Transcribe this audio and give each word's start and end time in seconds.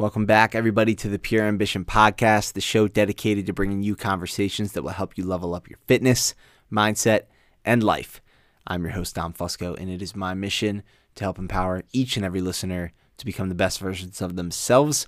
Welcome 0.00 0.24
back, 0.24 0.54
everybody, 0.54 0.94
to 0.94 1.10
the 1.10 1.18
Pure 1.18 1.44
Ambition 1.44 1.84
Podcast, 1.84 2.54
the 2.54 2.62
show 2.62 2.88
dedicated 2.88 3.44
to 3.44 3.52
bringing 3.52 3.82
you 3.82 3.94
conversations 3.94 4.72
that 4.72 4.82
will 4.82 4.92
help 4.92 5.18
you 5.18 5.26
level 5.26 5.54
up 5.54 5.68
your 5.68 5.78
fitness, 5.86 6.34
mindset, 6.72 7.24
and 7.66 7.82
life. 7.82 8.22
I'm 8.66 8.82
your 8.82 8.92
host, 8.92 9.16
Dom 9.16 9.34
Fusco, 9.34 9.78
and 9.78 9.90
it 9.90 10.00
is 10.00 10.16
my 10.16 10.32
mission 10.32 10.84
to 11.16 11.24
help 11.24 11.38
empower 11.38 11.82
each 11.92 12.16
and 12.16 12.24
every 12.24 12.40
listener 12.40 12.94
to 13.18 13.26
become 13.26 13.50
the 13.50 13.54
best 13.54 13.78
versions 13.78 14.22
of 14.22 14.36
themselves 14.36 15.06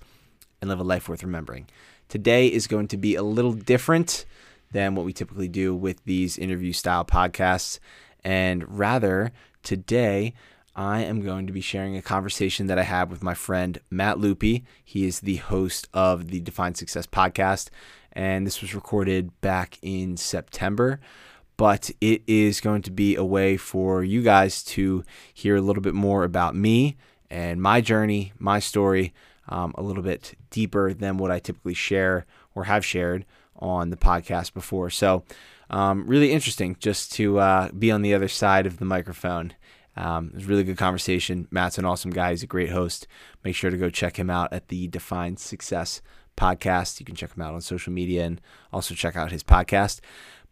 and 0.61 0.69
live 0.69 0.79
a 0.79 0.83
life 0.83 1.09
worth 1.09 1.23
remembering. 1.23 1.71
Today 2.11 2.49
is 2.49 2.67
going 2.67 2.89
to 2.89 2.99
be 2.99 3.15
a 3.15 3.23
little 3.23 3.55
different 3.55 4.27
than 4.73 4.95
what 4.95 5.07
we 5.07 5.15
typically 5.15 5.49
do 5.49 5.75
with 5.75 6.05
these 6.05 6.37
interview 6.37 6.75
style 6.75 7.07
podcasts, 7.07 7.79
and 8.23 8.79
rather, 8.79 9.33
today, 9.63 10.35
I 10.75 11.03
am 11.03 11.21
going 11.21 11.47
to 11.47 11.53
be 11.53 11.61
sharing 11.61 11.97
a 11.97 12.03
conversation 12.03 12.67
that 12.69 12.79
I 12.79 12.85
had 12.85 13.11
with 13.11 13.23
my 13.23 13.35
friend 13.35 13.79
Matt 13.91 14.17
Lupi. 14.17 14.63
He 14.83 15.05
is 15.05 15.21
the 15.21 15.37
host 15.37 15.87
of 15.93 16.29
the 16.29 16.41
Define 16.41 16.75
Success 16.75 17.07
podcast, 17.07 17.69
and 18.13 18.47
this 18.47 18.63
was 18.63 18.75
recorded 18.75 19.39
back 19.43 19.79
in 19.83 20.17
September. 20.17 20.99
But 21.59 21.91
it 22.01 22.23
is 22.27 22.63
going 22.63 22.81
to 22.83 22.91
be 22.91 23.17
a 23.17 23.25
way 23.25 23.59
for 23.59 24.03
you 24.03 24.23
guys 24.23 24.63
to 24.65 25.05
hear 25.35 25.57
a 25.57 25.61
little 25.61 25.83
bit 25.83 25.95
more 25.95 26.25
about 26.25 26.57
me 26.57 26.97
and 27.31 27.61
my 27.61 27.83
journey, 27.83 28.33
my 28.39 28.59
story, 28.59 29.13
um, 29.51 29.75
a 29.77 29.83
little 29.83 30.03
bit 30.03 30.35
deeper 30.49 30.95
than 30.95 31.19
what 31.19 31.31
I 31.31 31.39
typically 31.39 31.75
share 31.75 32.25
or 32.55 32.65
have 32.65 32.85
shared 32.85 33.27
on 33.57 33.91
the 33.91 33.97
podcast 33.99 34.55
before. 34.55 34.89
So, 34.89 35.25
um, 35.69 36.07
really 36.07 36.33
interesting 36.33 36.77
just 36.81 37.13
to 37.13 37.39
uh, 37.39 37.71
be 37.73 37.91
on 37.91 38.01
the 38.01 38.15
other 38.15 38.29
side 38.29 38.67
of 38.67 38.79
the 38.79 38.85
microphone 38.87 39.53
um, 39.97 40.29
it 40.29 40.35
was 40.35 40.47
really 40.47 40.65
good 40.65 40.79
conversation. 40.79 41.49
Matt's 41.51 41.79
an 41.79 41.85
awesome 41.85 42.11
guy. 42.11 42.31
He's 42.31 42.43
a 42.43 42.47
great 42.47 42.71
host. 42.71 43.07
Make 43.45 43.55
sure 43.55 43.71
to 43.71 43.77
go 43.77 43.91
check 43.91 44.19
him 44.19 44.31
out 44.31 44.53
at 44.53 44.69
the 44.69 44.89
Define 44.89 45.37
Success 45.37 46.01
podcast. 46.37 46.99
You 46.99 47.07
can 47.07 47.15
check 47.15 47.35
him 47.35 47.43
out 47.43 47.55
on 47.55 47.61
social 47.61 47.93
media 47.93 48.25
and 48.25 48.41
also 48.73 48.95
check 48.95 49.17
out 49.17 49.33
his 49.33 49.43
podcast. 49.43 50.01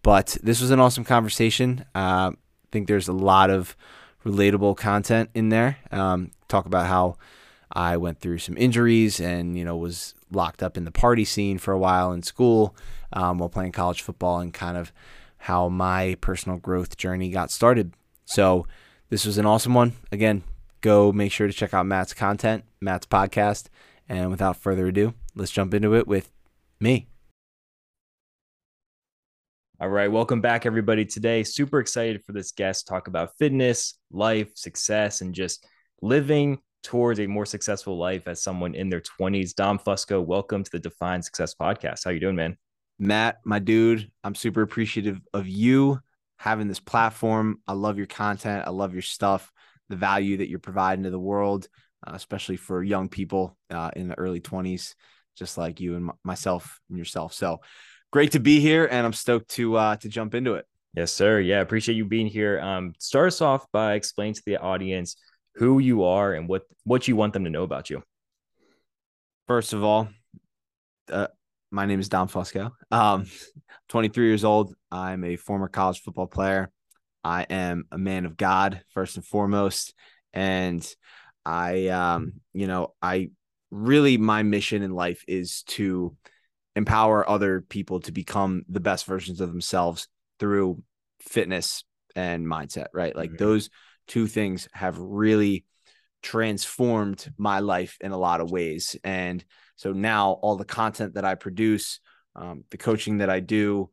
But 0.03 0.37
this 0.43 0.61
was 0.61 0.71
an 0.71 0.81
awesome 0.81 1.05
conversation. 1.05 1.85
Uh, 1.95 2.33
I 2.33 2.69
think 2.71 2.87
there's 2.87 3.09
a 3.09 3.13
lot 3.13 3.51
of 3.51 3.77
relatable 4.25 4.77
content 4.77 5.31
in 5.35 5.49
there. 5.49 5.79
Um, 5.91 6.31
talk 6.49 6.67
about 6.67 6.87
how 6.87 7.17
I 7.73 7.97
went 7.97 8.21
through 8.21 8.39
some 8.39 8.57
injuries 8.57 9.21
and 9.21 9.57
you 9.57 9.65
know 9.65 9.77
was 9.77 10.15
locked 10.31 10.63
up 10.63 10.77
in 10.77 10.85
the 10.85 10.91
party 10.91 11.25
scene 11.25 11.59
for 11.59 11.73
a 11.73 11.79
while 11.79 12.13
in 12.13 12.23
school 12.23 12.75
um, 13.13 13.39
while 13.39 13.49
playing 13.49 13.73
college 13.73 14.03
football 14.03 14.41
and 14.41 14.53
kind 14.53 14.77
of 14.77 14.93
how 15.39 15.69
my 15.69 16.17
personal 16.21 16.59
growth 16.59 16.97
journey 16.97 17.31
got 17.31 17.51
started. 17.51 17.95
So 18.25 18.67
this 19.11 19.27
was 19.27 19.39
an 19.39 19.47
awesome 19.47 19.75
one. 19.75 19.93
Again, 20.13 20.45
go 20.81 21.13
make 21.13 21.33
sure 21.33 21.49
to 21.49 21.53
check 21.53 21.75
out 21.75 21.85
Matt's 21.85 22.15
content, 22.15 22.65
Matt's 22.81 23.07
podcast. 23.07 23.67
And 24.09 24.31
without 24.31 24.57
further 24.57 24.87
ado, 24.87 25.15
let's 25.35 25.51
jump 25.51 25.75
into 25.75 25.95
it 25.95 26.07
with 26.07 26.33
me. 26.81 27.09
All 29.81 29.89
right, 29.89 30.11
welcome 30.11 30.41
back, 30.41 30.65
everybody. 30.65 31.05
Today, 31.05 31.43
super 31.43 31.81
excited 31.81 32.23
for 32.25 32.33
this 32.33 32.53
guest 32.53 32.87
talk 32.87 33.09
about 33.09 33.37
fitness, 33.39 33.99
life, 34.13 34.51
success, 34.55 35.23
and 35.23 35.35
just 35.35 35.67
living 36.03 36.59
towards 36.83 37.19
a 37.19 37.27
more 37.27 37.47
successful 37.47 37.99
life 37.99 38.29
as 38.29 38.43
someone 38.43 38.75
in 38.75 38.89
their 38.91 39.01
20s. 39.01 39.55
Dom 39.55 39.79
Fusco, 39.79 40.25
welcome 40.25 40.63
to 40.63 40.71
the 40.71 40.79
Define 40.79 41.23
Success 41.23 41.55
Podcast. 41.55 42.05
How 42.05 42.11
you 42.11 42.21
doing, 42.21 42.37
man? 42.37 42.57
Matt, 42.99 43.39
my 43.45 43.59
dude, 43.59 44.11
I'm 44.23 44.35
super 44.35 44.63
appreciative 44.63 45.21
of 45.33 45.49
you 45.49 45.99
having 46.41 46.69
this 46.69 46.81
platform. 46.81 47.61
I 47.69 47.75
love 47.75 47.99
your 47.99 48.07
content. 48.07 48.67
I 48.67 48.71
love 48.71 48.95
your 48.95 49.03
stuff, 49.03 49.53
the 49.91 49.97
value 49.97 50.39
that 50.39 50.49
you're 50.49 50.59
providing 50.59 51.05
to 51.05 51.11
the 51.11 51.19
world, 51.19 51.69
uh, 52.07 52.13
especially 52.15 52.57
for 52.57 52.83
young 52.83 53.11
people 53.11 53.59
uh, 53.69 53.91
in 53.95 54.09
the 54.09 54.17
early 54.19 54.41
20s, 54.41 54.95
just 55.37 55.59
like 55.59 55.81
you 55.81 55.97
and 55.97 56.09
m- 56.09 56.17
myself 56.25 56.81
and 56.89 56.97
yourself. 56.97 57.35
So 57.35 57.61
great 58.11 58.33
to 58.33 58.41
be 58.41 58.59
here, 58.59 58.89
and 58.91 59.07
I'm 59.07 59.13
stoked 59.13 59.51
to 59.51 59.77
uh, 59.77 59.97
to 59.97 60.09
jump 60.09 60.35
into 60.35 60.55
it. 60.55 60.65
Yes, 60.95 61.13
sir. 61.13 61.41
Yeah, 61.41 61.61
appreciate 61.61 61.97
you 61.97 62.07
being 62.07 62.27
here. 62.27 62.59
Um, 62.59 62.95
start 62.99 63.27
us 63.27 63.43
off 63.43 63.67
by 63.71 63.93
explaining 63.93 64.35
to 64.35 64.43
the 64.47 64.57
audience 64.57 65.17
who 65.57 65.79
you 65.79 66.05
are 66.05 66.33
and 66.33 66.49
what 66.49 66.63
what 66.85 67.07
you 67.07 67.17
want 67.17 67.35
them 67.35 67.45
to 67.45 67.51
know 67.51 67.65
about 67.65 67.91
you. 67.91 68.03
First 69.47 69.75
of 69.75 69.85
all, 69.85 70.09
uh, 71.13 71.27
my 71.71 71.87
name 71.87 72.01
is 72.01 72.09
Dom 72.09 72.29
Fusco. 72.29 72.73
Um, 72.91 73.27
23 73.89 74.27
years 74.27 74.45
old. 74.45 74.75
I'm 74.91 75.25
a 75.25 75.37
former 75.37 75.69
college 75.69 76.01
football 76.01 76.27
player. 76.27 76.71
I 77.23 77.43
am 77.49 77.85
a 77.93 77.99
man 77.99 78.25
of 78.25 78.37
God 78.37 78.83
first 78.91 79.17
and 79.17 79.25
foremost, 79.25 79.95
and 80.33 80.87
I, 81.45 81.89
um, 81.89 82.35
you 82.53 82.67
know, 82.67 82.95
I 83.03 83.31
really 83.71 84.17
my 84.17 84.43
mission 84.43 84.83
in 84.83 84.91
life 84.91 85.23
is 85.29 85.63
to 85.65 86.17
empower 86.77 87.29
other 87.29 87.61
people 87.61 88.01
to 88.01 88.13
become 88.13 88.63
the 88.69 88.81
best 88.81 89.05
versions 89.05 89.41
of 89.41 89.51
themselves 89.51 90.09
through 90.39 90.83
fitness 91.21 91.85
and 92.17 92.47
mindset. 92.47 92.87
Right, 92.95 93.15
like 93.15 93.31
mm-hmm. 93.31 93.45
those 93.45 93.69
two 94.09 94.27
things 94.27 94.67
have 94.73 94.99
really 94.99 95.65
transformed 96.23 97.33
my 97.37 97.61
life 97.61 97.99
in 98.01 98.13
a 98.13 98.19
lot 98.19 98.41
of 98.41 98.51
ways, 98.51 98.97
and 99.05 99.45
so 99.81 99.93
now 99.93 100.33
all 100.33 100.57
the 100.57 100.67
content 100.67 101.15
that 101.15 101.25
I 101.25 101.37
produce, 101.37 102.01
um, 102.37 102.65
the 102.71 102.77
coaching 102.77 103.19
that 103.19 103.31
I 103.31 103.41
do 103.41 103.89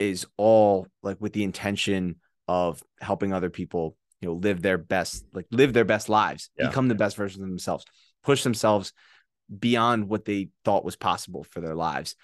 is 0.00 0.26
all 0.36 0.88
like 1.00 1.20
with 1.20 1.32
the 1.32 1.44
intention 1.44 2.16
of 2.48 2.82
helping 3.00 3.32
other 3.32 3.48
people, 3.48 3.96
you 4.20 4.28
know, 4.28 4.34
live 4.34 4.62
their 4.62 4.78
best, 4.78 5.24
like 5.32 5.46
live 5.52 5.74
their 5.74 5.84
best 5.84 6.08
lives, 6.08 6.50
yeah. 6.58 6.66
become 6.66 6.88
the 6.88 6.96
best 6.96 7.16
versions 7.16 7.40
of 7.40 7.48
themselves, 7.48 7.84
push 8.24 8.42
themselves 8.42 8.92
beyond 9.56 10.08
what 10.08 10.24
they 10.24 10.48
thought 10.64 10.84
was 10.84 10.96
possible 10.96 11.46
for 11.52 11.60
their 11.60 11.76
lives. 11.76 12.16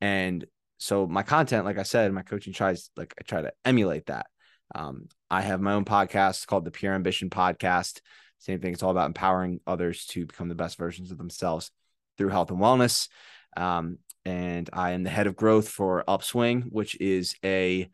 And 0.00 0.42
so 0.78 1.06
my 1.06 1.24
content, 1.24 1.66
like 1.66 1.78
I 1.78 1.82
said, 1.82 2.10
my 2.10 2.22
coaching 2.22 2.54
tries 2.54 2.88
like 2.96 3.12
I 3.20 3.22
try 3.24 3.42
to 3.42 3.52
emulate 3.66 4.06
that. 4.06 4.28
Um, 4.74 5.08
I 5.30 5.42
have 5.42 5.60
my 5.60 5.74
own 5.74 5.84
podcast 5.84 6.46
called 6.46 6.64
the 6.64 6.70
Pure 6.70 6.94
Ambition 6.94 7.28
Podcast. 7.28 8.00
Same 8.38 8.60
thing. 8.60 8.72
It's 8.72 8.82
all 8.82 8.92
about 8.92 9.08
empowering 9.08 9.60
others 9.66 10.06
to 10.06 10.24
become 10.24 10.48
the 10.48 10.54
best 10.54 10.78
versions 10.78 11.10
of 11.10 11.18
themselves 11.18 11.70
through 12.16 12.28
health 12.28 12.50
and 12.50 12.60
wellness. 12.60 13.08
Um, 13.56 13.98
and 14.24 14.68
I 14.72 14.92
am 14.92 15.04
the 15.04 15.10
head 15.10 15.26
of 15.26 15.36
growth 15.36 15.68
for 15.68 16.04
Upswing, 16.08 16.64
which 16.70 17.00
is 17.00 17.36
a 17.44 17.88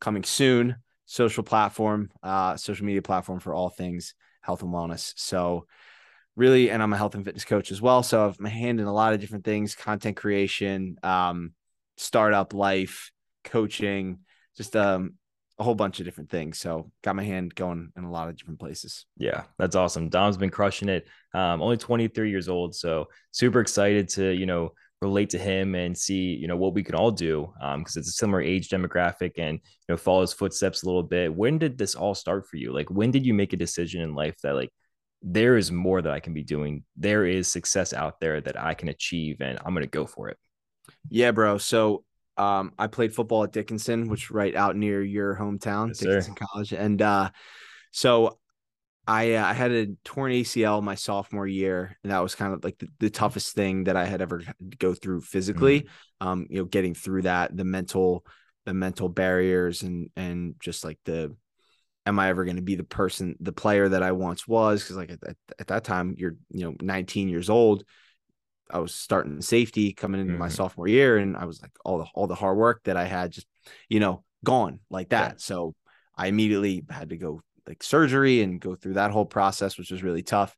coming 0.00 0.22
soon 0.22 0.76
social 1.06 1.42
platform, 1.42 2.10
uh, 2.22 2.56
social 2.56 2.84
media 2.84 3.00
platform 3.00 3.40
for 3.40 3.54
all 3.54 3.70
things 3.70 4.14
health 4.42 4.62
and 4.62 4.72
wellness. 4.72 5.14
So, 5.16 5.66
really, 6.36 6.70
and 6.70 6.82
I'm 6.82 6.92
a 6.92 6.96
health 6.98 7.14
and 7.14 7.24
fitness 7.24 7.46
coach 7.46 7.72
as 7.72 7.80
well. 7.80 8.02
So, 8.02 8.26
I've 8.26 8.38
my 8.38 8.50
hand 8.50 8.80
in 8.80 8.86
a 8.86 8.92
lot 8.92 9.14
of 9.14 9.20
different 9.20 9.44
things 9.44 9.74
content 9.74 10.16
creation, 10.16 10.96
um, 11.02 11.52
startup 11.96 12.52
life, 12.52 13.10
coaching, 13.44 14.18
just 14.56 14.76
um, 14.76 15.14
a 15.58 15.64
whole 15.64 15.74
bunch 15.74 15.98
of 15.98 16.04
different 16.04 16.30
things. 16.30 16.58
So 16.58 16.90
got 17.02 17.16
my 17.16 17.24
hand 17.24 17.54
going 17.54 17.90
in 17.96 18.04
a 18.04 18.10
lot 18.10 18.28
of 18.28 18.36
different 18.36 18.60
places. 18.60 19.06
Yeah, 19.16 19.44
that's 19.58 19.76
awesome. 19.76 20.08
Dom's 20.08 20.36
been 20.36 20.50
crushing 20.50 20.88
it. 20.88 21.06
Um, 21.34 21.60
only 21.60 21.76
23 21.76 22.30
years 22.30 22.48
old, 22.48 22.74
so 22.74 23.08
super 23.32 23.60
excited 23.60 24.08
to 24.10 24.30
you 24.30 24.46
know 24.46 24.72
relate 25.00 25.30
to 25.30 25.38
him 25.38 25.76
and 25.76 25.96
see 25.96 26.34
you 26.34 26.48
know 26.48 26.56
what 26.56 26.74
we 26.74 26.82
can 26.82 26.96
all 26.96 27.12
do 27.12 27.52
because 27.52 27.96
um, 27.96 28.00
it's 28.00 28.08
a 28.08 28.12
similar 28.12 28.40
age 28.40 28.68
demographic 28.68 29.32
and 29.38 29.58
you 29.58 29.86
know 29.88 29.96
follow 29.96 30.22
his 30.22 30.32
footsteps 30.32 30.82
a 30.82 30.86
little 30.86 31.02
bit. 31.02 31.34
When 31.34 31.58
did 31.58 31.76
this 31.76 31.94
all 31.94 32.14
start 32.14 32.46
for 32.46 32.56
you? 32.56 32.72
Like 32.72 32.90
when 32.90 33.10
did 33.10 33.26
you 33.26 33.34
make 33.34 33.52
a 33.52 33.56
decision 33.56 34.00
in 34.00 34.14
life 34.14 34.36
that 34.42 34.54
like 34.54 34.70
there 35.22 35.56
is 35.56 35.72
more 35.72 36.00
that 36.00 36.12
I 36.12 36.20
can 36.20 36.32
be 36.32 36.44
doing. 36.44 36.84
There 36.96 37.26
is 37.26 37.48
success 37.48 37.92
out 37.92 38.20
there 38.20 38.40
that 38.40 38.60
I 38.60 38.74
can 38.74 38.88
achieve, 38.88 39.40
and 39.40 39.58
I'm 39.64 39.74
gonna 39.74 39.86
go 39.86 40.06
for 40.06 40.28
it. 40.28 40.36
Yeah, 41.10 41.32
bro. 41.32 41.58
So 41.58 42.04
um, 42.38 42.72
I 42.78 42.86
played 42.86 43.14
football 43.14 43.44
at 43.44 43.52
Dickinson, 43.52 44.08
which 44.08 44.30
right 44.30 44.54
out 44.54 44.76
near 44.76 45.02
your 45.02 45.34
hometown, 45.34 45.88
yes, 45.88 45.98
Dickinson 45.98 46.36
sir. 46.36 46.46
College, 46.46 46.72
and 46.72 47.02
uh, 47.02 47.30
so 47.90 48.38
I 49.08 49.34
uh, 49.34 49.44
I 49.44 49.54
had 49.54 49.72
a 49.72 49.86
torn 50.04 50.32
ACL 50.32 50.82
my 50.82 50.94
sophomore 50.94 51.46
year, 51.46 51.96
and 52.02 52.12
that 52.12 52.20
was 52.20 52.34
kind 52.34 52.52
of 52.52 52.62
like 52.62 52.78
the, 52.78 52.88
the 53.00 53.10
toughest 53.10 53.54
thing 53.54 53.84
that 53.84 53.96
I 53.96 54.04
had 54.04 54.20
ever 54.20 54.42
go 54.78 54.94
through 54.94 55.22
physically. 55.22 55.80
Mm-hmm. 55.80 56.28
Um, 56.28 56.46
you 56.50 56.58
know, 56.58 56.64
getting 56.66 56.94
through 56.94 57.22
that, 57.22 57.56
the 57.56 57.64
mental, 57.64 58.24
the 58.66 58.74
mental 58.74 59.08
barriers, 59.08 59.82
and 59.82 60.10
and 60.14 60.54
just 60.60 60.84
like 60.84 60.98
the, 61.06 61.34
am 62.06 62.18
I 62.18 62.28
ever 62.28 62.44
going 62.44 62.56
to 62.56 62.62
be 62.62 62.76
the 62.76 62.84
person, 62.84 63.34
the 63.40 63.52
player 63.52 63.88
that 63.88 64.02
I 64.02 64.12
once 64.12 64.46
was? 64.46 64.82
Because 64.82 64.96
like 64.96 65.10
at, 65.10 65.18
at, 65.26 65.36
at 65.58 65.66
that 65.68 65.84
time, 65.84 66.14
you're 66.18 66.36
you 66.50 66.64
know 66.66 66.74
19 66.80 67.28
years 67.28 67.50
old 67.50 67.84
I 68.70 68.78
was 68.78 68.94
starting 68.94 69.40
safety 69.40 69.92
coming 69.92 70.20
into 70.20 70.32
mm-hmm. 70.32 70.40
my 70.40 70.48
sophomore 70.48 70.88
year, 70.88 71.18
and 71.18 71.36
I 71.36 71.44
was 71.44 71.62
like 71.62 71.72
all 71.84 71.98
the 71.98 72.06
all 72.14 72.26
the 72.26 72.34
hard 72.34 72.56
work 72.56 72.82
that 72.84 72.96
I 72.96 73.04
had 73.04 73.32
just 73.32 73.46
you 73.88 74.00
know 74.00 74.24
gone 74.44 74.80
like 74.90 75.10
that. 75.10 75.32
Yeah. 75.32 75.38
So 75.38 75.74
I 76.16 76.26
immediately 76.26 76.84
had 76.90 77.10
to 77.10 77.16
go 77.16 77.42
like 77.66 77.82
surgery 77.82 78.42
and 78.42 78.60
go 78.60 78.74
through 78.74 78.94
that 78.94 79.10
whole 79.10 79.26
process, 79.26 79.78
which 79.78 79.90
was 79.90 80.02
really 80.02 80.22
tough. 80.22 80.56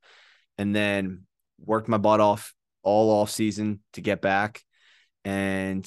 And 0.58 0.74
then 0.74 1.22
worked 1.58 1.88
my 1.88 1.98
butt 1.98 2.20
off 2.20 2.54
all 2.82 3.10
off 3.10 3.30
season 3.30 3.80
to 3.94 4.00
get 4.00 4.20
back, 4.20 4.62
and 5.24 5.86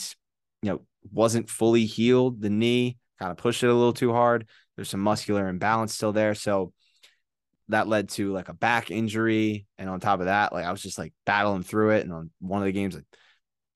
you 0.61 0.71
know 0.71 0.81
wasn't 1.11 1.49
fully 1.49 1.85
healed. 1.85 2.41
The 2.41 2.49
knee 2.49 2.97
kind 3.19 3.31
of 3.31 3.37
pushed 3.37 3.63
it 3.63 3.67
a 3.67 3.73
little 3.73 3.93
too 3.93 4.13
hard. 4.13 4.47
There's 4.75 4.89
some 4.89 5.01
muscular 5.01 5.47
imbalance 5.47 5.93
still 5.93 6.13
there, 6.13 6.35
so 6.35 6.73
that 7.69 7.87
led 7.87 8.09
to 8.09 8.31
like 8.33 8.49
a 8.49 8.53
back 8.53 8.91
injury. 8.91 9.65
And 9.77 9.89
on 9.89 9.99
top 9.99 10.19
of 10.19 10.25
that, 10.25 10.53
like 10.53 10.65
I 10.65 10.71
was 10.71 10.81
just 10.81 10.97
like 10.97 11.13
battling 11.25 11.63
through 11.63 11.91
it. 11.91 12.03
And 12.03 12.13
on 12.13 12.29
one 12.39 12.61
of 12.61 12.65
the 12.65 12.71
games, 12.71 12.95
like 12.95 13.05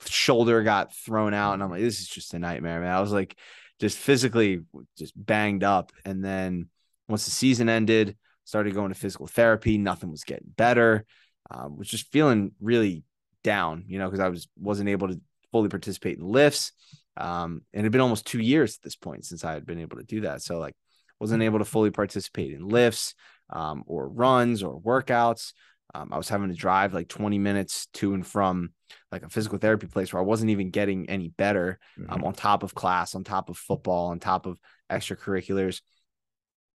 shoulder 0.05 0.63
got 0.63 0.93
thrown 0.93 1.33
out. 1.33 1.53
And 1.53 1.63
I'm 1.63 1.69
like, 1.69 1.81
this 1.81 1.99
is 1.99 2.07
just 2.07 2.33
a 2.33 2.39
nightmare, 2.39 2.81
man. 2.81 2.93
I 2.93 3.01
was 3.01 3.11
like 3.11 3.37
just 3.79 3.97
physically 3.97 4.61
just 4.97 5.13
banged 5.15 5.63
up. 5.63 5.91
And 6.05 6.23
then 6.23 6.69
once 7.07 7.25
the 7.25 7.31
season 7.31 7.69
ended, 7.69 8.17
started 8.43 8.73
going 8.73 8.89
to 8.89 8.95
physical 8.95 9.27
therapy. 9.27 9.77
Nothing 9.77 10.11
was 10.11 10.23
getting 10.23 10.53
better. 10.55 11.05
Um, 11.49 11.77
was 11.77 11.87
just 11.87 12.11
feeling 12.11 12.51
really 12.59 13.03
down, 13.43 13.85
you 13.87 13.99
know, 13.99 14.07
because 14.07 14.19
I 14.19 14.29
was 14.29 14.47
wasn't 14.57 14.89
able 14.89 15.07
to 15.07 15.19
fully 15.51 15.69
participate 15.69 16.17
in 16.17 16.25
lifts. 16.25 16.73
Um, 17.15 17.61
and 17.73 17.81
it 17.81 17.83
had 17.83 17.91
been 17.91 18.01
almost 18.01 18.27
two 18.27 18.39
years 18.39 18.75
at 18.75 18.83
this 18.83 18.95
point 18.95 19.25
since 19.25 19.43
I 19.43 19.53
had 19.53 19.65
been 19.65 19.79
able 19.79 19.97
to 19.97 20.03
do 20.03 20.21
that. 20.21 20.41
So 20.41 20.59
like 20.59 20.75
wasn't 21.19 21.43
able 21.43 21.59
to 21.59 21.65
fully 21.65 21.89
participate 21.89 22.53
in 22.53 22.67
lifts 22.67 23.15
um, 23.49 23.83
or 23.87 24.07
runs 24.07 24.63
or 24.63 24.79
workouts. 24.79 25.53
Um, 25.93 26.09
I 26.11 26.17
was 26.17 26.29
having 26.29 26.49
to 26.49 26.55
drive 26.55 26.93
like 26.93 27.07
20 27.07 27.39
minutes 27.39 27.87
to 27.93 28.13
and 28.13 28.25
from 28.25 28.71
like 29.11 29.23
a 29.23 29.29
physical 29.29 29.57
therapy 29.57 29.87
place 29.87 30.11
where 30.11 30.21
I 30.21 30.25
wasn't 30.25 30.51
even 30.51 30.69
getting 30.69 31.09
any 31.09 31.29
better 31.29 31.79
um, 31.97 32.17
mm-hmm. 32.17 32.23
on 32.25 32.33
top 32.33 32.63
of 32.63 32.75
class, 32.75 33.15
on 33.15 33.23
top 33.23 33.49
of 33.49 33.57
football, 33.57 34.07
on 34.07 34.19
top 34.19 34.45
of 34.45 34.59
extracurriculars. 34.91 35.81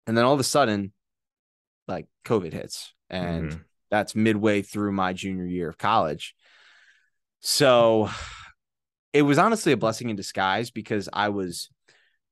And 0.06 0.16
then 0.16 0.24
all 0.24 0.34
of 0.34 0.40
a 0.40 0.44
sudden, 0.44 0.92
like 1.88 2.06
COVID 2.24 2.52
hits, 2.52 2.94
and 3.08 3.50
mm-hmm. 3.50 3.60
that's 3.90 4.14
midway 4.14 4.62
through 4.62 4.92
my 4.92 5.12
junior 5.12 5.44
year 5.44 5.68
of 5.68 5.78
college. 5.78 6.34
So 7.40 8.10
it 9.12 9.22
was 9.22 9.38
honestly 9.38 9.72
a 9.72 9.76
blessing 9.76 10.10
in 10.10 10.16
disguise 10.16 10.70
because 10.70 11.08
I 11.12 11.30
was 11.30 11.68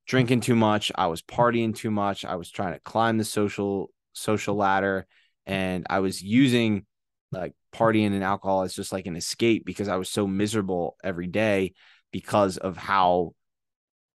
drinking 0.06 0.40
too 0.40 0.56
much, 0.56 0.92
I 0.94 1.08
was 1.08 1.22
partying 1.22 1.74
too 1.74 1.90
much, 1.90 2.24
I 2.24 2.36
was 2.36 2.50
trying 2.50 2.74
to 2.74 2.80
climb 2.80 3.18
the 3.18 3.24
social 3.24 3.90
social 4.18 4.54
ladder 4.54 5.06
and 5.46 5.86
I 5.88 6.00
was 6.00 6.22
using 6.22 6.84
like 7.32 7.54
partying 7.74 8.12
and 8.12 8.24
alcohol 8.24 8.62
as 8.62 8.74
just 8.74 8.92
like 8.92 9.06
an 9.06 9.16
escape 9.16 9.64
because 9.64 9.88
I 9.88 9.96
was 9.96 10.08
so 10.08 10.26
miserable 10.26 10.96
every 11.02 11.26
day 11.26 11.74
because 12.12 12.56
of 12.56 12.76
how 12.76 13.32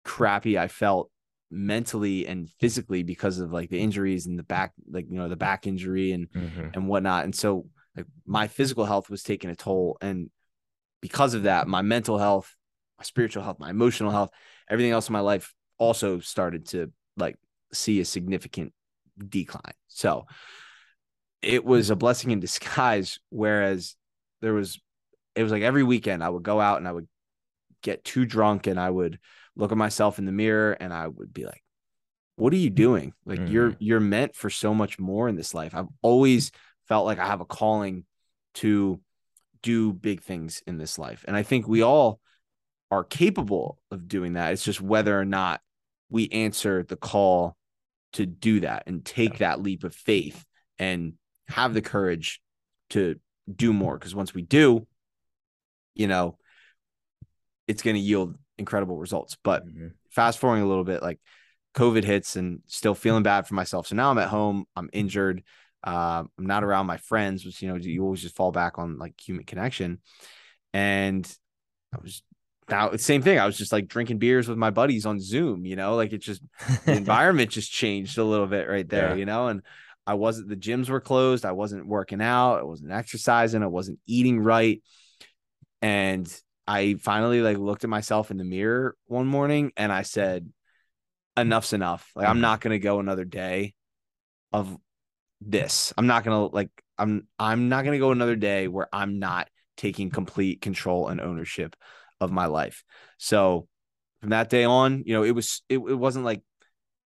crappy 0.03 0.57
I 0.57 0.67
felt 0.67 1.11
mentally 1.51 2.27
and 2.27 2.49
physically 2.59 3.03
because 3.03 3.39
of 3.39 3.51
like 3.51 3.69
the 3.69 3.79
injuries 3.79 4.27
and 4.27 4.37
the 4.37 4.43
back 4.43 4.73
like 4.89 5.05
you 5.09 5.17
know 5.17 5.27
the 5.27 5.35
back 5.35 5.65
injury 5.65 6.11
and 6.11 6.29
mm-hmm. 6.31 6.69
and 6.73 6.87
whatnot. 6.87 7.25
And 7.25 7.35
so 7.35 7.67
like 7.95 8.05
my 8.25 8.47
physical 8.47 8.85
health 8.85 9.09
was 9.09 9.23
taking 9.23 9.49
a 9.49 9.55
toll. 9.55 9.97
And 10.01 10.29
because 11.01 11.33
of 11.33 11.43
that 11.43 11.67
my 11.67 11.81
mental 11.81 12.17
health 12.17 12.55
my 12.97 13.03
spiritual 13.03 13.43
health 13.43 13.59
my 13.59 13.69
emotional 13.69 14.11
health 14.11 14.31
everything 14.69 14.91
else 14.91 15.07
in 15.07 15.13
my 15.13 15.19
life 15.19 15.53
also 15.77 16.19
started 16.19 16.67
to 16.67 16.91
like 17.17 17.37
see 17.71 17.99
a 17.99 18.05
significant 18.05 18.73
decline 19.17 19.73
so 19.89 20.25
it 21.41 21.65
was 21.65 21.89
a 21.89 21.95
blessing 21.95 22.31
in 22.31 22.39
disguise. 22.39 23.19
Whereas 23.29 23.95
there 24.41 24.53
was, 24.53 24.79
it 25.35 25.43
was 25.43 25.51
like 25.51 25.63
every 25.63 25.83
weekend 25.83 26.23
I 26.23 26.29
would 26.29 26.43
go 26.43 26.61
out 26.61 26.77
and 26.77 26.87
I 26.87 26.91
would 26.91 27.07
get 27.81 28.03
too 28.03 28.25
drunk 28.25 28.67
and 28.67 28.79
I 28.79 28.89
would 28.89 29.19
look 29.55 29.71
at 29.71 29.77
myself 29.77 30.19
in 30.19 30.25
the 30.25 30.31
mirror 30.31 30.73
and 30.73 30.93
I 30.93 31.07
would 31.07 31.33
be 31.33 31.45
like, 31.45 31.63
what 32.35 32.53
are 32.53 32.57
you 32.57 32.69
doing? 32.69 33.13
Like 33.25 33.39
mm. 33.39 33.51
you're, 33.51 33.75
you're 33.79 33.99
meant 33.99 34.35
for 34.35 34.49
so 34.49 34.73
much 34.73 34.97
more 34.97 35.27
in 35.27 35.35
this 35.35 35.53
life. 35.53 35.75
I've 35.75 35.89
always 36.01 36.51
felt 36.87 37.05
like 37.05 37.19
I 37.19 37.27
have 37.27 37.41
a 37.41 37.45
calling 37.45 38.05
to 38.55 38.99
do 39.61 39.91
big 39.91 40.21
things 40.21 40.63
in 40.65 40.77
this 40.77 40.97
life. 40.97 41.25
And 41.27 41.35
I 41.35 41.43
think 41.43 41.67
we 41.67 41.81
all 41.81 42.19
are 42.91 43.03
capable 43.03 43.77
of 43.91 44.07
doing 44.07 44.33
that. 44.33 44.53
It's 44.53 44.63
just 44.63 44.81
whether 44.81 45.19
or 45.19 45.25
not 45.25 45.61
we 46.09 46.29
answer 46.29 46.83
the 46.83 46.95
call 46.95 47.55
to 48.13 48.25
do 48.25 48.61
that 48.61 48.83
and 48.87 49.05
take 49.05 49.33
yeah. 49.33 49.49
that 49.49 49.61
leap 49.61 49.83
of 49.83 49.93
faith 49.93 50.43
and 50.77 51.13
have 51.47 51.73
the 51.73 51.81
courage 51.81 52.41
to 52.91 53.19
do 53.53 53.73
more 53.73 53.97
because 53.97 54.15
once 54.15 54.33
we 54.33 54.41
do, 54.41 54.85
you 55.95 56.07
know, 56.07 56.37
it's 57.67 57.83
going 57.83 57.95
to 57.95 58.01
yield 58.01 58.35
incredible 58.57 58.97
results. 58.97 59.37
But 59.43 59.67
mm-hmm. 59.67 59.87
fast 60.09 60.39
forwarding 60.39 60.63
a 60.63 60.67
little 60.67 60.83
bit, 60.83 61.01
like 61.01 61.19
COVID 61.75 62.03
hits 62.03 62.35
and 62.35 62.61
still 62.67 62.95
feeling 62.95 63.23
bad 63.23 63.47
for 63.47 63.55
myself. 63.55 63.87
So 63.87 63.95
now 63.95 64.11
I'm 64.11 64.17
at 64.17 64.29
home, 64.29 64.65
I'm 64.75 64.89
injured. 64.93 65.43
Uh, 65.83 66.23
I'm 66.37 66.45
not 66.45 66.63
around 66.63 66.87
my 66.87 66.97
friends, 66.97 67.45
which, 67.45 67.61
you 67.61 67.69
know, 67.69 67.75
you 67.75 68.03
always 68.03 68.21
just 68.21 68.35
fall 68.35 68.51
back 68.51 68.77
on 68.77 68.97
like 68.97 69.19
human 69.19 69.45
connection. 69.45 69.99
And 70.73 71.25
I 71.93 71.97
was 72.01 72.21
now 72.69 72.89
the 72.89 72.97
same 72.97 73.21
thing. 73.21 73.39
I 73.39 73.45
was 73.45 73.57
just 73.57 73.71
like 73.71 73.87
drinking 73.87 74.19
beers 74.19 74.47
with 74.47 74.57
my 74.57 74.69
buddies 74.69 75.05
on 75.05 75.19
Zoom, 75.19 75.65
you 75.65 75.75
know, 75.75 75.95
like 75.95 76.13
it 76.13 76.19
just 76.19 76.41
the 76.85 76.93
environment 76.97 77.51
just 77.51 77.71
changed 77.71 78.17
a 78.17 78.23
little 78.23 78.47
bit 78.47 78.67
right 78.67 78.87
there, 78.87 79.09
yeah. 79.09 79.15
you 79.15 79.25
know, 79.25 79.47
and 79.47 79.61
I 80.05 80.15
wasn't 80.15 80.49
the 80.49 80.55
gyms 80.55 80.89
were 80.89 81.01
closed. 81.01 81.45
I 81.45 81.51
wasn't 81.51 81.87
working 81.87 82.21
out. 82.21 82.59
I 82.59 82.63
wasn't 82.63 82.91
exercising. 82.91 83.63
I 83.63 83.67
wasn't 83.67 83.99
eating 84.07 84.39
right. 84.39 84.81
And 85.81 86.31
I 86.67 86.95
finally 86.95 87.41
like 87.41 87.57
looked 87.57 87.83
at 87.83 87.89
myself 87.89 88.31
in 88.31 88.37
the 88.37 88.43
mirror 88.43 88.95
one 89.05 89.27
morning 89.27 89.71
and 89.77 89.91
I 89.91 90.01
said, 90.01 90.51
enough's 91.37 91.73
enough. 91.73 92.09
Like 92.15 92.27
I'm 92.27 92.35
mm-hmm. 92.35 92.41
not 92.41 92.61
gonna 92.61 92.79
go 92.79 92.99
another 92.99 93.25
day 93.25 93.73
of 94.51 94.77
this. 95.41 95.93
I'm 95.97 96.07
not 96.07 96.23
gonna 96.23 96.45
like 96.47 96.69
I'm 96.97 97.27
I'm 97.37 97.69
not 97.69 97.85
gonna 97.85 97.99
go 97.99 98.11
another 98.11 98.35
day 98.35 98.67
where 98.67 98.87
I'm 98.91 99.19
not 99.19 99.47
taking 99.77 100.09
complete 100.09 100.61
control 100.61 101.07
and 101.07 101.21
ownership 101.21 101.75
of 102.19 102.31
my 102.31 102.45
life. 102.45 102.83
So 103.17 103.67
from 104.21 104.29
that 104.29 104.49
day 104.49 104.63
on, 104.63 105.03
you 105.05 105.13
know, 105.13 105.23
it 105.23 105.31
was 105.31 105.61
it, 105.69 105.77
it 105.77 105.95
wasn't 105.95 106.25
like 106.25 106.41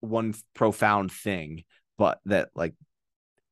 one 0.01 0.35
profound 0.55 1.13
thing, 1.13 1.65
but 1.97 2.21
that 2.27 2.51
like 2.55 2.75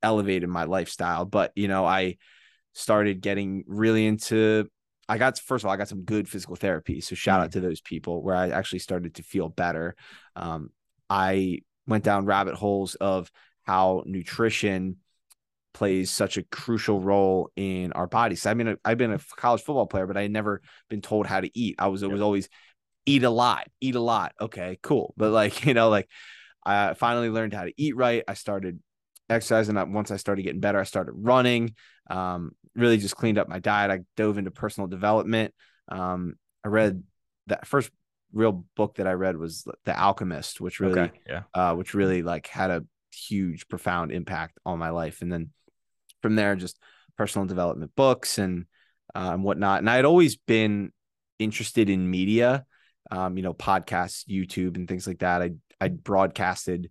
elevated 0.03 0.49
my 0.49 0.65
lifestyle. 0.65 1.25
But 1.25 1.53
you 1.55 1.69
know, 1.69 1.85
I 1.85 2.17
started 2.73 3.21
getting 3.21 3.65
really 3.67 4.07
into 4.07 4.69
I 5.09 5.19
got 5.19 5.39
first 5.39 5.65
of 5.65 5.69
all, 5.69 5.75
I 5.75 5.77
got 5.77 5.89
some 5.89 6.03
good 6.03 6.29
physical 6.29 6.57
therapy. 6.57 7.01
So 7.01 7.15
shout 7.15 7.41
out 7.41 7.51
mm. 7.51 7.53
to 7.53 7.61
those 7.61 7.81
people 7.81 8.23
where 8.23 8.35
I 8.35 8.51
actually 8.51 8.81
started 8.81 9.15
to 9.17 9.23
feel 9.23 9.49
better. 9.49 9.95
Um, 10.35 10.71
I 11.09 11.61
went 11.87 12.05
down 12.05 12.27
rabbit 12.27 12.55
holes 12.55 12.97
of 12.97 13.31
how 13.63 14.03
nutrition 14.07 14.97
plays 15.77 16.11
such 16.11 16.39
a 16.39 16.43
crucial 16.45 17.03
role 17.03 17.51
in 17.55 17.93
our 17.93 18.07
bodies. 18.07 18.47
I 18.47 18.55
mean, 18.55 18.79
I've 18.83 18.97
been 18.97 19.13
a 19.13 19.21
college 19.37 19.61
football 19.61 19.87
player, 19.87 20.07
but 20.07 20.17
I 20.17 20.23
had 20.23 20.31
never 20.31 20.63
been 20.89 21.03
told 21.03 21.27
how 21.27 21.39
to 21.39 21.51
eat. 21.59 21.75
I 21.79 21.89
was, 21.89 22.03
it 22.03 22.11
was 22.11 22.23
always 22.23 22.49
eat 23.05 23.25
a 23.25 23.31
lot, 23.31 23.69
eat 23.83 23.95
a 23.95 24.01
lot. 24.01 24.33
Okay, 24.41 24.79
cool. 24.83 25.13
But 25.19 25.33
like, 25.33 25.65
you 25.67 25.75
know, 25.75 25.91
like 25.91 26.09
I 26.65 26.95
finally 26.95 27.29
learned 27.29 27.53
how 27.53 27.65
to 27.65 27.75
eat 27.77 27.95
right. 27.95 28.25
I 28.27 28.33
started 28.33 28.81
exercising. 29.29 29.77
Once 29.93 30.11
I 30.11 30.17
started 30.17 30.45
getting 30.45 30.61
better, 30.61 30.81
I 30.81 30.85
started 30.85 31.13
running. 31.15 31.75
Um, 32.09 32.53
really 32.75 32.97
just 32.97 33.17
cleaned 33.17 33.37
up 33.37 33.47
my 33.47 33.59
diet. 33.59 33.91
I 33.91 34.01
dove 34.17 34.39
into 34.39 34.51
personal 34.51 34.89
development. 34.89 35.53
Um, 35.89 36.37
I 36.65 36.69
read 36.69 37.03
that 37.49 37.67
first 37.67 37.91
real 38.33 38.65
book 38.77 38.95
that 38.95 39.07
I 39.07 39.13
read 39.13 39.37
was 39.37 39.67
The 39.85 39.95
Alchemist, 39.95 40.59
which 40.59 40.81
really, 40.81 41.01
okay. 41.01 41.13
yeah, 41.29 41.43
uh, 41.53 41.75
which 41.75 41.93
really 41.93 42.23
like 42.23 42.47
had 42.47 42.71
a 42.71 42.83
huge, 43.13 43.69
profound 43.69 44.11
impact 44.11 44.59
on 44.65 44.79
my 44.79 44.89
life. 44.89 45.21
And 45.21 45.31
then 45.31 45.51
from 46.27 46.37
there, 46.37 46.57
just 46.57 46.79
personal 47.17 47.47
development 47.47 47.93
books 47.97 48.39
and 48.39 48.67
uh, 49.15 49.31
and 49.33 49.45
whatnot. 49.45 49.79
And 49.79 49.89
I 49.89 49.97
had 49.97 50.05
always 50.05 50.37
been 50.37 50.93
interested 51.39 51.89
in 51.89 52.11
media, 52.11 52.67
um, 53.11 53.37
you 53.37 53.43
know, 53.43 53.55
podcasts, 53.55 54.27
YouTube, 54.29 54.77
and 54.77 54.89
things 54.89 55.07
like 55.07 55.21
that. 55.21 55.43
I 55.43 55.53
I 55.81 55.89
broadcasted 55.89 56.91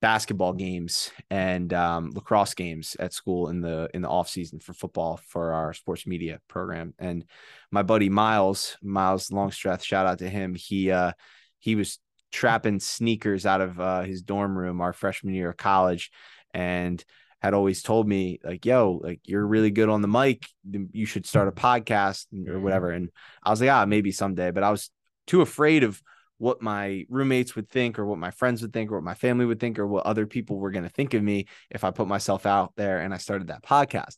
basketball 0.00 0.52
games 0.52 1.10
and 1.28 1.72
um, 1.72 2.12
lacrosse 2.14 2.54
games 2.54 2.96
at 3.00 3.12
school 3.12 3.48
in 3.48 3.60
the 3.60 3.90
in 3.92 4.02
the 4.02 4.08
off 4.08 4.28
season 4.28 4.60
for 4.60 4.72
football 4.72 5.18
for 5.28 5.52
our 5.52 5.72
sports 5.72 6.06
media 6.06 6.40
program. 6.48 6.94
And 6.98 7.24
my 7.70 7.82
buddy 7.82 8.08
Miles, 8.08 8.76
Miles 8.82 9.30
Longstreth, 9.30 9.82
shout 9.82 10.06
out 10.06 10.20
to 10.20 10.30
him. 10.30 10.54
He 10.54 10.90
uh, 10.90 11.12
he 11.58 11.74
was 11.74 11.98
trapping 12.30 12.80
sneakers 12.80 13.46
out 13.46 13.60
of 13.60 13.80
uh, 13.80 14.02
his 14.02 14.22
dorm 14.22 14.56
room 14.56 14.80
our 14.80 14.92
freshman 14.92 15.34
year 15.34 15.50
of 15.50 15.56
college, 15.56 16.10
and 16.54 17.04
had 17.40 17.54
always 17.54 17.82
told 17.82 18.08
me 18.08 18.40
like, 18.42 18.64
"Yo, 18.64 19.00
like 19.02 19.20
you're 19.24 19.46
really 19.46 19.70
good 19.70 19.88
on 19.88 20.02
the 20.02 20.08
mic. 20.08 20.46
You 20.70 21.06
should 21.06 21.26
start 21.26 21.48
a 21.48 21.52
podcast 21.52 22.26
or 22.32 22.54
mm-hmm. 22.54 22.62
whatever." 22.62 22.90
And 22.90 23.10
I 23.42 23.50
was 23.50 23.60
like, 23.60 23.70
"Ah, 23.70 23.86
maybe 23.86 24.12
someday," 24.12 24.50
but 24.50 24.62
I 24.62 24.70
was 24.70 24.90
too 25.26 25.40
afraid 25.42 25.84
of 25.84 26.02
what 26.38 26.62
my 26.62 27.04
roommates 27.08 27.56
would 27.56 27.68
think 27.68 27.98
or 27.98 28.06
what 28.06 28.18
my 28.18 28.30
friends 28.30 28.62
would 28.62 28.72
think 28.72 28.90
or 28.90 28.94
what 28.94 29.04
my 29.04 29.14
family 29.14 29.44
would 29.44 29.60
think 29.60 29.78
or 29.78 29.86
what 29.86 30.06
other 30.06 30.26
people 30.26 30.56
were 30.56 30.70
going 30.70 30.84
to 30.84 30.88
think 30.88 31.12
of 31.14 31.22
me 31.22 31.46
if 31.68 31.82
I 31.82 31.90
put 31.90 32.06
myself 32.06 32.46
out 32.46 32.72
there 32.76 33.00
and 33.00 33.12
I 33.12 33.18
started 33.18 33.48
that 33.48 33.64
podcast. 33.64 34.16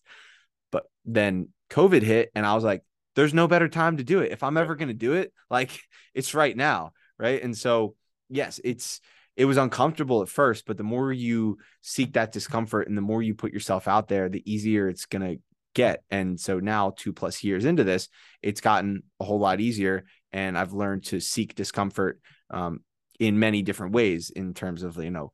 But 0.71 0.85
then 1.07 1.49
COVID 1.71 2.03
hit 2.03 2.31
and 2.35 2.45
I 2.45 2.55
was 2.55 2.63
like, 2.63 2.83
there's 3.17 3.35
no 3.35 3.49
better 3.49 3.69
time 3.69 3.97
to 3.97 4.05
do 4.05 4.21
it. 4.21 4.33
If 4.33 4.43
I'm 4.43 4.59
ever 4.59 4.77
going 4.77 4.89
to 4.89 4.95
do 4.95 5.15
it, 5.15 5.33
like 5.49 5.71
it's 6.15 6.35
right 6.35 6.57
now. 6.57 6.93
Right. 7.19 7.43
And 7.43 7.57
so, 7.57 7.97
yes, 8.29 8.61
it's, 8.63 9.01
it 9.41 9.47
was 9.47 9.57
uncomfortable 9.57 10.21
at 10.21 10.29
first, 10.29 10.67
but 10.67 10.77
the 10.77 10.83
more 10.83 11.11
you 11.11 11.57
seek 11.81 12.13
that 12.13 12.31
discomfort 12.31 12.89
and 12.89 12.97
the 12.97 13.03
more 13.03 13.23
you 13.23 13.35
put 13.35 13.55
yourself 13.55 13.89
out 13.89 14.07
there, 14.07 14.29
the 14.29 14.43
easier 14.45 14.87
it's 14.87 15.07
going 15.07 15.23
to 15.23 15.43
get. 15.75 16.03
And 16.11 16.39
so 16.39 16.61
now, 16.61 16.93
two 16.95 17.15
plus 17.15 17.43
years 17.43 17.65
into 17.65 17.83
this, 17.83 18.11
it's 18.43 18.61
gotten 18.61 19.03
a 19.19 19.25
whole 19.25 19.39
lot 19.39 19.59
easier 19.59 20.05
and 20.31 20.59
I've 20.59 20.75
learned 20.75 21.05
to 21.07 21.21
seek 21.21 21.55
discomfort 21.55 22.21
um, 22.51 22.81
in 23.19 23.39
many 23.39 23.63
different 23.63 23.95
ways 23.95 24.29
in 24.29 24.53
terms 24.53 24.83
of 24.83 24.99
you 24.99 25.11
know 25.11 25.33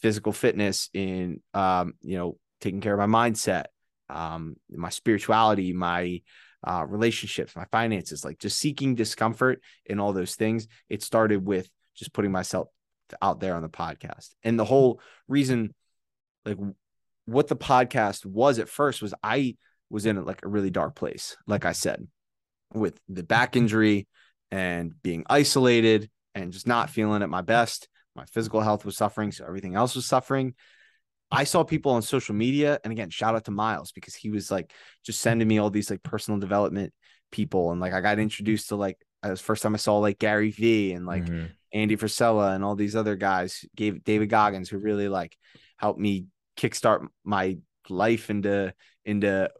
physical 0.00 0.32
fitness, 0.32 0.90
in 0.92 1.40
um, 1.54 1.94
you 2.00 2.18
know, 2.18 2.38
taking 2.60 2.80
care 2.80 2.98
of 2.98 3.08
my 3.08 3.30
mindset, 3.30 3.66
um, 4.10 4.56
my 4.68 4.90
spirituality, 4.90 5.72
my 5.72 6.22
uh, 6.66 6.84
relationships, 6.88 7.54
my 7.54 7.66
finances, 7.70 8.24
like 8.24 8.40
just 8.40 8.58
seeking 8.58 8.96
discomfort 8.96 9.62
in 9.86 10.00
all 10.00 10.12
those 10.12 10.34
things. 10.34 10.66
It 10.88 11.04
started 11.04 11.46
with 11.46 11.70
just 11.94 12.12
putting 12.12 12.32
myself 12.32 12.66
out 13.20 13.40
there 13.40 13.54
on 13.54 13.62
the 13.62 13.68
podcast. 13.68 14.30
And 14.42 14.58
the 14.58 14.64
whole 14.64 15.00
reason, 15.28 15.74
like 16.44 16.58
what 17.26 17.48
the 17.48 17.56
podcast 17.56 18.24
was 18.24 18.58
at 18.58 18.68
first 18.68 19.02
was 19.02 19.14
I 19.22 19.56
was 19.90 20.06
in 20.06 20.24
like 20.24 20.44
a 20.44 20.48
really 20.48 20.70
dark 20.70 20.94
place, 20.94 21.36
like 21.46 21.64
I 21.64 21.72
said, 21.72 22.06
with 22.72 22.98
the 23.08 23.22
back 23.22 23.56
injury 23.56 24.08
and 24.50 24.92
being 25.02 25.24
isolated 25.28 26.10
and 26.34 26.52
just 26.52 26.66
not 26.66 26.90
feeling 26.90 27.22
at 27.22 27.28
my 27.28 27.42
best. 27.42 27.88
My 28.14 28.24
physical 28.26 28.60
health 28.60 28.84
was 28.84 28.96
suffering, 28.96 29.32
so 29.32 29.44
everything 29.46 29.74
else 29.74 29.94
was 29.94 30.06
suffering. 30.06 30.54
I 31.30 31.44
saw 31.44 31.64
people 31.64 31.92
on 31.92 32.02
social 32.02 32.34
media, 32.34 32.78
and 32.84 32.92
again, 32.92 33.08
shout 33.08 33.34
out 33.34 33.46
to 33.46 33.50
Miles 33.50 33.92
because 33.92 34.14
he 34.14 34.28
was 34.28 34.50
like 34.50 34.70
just 35.02 35.20
sending 35.20 35.48
me 35.48 35.58
all 35.58 35.70
these 35.70 35.90
like 35.90 36.02
personal 36.02 36.38
development 36.38 36.92
people, 37.30 37.72
and 37.72 37.80
like 37.80 37.94
I 37.94 38.02
got 38.02 38.18
introduced 38.18 38.68
to 38.68 38.76
like 38.76 38.98
it 39.24 39.30
was 39.30 39.40
first 39.40 39.62
time 39.62 39.74
I 39.74 39.78
saw 39.78 39.98
like 39.98 40.18
Gary 40.18 40.50
Vee 40.50 40.92
and 40.92 41.06
like 41.06 41.24
mm-hmm. 41.24 41.46
Andy 41.72 41.96
Frisella 41.96 42.54
and 42.54 42.64
all 42.64 42.74
these 42.74 42.96
other 42.96 43.16
guys, 43.16 43.64
gave 43.74 44.04
David 44.04 44.28
Goggins 44.28 44.68
who 44.68 44.78
really 44.78 45.08
like 45.08 45.36
helped 45.76 46.00
me 46.00 46.26
kickstart 46.56 47.06
my 47.24 47.58
life 47.88 48.30
into 48.30 48.74
into 49.04 49.50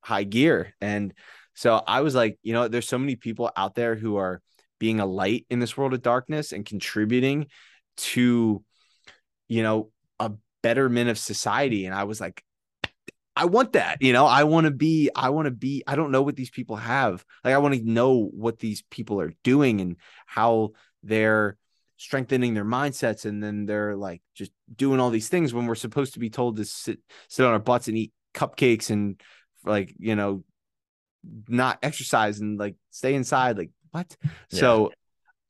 high 0.00 0.24
gear. 0.24 0.74
And 0.80 1.12
so 1.54 1.82
I 1.86 2.00
was 2.00 2.14
like, 2.14 2.38
you 2.42 2.52
know, 2.52 2.68
there's 2.68 2.88
so 2.88 2.98
many 2.98 3.16
people 3.16 3.50
out 3.56 3.74
there 3.74 3.94
who 3.94 4.16
are 4.16 4.40
being 4.78 5.00
a 5.00 5.06
light 5.06 5.46
in 5.50 5.58
this 5.58 5.76
world 5.76 5.92
of 5.92 6.02
darkness 6.02 6.52
and 6.52 6.64
contributing 6.64 7.46
to, 7.96 8.62
you 9.48 9.62
know, 9.62 9.90
a 10.20 10.32
betterment 10.62 11.10
of 11.10 11.18
society. 11.18 11.86
And 11.86 11.94
I 11.94 12.04
was 12.04 12.20
like, 12.20 12.42
I 13.34 13.44
want 13.44 13.74
that, 13.74 13.98
you 14.00 14.12
know, 14.12 14.26
I 14.26 14.44
want 14.44 14.64
to 14.64 14.72
be, 14.72 15.10
I 15.14 15.30
want 15.30 15.46
to 15.46 15.52
be, 15.52 15.84
I 15.86 15.94
don't 15.94 16.10
know 16.10 16.22
what 16.22 16.34
these 16.34 16.50
people 16.50 16.74
have. 16.74 17.24
Like, 17.44 17.54
I 17.54 17.58
want 17.58 17.74
to 17.74 17.88
know 17.88 18.28
what 18.32 18.58
these 18.58 18.82
people 18.90 19.20
are 19.20 19.32
doing 19.44 19.80
and 19.80 19.96
how 20.26 20.70
they're 21.02 21.56
strengthening 21.96 22.54
their 22.54 22.64
mindsets. 22.64 23.24
And 23.24 23.42
then 23.42 23.66
they're 23.66 23.96
like 23.96 24.22
just 24.34 24.52
doing 24.74 25.00
all 25.00 25.10
these 25.10 25.28
things 25.28 25.52
when 25.52 25.66
we're 25.66 25.74
supposed 25.74 26.14
to 26.14 26.20
be 26.20 26.30
told 26.30 26.56
to 26.56 26.64
sit, 26.64 26.98
sit 27.28 27.44
on 27.44 27.52
our 27.52 27.58
butts 27.58 27.88
and 27.88 27.96
eat 27.96 28.12
cupcakes 28.34 28.90
and 28.90 29.20
like, 29.64 29.94
you 29.98 30.16
know, 30.16 30.44
not 31.48 31.78
exercise 31.82 32.40
and 32.40 32.58
like 32.58 32.76
stay 32.90 33.14
inside. 33.14 33.58
Like, 33.58 33.70
what? 33.90 34.16
Yeah. 34.22 34.60
So 34.60 34.92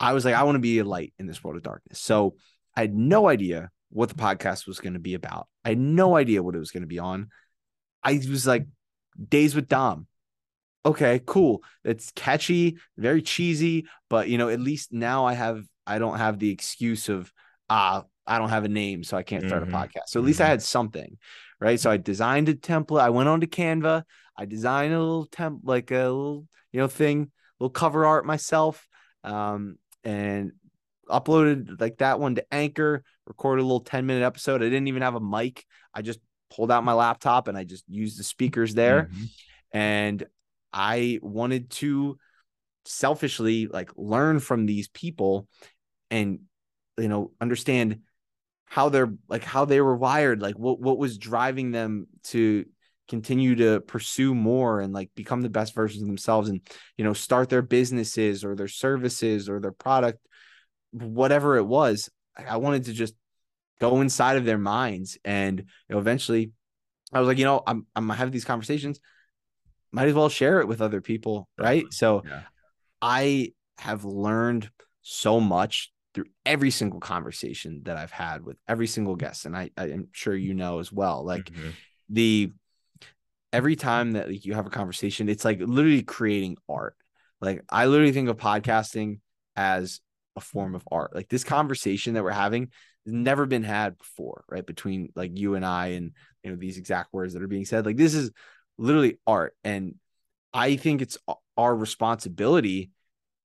I 0.00 0.12
was 0.12 0.24
like, 0.24 0.34
I 0.34 0.44
want 0.44 0.56
to 0.56 0.60
be 0.60 0.78
a 0.78 0.84
light 0.84 1.12
in 1.18 1.26
this 1.26 1.42
world 1.42 1.56
of 1.56 1.62
darkness. 1.62 2.00
So 2.00 2.36
I 2.76 2.80
had 2.80 2.94
no 2.94 3.28
idea 3.28 3.70
what 3.90 4.08
the 4.08 4.14
podcast 4.14 4.66
was 4.66 4.80
going 4.80 4.92
to 4.94 4.98
be 4.98 5.14
about. 5.14 5.48
I 5.64 5.70
had 5.70 5.78
no 5.78 6.16
idea 6.16 6.42
what 6.42 6.54
it 6.54 6.58
was 6.58 6.70
going 6.70 6.82
to 6.82 6.88
be 6.88 6.98
on. 6.98 7.28
I 8.02 8.14
was 8.14 8.46
like, 8.46 8.66
Days 9.28 9.54
with 9.54 9.68
Dom. 9.68 10.06
Okay, 10.86 11.20
cool. 11.26 11.62
It's 11.84 12.12
catchy, 12.14 12.78
very 12.96 13.22
cheesy, 13.22 13.86
but 14.08 14.28
you 14.28 14.38
know, 14.38 14.48
at 14.48 14.60
least 14.60 14.92
now 14.92 15.26
I 15.26 15.34
have 15.34 15.64
I 15.86 15.98
don't 15.98 16.18
have 16.18 16.38
the 16.38 16.50
excuse 16.50 17.08
of 17.08 17.32
ah, 17.68 18.04
I 18.26 18.38
don't 18.38 18.50
have 18.50 18.64
a 18.64 18.68
name, 18.68 19.04
so 19.04 19.16
I 19.16 19.22
can't 19.22 19.46
start 19.46 19.64
mm-hmm. 19.64 19.74
a 19.74 19.78
podcast. 19.78 20.08
So 20.08 20.20
at 20.20 20.26
least 20.26 20.38
mm-hmm. 20.38 20.46
I 20.46 20.50
had 20.50 20.62
something, 20.62 21.18
right? 21.60 21.80
So 21.80 21.90
I 21.90 21.96
designed 21.96 22.48
a 22.48 22.54
template. 22.54 23.00
I 23.00 23.10
went 23.10 23.28
on 23.28 23.40
to 23.40 23.46
Canva. 23.46 24.04
I 24.36 24.44
designed 24.44 24.94
a 24.94 24.98
little 24.98 25.26
temp, 25.26 25.60
like 25.64 25.90
a 25.90 25.94
little, 26.04 26.46
you 26.72 26.80
know, 26.80 26.86
thing, 26.86 27.22
a 27.22 27.64
little 27.64 27.70
cover 27.70 28.06
art 28.06 28.24
myself, 28.24 28.86
um, 29.24 29.78
and 30.04 30.52
uploaded 31.10 31.80
like 31.80 31.98
that 31.98 32.20
one 32.20 32.36
to 32.36 32.44
Anchor. 32.52 33.02
Recorded 33.26 33.62
a 33.62 33.66
little 33.66 33.80
ten 33.80 34.06
minute 34.06 34.24
episode. 34.24 34.62
I 34.62 34.66
didn't 34.66 34.88
even 34.88 35.02
have 35.02 35.16
a 35.16 35.20
mic. 35.20 35.64
I 35.92 36.02
just 36.02 36.20
pulled 36.54 36.70
out 36.70 36.84
my 36.84 36.94
laptop 36.94 37.48
and 37.48 37.58
I 37.58 37.64
just 37.64 37.84
used 37.88 38.18
the 38.18 38.24
speakers 38.24 38.74
there. 38.74 39.04
Mm-hmm. 39.04 39.24
And 39.72 40.26
I 40.72 41.18
wanted 41.22 41.70
to 41.70 42.18
selfishly 42.84 43.66
like 43.66 43.90
learn 43.96 44.40
from 44.40 44.66
these 44.66 44.88
people 44.88 45.46
and 46.10 46.40
you 46.98 47.08
know 47.08 47.32
understand 47.40 48.00
how 48.64 48.88
they're 48.88 49.12
like 49.28 49.44
how 49.44 49.64
they 49.64 49.80
were 49.80 49.96
wired 49.96 50.40
like 50.40 50.58
what 50.58 50.80
what 50.80 50.98
was 50.98 51.18
driving 51.18 51.70
them 51.70 52.06
to 52.22 52.64
continue 53.08 53.54
to 53.54 53.80
pursue 53.80 54.34
more 54.34 54.80
and 54.80 54.92
like 54.92 55.10
become 55.14 55.42
the 55.42 55.50
best 55.50 55.74
versions 55.74 56.02
of 56.02 56.08
themselves 56.08 56.48
and 56.48 56.60
you 56.96 57.04
know 57.04 57.12
start 57.12 57.48
their 57.48 57.62
businesses 57.62 58.44
or 58.44 58.54
their 58.54 58.68
services 58.68 59.48
or 59.48 59.60
their 59.60 59.72
product 59.72 60.18
whatever 60.92 61.56
it 61.56 61.64
was 61.64 62.08
i 62.48 62.56
wanted 62.56 62.84
to 62.84 62.92
just 62.92 63.14
go 63.80 64.00
inside 64.00 64.36
of 64.36 64.44
their 64.44 64.58
minds. 64.58 65.18
And 65.24 65.60
you 65.60 65.66
know 65.90 65.98
eventually 65.98 66.52
i 67.12 67.20
was 67.20 67.26
like 67.26 67.38
you 67.38 67.44
know 67.44 67.62
i'm 67.66 67.86
i'm 67.96 68.08
having 68.10 68.32
these 68.32 68.44
conversations 68.44 69.00
might 69.92 70.08
as 70.08 70.14
well 70.14 70.28
share 70.28 70.60
it 70.60 70.68
with 70.68 70.80
other 70.80 71.00
people 71.00 71.48
right 71.58 71.84
so 71.90 72.22
yeah. 72.26 72.42
i 73.02 73.52
have 73.78 74.04
learned 74.04 74.70
so 75.02 75.40
much 75.40 75.92
through 76.14 76.26
every 76.44 76.70
single 76.70 77.00
conversation 77.00 77.82
that 77.84 77.96
i've 77.96 78.10
had 78.10 78.44
with 78.44 78.56
every 78.66 78.86
single 78.86 79.16
guest 79.16 79.46
and 79.46 79.56
i 79.56 79.70
i'm 79.76 80.08
sure 80.12 80.34
you 80.34 80.54
know 80.54 80.78
as 80.78 80.92
well 80.92 81.24
like 81.24 81.44
mm-hmm. 81.44 81.70
the 82.08 82.52
every 83.52 83.76
time 83.76 84.12
that 84.12 84.28
like 84.28 84.44
you 84.44 84.54
have 84.54 84.66
a 84.66 84.70
conversation 84.70 85.28
it's 85.28 85.44
like 85.44 85.58
literally 85.60 86.02
creating 86.02 86.56
art 86.68 86.96
like 87.40 87.62
i 87.70 87.86
literally 87.86 88.12
think 88.12 88.28
of 88.28 88.36
podcasting 88.36 89.20
as 89.56 90.00
a 90.36 90.40
form 90.40 90.74
of 90.74 90.86
art 90.90 91.14
like 91.14 91.28
this 91.28 91.44
conversation 91.44 92.14
that 92.14 92.22
we're 92.22 92.30
having 92.30 92.70
has 93.08 93.14
never 93.14 93.46
been 93.46 93.62
had 93.62 93.98
before, 93.98 94.44
right? 94.48 94.66
Between 94.66 95.10
like 95.14 95.36
you 95.36 95.54
and 95.54 95.64
I 95.64 95.88
and 95.88 96.12
you 96.42 96.50
know 96.50 96.56
these 96.56 96.78
exact 96.78 97.12
words 97.12 97.34
that 97.34 97.42
are 97.42 97.48
being 97.48 97.64
said. 97.64 97.86
Like 97.86 97.96
this 97.96 98.14
is 98.14 98.30
literally 98.78 99.18
art. 99.26 99.54
And 99.64 99.96
I 100.54 100.76
think 100.76 101.02
it's 101.02 101.18
our 101.56 101.74
responsibility 101.74 102.90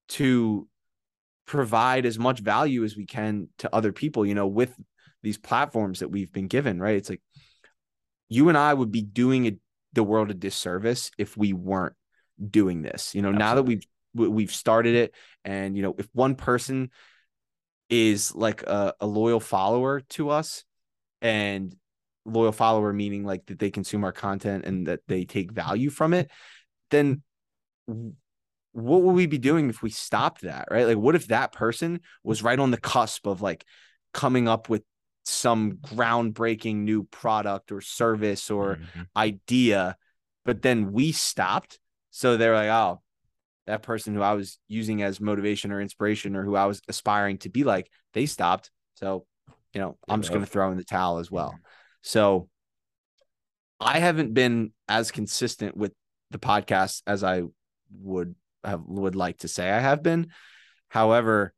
to 0.09 0.67
provide 1.45 2.05
as 2.05 2.17
much 2.17 2.39
value 2.39 2.83
as 2.83 2.95
we 2.95 3.05
can 3.05 3.49
to 3.57 3.75
other 3.75 3.91
people, 3.91 4.25
you 4.25 4.35
know, 4.35 4.47
with 4.47 4.73
these 5.21 5.37
platforms 5.37 5.99
that 5.99 6.09
we've 6.09 6.31
been 6.31 6.47
given, 6.47 6.79
right? 6.79 6.95
It's 6.95 7.09
like 7.09 7.21
you 8.29 8.49
and 8.49 8.57
I 8.57 8.73
would 8.73 8.91
be 8.91 9.01
doing 9.01 9.47
a, 9.47 9.57
the 9.93 10.03
world 10.03 10.31
a 10.31 10.33
disservice 10.33 11.11
if 11.17 11.35
we 11.35 11.53
weren't 11.53 11.95
doing 12.49 12.81
this. 12.81 13.13
You 13.15 13.21
know, 13.21 13.29
Absolutely. 13.29 13.45
now 13.45 13.55
that 13.55 13.63
we've 13.63 13.87
we've 14.15 14.53
started 14.53 14.95
it 14.95 15.15
and 15.43 15.75
you 15.75 15.81
know, 15.83 15.95
if 15.97 16.07
one 16.13 16.35
person 16.35 16.91
is 17.89 18.33
like 18.33 18.63
a, 18.63 18.93
a 18.99 19.07
loyal 19.07 19.39
follower 19.39 20.01
to 20.01 20.29
us 20.29 20.63
and 21.21 21.75
loyal 22.25 22.51
follower 22.51 22.93
meaning 22.93 23.25
like 23.25 23.45
that 23.47 23.59
they 23.59 23.69
consume 23.69 24.03
our 24.03 24.11
content 24.11 24.65
and 24.65 24.87
that 24.87 25.01
they 25.07 25.25
take 25.25 25.51
value 25.51 25.89
from 25.89 26.13
it 26.13 26.29
then 26.89 27.21
what 27.85 29.01
would 29.01 29.13
we 29.13 29.25
be 29.25 29.37
doing 29.37 29.69
if 29.69 29.81
we 29.81 29.89
stopped 29.89 30.41
that 30.41 30.67
right 30.71 30.87
like 30.87 30.97
what 30.97 31.15
if 31.15 31.27
that 31.27 31.51
person 31.51 31.99
was 32.23 32.41
right 32.41 32.59
on 32.59 32.71
the 32.71 32.79
cusp 32.79 33.27
of 33.27 33.41
like 33.41 33.65
coming 34.13 34.47
up 34.47 34.69
with 34.69 34.83
some 35.25 35.73
groundbreaking 35.73 36.77
new 36.77 37.03
product 37.03 37.71
or 37.71 37.81
service 37.81 38.49
or 38.49 38.75
mm-hmm. 38.75 39.01
idea 39.15 39.95
but 40.45 40.61
then 40.61 40.91
we 40.91 41.11
stopped 41.11 41.79
so 42.11 42.37
they're 42.37 42.55
like 42.55 42.69
oh 42.69 43.01
that 43.65 43.81
person 43.81 44.13
who 44.13 44.21
I 44.21 44.33
was 44.33 44.57
using 44.67 45.01
as 45.01 45.21
motivation 45.21 45.71
or 45.71 45.81
inspiration 45.81 46.35
or 46.35 46.43
who 46.43 46.55
I 46.55 46.65
was 46.65 46.81
aspiring 46.87 47.37
to 47.39 47.49
be 47.49 47.63
like, 47.63 47.89
they 48.13 48.25
stopped. 48.25 48.71
So, 48.95 49.25
you 49.73 49.81
know, 49.81 49.97
I'm 50.07 50.21
just 50.21 50.31
going 50.31 50.43
to 50.43 50.49
throw 50.49 50.71
in 50.71 50.77
the 50.77 50.83
towel 50.83 51.19
as 51.19 51.31
well. 51.31 51.57
So 52.03 52.49
I 53.79 53.99
haven't 53.99 54.33
been 54.33 54.71
as 54.87 55.11
consistent 55.11 55.75
with 55.75 55.93
the 56.29 56.37
podcast 56.37 57.01
as 57.07 57.23
I 57.23 57.43
would 57.99 58.35
have 58.63 58.81
would 58.85 59.15
like 59.15 59.39
to 59.39 59.47
say 59.47 59.69
I 59.69 59.79
have 59.79 60.03
been. 60.03 60.27
However, 60.89 61.53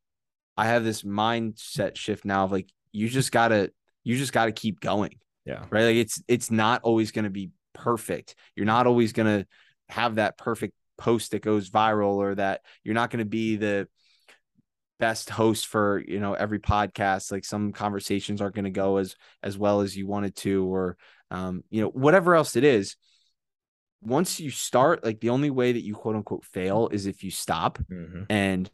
I 0.55 0.67
have 0.67 0.83
this 0.83 1.03
mindset 1.03 1.97
shift 1.97 2.23
now 2.23 2.45
of 2.45 2.51
like 2.51 2.71
you 2.93 3.09
just 3.09 3.31
gotta 3.31 3.71
you 4.03 4.17
just 4.17 4.33
gotta 4.33 4.53
keep 4.53 4.79
going. 4.79 5.19
Yeah. 5.45 5.65
Right. 5.69 5.85
Like 5.85 5.95
it's 5.97 6.23
it's 6.27 6.49
not 6.49 6.81
always 6.83 7.11
gonna 7.11 7.29
be 7.29 7.51
perfect. 7.73 8.35
You're 8.55 8.65
not 8.65 8.87
always 8.87 9.11
gonna 9.11 9.45
have 9.89 10.15
that 10.15 10.37
perfect 10.37 10.73
post 10.97 11.31
that 11.31 11.41
goes 11.41 11.69
viral 11.69 12.15
or 12.15 12.35
that 12.35 12.61
you're 12.83 12.95
not 12.95 13.09
going 13.09 13.19
to 13.19 13.29
be 13.29 13.55
the 13.55 13.87
best 14.99 15.29
host 15.29 15.67
for 15.67 16.03
you 16.07 16.19
know 16.19 16.33
every 16.33 16.59
podcast 16.59 17.31
like 17.31 17.43
some 17.43 17.73
conversations 17.73 18.41
aren't 18.41 18.55
going 18.55 18.65
to 18.65 18.71
go 18.71 18.97
as 18.97 19.15
as 19.43 19.57
well 19.57 19.81
as 19.81 19.95
you 19.95 20.07
wanted 20.07 20.35
to 20.35 20.65
or 20.65 20.97
um 21.31 21.63
you 21.69 21.81
know 21.81 21.89
whatever 21.89 22.35
else 22.35 22.55
it 22.55 22.63
is 22.63 22.95
once 24.01 24.39
you 24.39 24.49
start 24.49 25.03
like 25.03 25.19
the 25.19 25.29
only 25.29 25.49
way 25.49 25.71
that 25.71 25.83
you 25.83 25.93
quote 25.93 26.15
unquote 26.15 26.45
fail 26.45 26.89
is 26.91 27.07
if 27.07 27.23
you 27.23 27.31
stop 27.31 27.77
mm-hmm. 27.91 28.23
and 28.29 28.69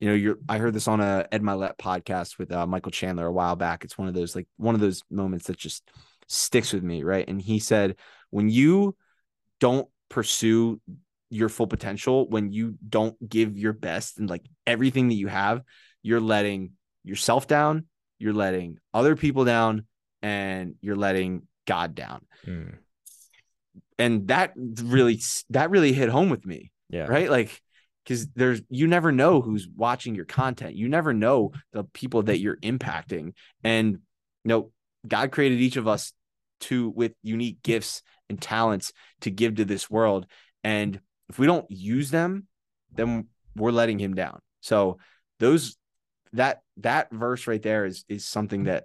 you 0.00 0.08
know 0.08 0.14
you're 0.14 0.38
i 0.48 0.58
heard 0.58 0.74
this 0.74 0.88
on 0.88 1.00
a 1.00 1.26
ed 1.32 1.42
Mylett 1.42 1.78
podcast 1.78 2.38
with 2.38 2.52
uh, 2.52 2.66
michael 2.66 2.92
chandler 2.92 3.26
a 3.26 3.32
while 3.32 3.56
back 3.56 3.84
it's 3.84 3.96
one 3.96 4.08
of 4.08 4.14
those 4.14 4.34
like 4.34 4.48
one 4.56 4.74
of 4.74 4.80
those 4.80 5.02
moments 5.10 5.46
that 5.46 5.56
just 5.56 5.88
sticks 6.28 6.72
with 6.72 6.82
me 6.82 7.04
right 7.04 7.26
and 7.28 7.40
he 7.40 7.58
said 7.58 7.96
when 8.30 8.50
you 8.50 8.94
don't 9.60 9.88
pursue 10.08 10.80
your 11.30 11.48
full 11.48 11.66
potential 11.66 12.28
when 12.28 12.52
you 12.52 12.76
don't 12.88 13.16
give 13.28 13.58
your 13.58 13.72
best 13.72 14.18
and 14.18 14.30
like 14.30 14.46
everything 14.66 15.08
that 15.08 15.14
you 15.14 15.26
have 15.26 15.62
you're 16.02 16.20
letting 16.20 16.70
yourself 17.04 17.46
down 17.46 17.84
you're 18.18 18.32
letting 18.32 18.78
other 18.94 19.16
people 19.16 19.44
down 19.44 19.86
and 20.22 20.74
you're 20.80 20.96
letting 20.96 21.42
God 21.66 21.94
down. 21.94 22.22
Mm. 22.46 22.74
And 23.98 24.28
that 24.28 24.52
really 24.56 25.20
that 25.50 25.70
really 25.70 25.92
hit 25.92 26.08
home 26.08 26.30
with 26.30 26.44
me. 26.44 26.70
Yeah. 26.90 27.06
Right? 27.06 27.30
Like 27.30 27.60
because 28.04 28.28
there's 28.28 28.62
you 28.68 28.86
never 28.86 29.12
know 29.12 29.40
who's 29.40 29.68
watching 29.68 30.14
your 30.14 30.24
content. 30.24 30.74
You 30.74 30.88
never 30.88 31.12
know 31.12 31.52
the 31.72 31.84
people 31.84 32.24
that 32.24 32.38
you're 32.38 32.58
impacting. 32.58 33.32
And 33.64 33.92
you 33.92 34.48
know, 34.48 34.72
God 35.06 35.32
created 35.32 35.60
each 35.60 35.76
of 35.76 35.88
us 35.88 36.12
to 36.60 36.90
with 36.90 37.12
unique 37.22 37.62
gifts 37.62 38.02
and 38.28 38.40
talents 38.40 38.92
to 39.22 39.30
give 39.30 39.56
to 39.56 39.64
this 39.64 39.90
world. 39.90 40.26
And 40.64 41.00
if 41.28 41.38
we 41.38 41.46
don't 41.46 41.68
use 41.70 42.10
them, 42.10 42.46
then 42.94 43.28
we're 43.54 43.70
letting 43.70 43.98
him 43.98 44.14
down. 44.14 44.40
So 44.60 44.98
those 45.38 45.76
that 46.32 46.60
that 46.78 47.10
verse 47.12 47.46
right 47.46 47.62
there 47.62 47.86
is 47.86 48.04
is 48.08 48.26
something 48.26 48.64
that 48.64 48.84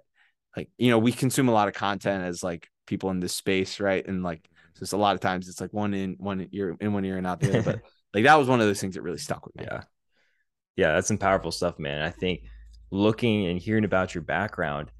like 0.56 0.68
you 0.78 0.90
know 0.90 0.98
we 0.98 1.12
consume 1.12 1.48
a 1.48 1.52
lot 1.52 1.68
of 1.68 1.74
content 1.74 2.24
as 2.24 2.42
like 2.42 2.68
people 2.86 3.10
in 3.10 3.20
this 3.20 3.34
space 3.34 3.80
right? 3.80 4.06
And 4.06 4.22
like 4.22 4.48
just 4.78 4.92
a 4.92 4.96
lot 4.96 5.14
of 5.14 5.20
times 5.20 5.48
it's 5.48 5.60
like 5.60 5.72
one 5.72 5.94
in 5.94 6.16
one 6.18 6.48
ear 6.52 6.76
in 6.80 6.92
one 6.92 7.04
ear 7.04 7.18
and 7.18 7.26
out 7.26 7.40
the 7.40 7.50
other. 7.50 7.62
But 7.62 7.80
like 8.14 8.24
that 8.24 8.38
was 8.38 8.48
one 8.48 8.60
of 8.60 8.66
those 8.66 8.80
things 8.80 8.94
that 8.94 9.02
really 9.02 9.18
stuck 9.18 9.46
with 9.46 9.56
me. 9.56 9.64
Yeah. 9.64 9.82
Yeah 10.76 10.92
that's 10.92 11.08
some 11.08 11.18
powerful 11.18 11.52
stuff 11.52 11.78
man. 11.78 12.02
I 12.02 12.10
think 12.10 12.42
looking 12.90 13.46
and 13.46 13.58
hearing 13.58 13.84
about 13.84 14.14
your 14.14 14.22
background 14.22 14.90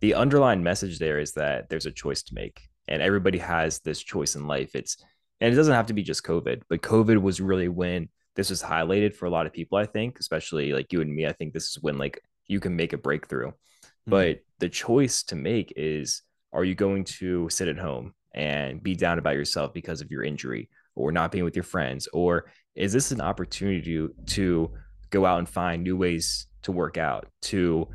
the 0.00 0.14
underlying 0.14 0.62
message 0.62 0.98
there 0.98 1.18
is 1.18 1.32
that 1.32 1.68
there's 1.68 1.86
a 1.86 1.90
choice 1.90 2.22
to 2.24 2.34
make 2.34 2.60
and 2.88 3.00
everybody 3.00 3.38
has 3.38 3.80
this 3.80 4.02
choice 4.02 4.36
in 4.36 4.46
life. 4.46 4.74
It's 4.74 4.98
and 5.40 5.52
it 5.52 5.56
doesn't 5.56 5.74
have 5.74 5.86
to 5.86 5.94
be 5.94 6.02
just 6.02 6.24
covid 6.24 6.62
but 6.68 6.82
covid 6.82 7.20
was 7.20 7.40
really 7.40 7.68
when 7.68 8.08
this 8.36 8.50
was 8.50 8.62
highlighted 8.62 9.14
for 9.14 9.26
a 9.26 9.30
lot 9.30 9.46
of 9.46 9.52
people 9.52 9.78
i 9.78 9.86
think 9.86 10.18
especially 10.18 10.72
like 10.72 10.92
you 10.92 11.00
and 11.00 11.14
me 11.14 11.26
i 11.26 11.32
think 11.32 11.52
this 11.52 11.68
is 11.68 11.78
when 11.80 11.98
like 11.98 12.20
you 12.46 12.60
can 12.60 12.76
make 12.76 12.92
a 12.92 12.98
breakthrough 12.98 13.48
mm-hmm. 13.48 14.10
but 14.10 14.40
the 14.58 14.68
choice 14.68 15.22
to 15.22 15.36
make 15.36 15.72
is 15.76 16.22
are 16.52 16.64
you 16.64 16.74
going 16.74 17.04
to 17.04 17.48
sit 17.50 17.68
at 17.68 17.78
home 17.78 18.14
and 18.34 18.82
be 18.82 18.94
down 18.94 19.18
about 19.18 19.34
yourself 19.34 19.72
because 19.72 20.00
of 20.00 20.10
your 20.10 20.22
injury 20.22 20.68
or 20.96 21.12
not 21.12 21.32
being 21.32 21.44
with 21.44 21.56
your 21.56 21.64
friends 21.64 22.08
or 22.12 22.50
is 22.74 22.92
this 22.92 23.12
an 23.12 23.20
opportunity 23.20 23.82
to, 23.82 24.14
to 24.26 24.70
go 25.10 25.24
out 25.24 25.38
and 25.38 25.48
find 25.48 25.82
new 25.82 25.96
ways 25.96 26.46
to 26.62 26.72
work 26.72 26.96
out 26.96 27.28
to 27.42 27.88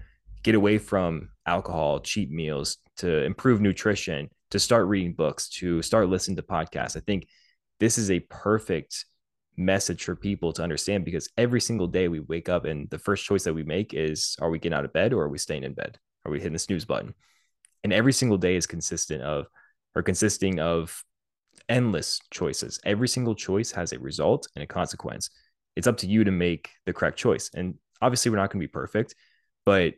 get 0.43 0.55
away 0.55 0.77
from 0.77 1.29
alcohol 1.45 1.99
cheap 1.99 2.31
meals 2.31 2.77
to 2.97 3.23
improve 3.23 3.59
nutrition 3.59 4.29
to 4.51 4.59
start 4.59 4.87
reading 4.87 5.13
books 5.13 5.49
to 5.49 5.81
start 5.81 6.09
listening 6.09 6.37
to 6.37 6.43
podcasts. 6.43 6.97
I 6.97 7.01
think 7.01 7.27
this 7.79 7.97
is 7.97 8.11
a 8.11 8.19
perfect 8.19 9.05
message 9.57 10.03
for 10.03 10.15
people 10.15 10.53
to 10.53 10.63
understand 10.63 11.05
because 11.05 11.29
every 11.37 11.61
single 11.61 11.87
day 11.87 12.07
we 12.07 12.19
wake 12.21 12.49
up 12.49 12.65
and 12.65 12.89
the 12.89 12.99
first 12.99 13.25
choice 13.25 13.43
that 13.43 13.53
we 13.53 13.63
make 13.63 13.93
is 13.93 14.35
are 14.41 14.49
we 14.49 14.59
getting 14.59 14.77
out 14.77 14.85
of 14.85 14.93
bed 14.93 15.13
or 15.13 15.23
are 15.23 15.29
we 15.29 15.37
staying 15.37 15.63
in 15.63 15.73
bed? 15.73 15.97
Are 16.25 16.31
we 16.31 16.39
hitting 16.39 16.53
the 16.53 16.59
snooze 16.59 16.85
button? 16.85 17.13
And 17.83 17.93
every 17.93 18.13
single 18.13 18.37
day 18.37 18.55
is 18.55 18.67
consistent 18.67 19.21
of 19.21 19.47
or 19.95 20.03
consisting 20.03 20.59
of 20.59 21.03
endless 21.67 22.19
choices. 22.31 22.79
Every 22.85 23.07
single 23.07 23.35
choice 23.35 23.71
has 23.71 23.93
a 23.93 23.99
result 23.99 24.47
and 24.55 24.63
a 24.63 24.67
consequence. 24.67 25.29
It's 25.75 25.87
up 25.87 25.97
to 25.97 26.07
you 26.07 26.23
to 26.23 26.31
make 26.31 26.69
the 26.85 26.93
correct 26.93 27.17
choice. 27.17 27.49
And 27.53 27.75
obviously 28.01 28.31
we're 28.31 28.37
not 28.37 28.51
going 28.51 28.61
to 28.61 28.67
be 28.67 28.71
perfect 28.71 29.15
but 29.69 29.93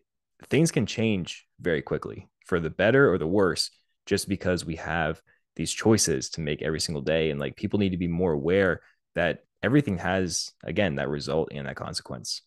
things 0.48 0.70
can 0.70 0.86
change 0.86 1.48
very 1.62 1.82
quickly 1.82 2.28
for 2.46 2.60
the 2.60 2.70
better 2.70 3.10
or 3.10 3.18
the 3.18 3.26
worse 3.26 3.72
just 4.06 4.28
because 4.28 4.66
we 4.66 4.76
have 4.76 5.22
these 5.56 5.72
choices 5.72 6.30
to 6.32 6.42
make 6.42 6.62
every 6.62 6.80
single 6.80 7.02
day 7.02 7.30
and 7.30 7.40
like 7.40 7.56
people 7.56 7.80
need 7.80 7.90
to 7.90 7.98
be 7.98 8.08
more 8.08 8.32
aware 8.32 8.82
that 9.16 9.40
everything 9.62 9.98
has 9.98 10.52
again 10.64 10.96
that 10.96 11.10
result 11.10 11.50
and 11.52 11.68
that 11.68 11.76
consequence. 11.76 12.42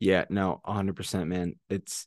Yeah, 0.00 0.24
no, 0.30 0.60
100% 0.66 1.26
man. 1.26 1.56
It's 1.68 2.06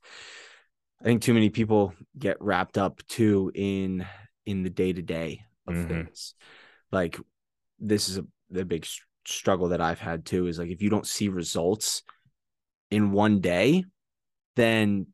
I 0.99 1.03
think 1.03 1.21
too 1.21 1.33
many 1.33 1.49
people 1.49 1.93
get 2.17 2.37
wrapped 2.39 2.77
up 2.77 3.05
too 3.07 3.51
in 3.53 4.05
in 4.45 4.63
the 4.63 4.69
day-to-day 4.69 5.45
of 5.67 5.73
mm-hmm. 5.75 5.87
things. 5.87 6.35
Like 6.91 7.19
this 7.79 8.09
is 8.09 8.17
a 8.17 8.25
the 8.49 8.65
big 8.65 8.85
struggle 9.25 9.69
that 9.69 9.81
I've 9.81 9.99
had 9.99 10.25
too 10.25 10.47
is 10.47 10.59
like 10.59 10.69
if 10.69 10.81
you 10.81 10.89
don't 10.89 11.07
see 11.07 11.29
results 11.29 12.03
in 12.89 13.11
one 13.11 13.39
day, 13.39 13.85
then 14.55 15.07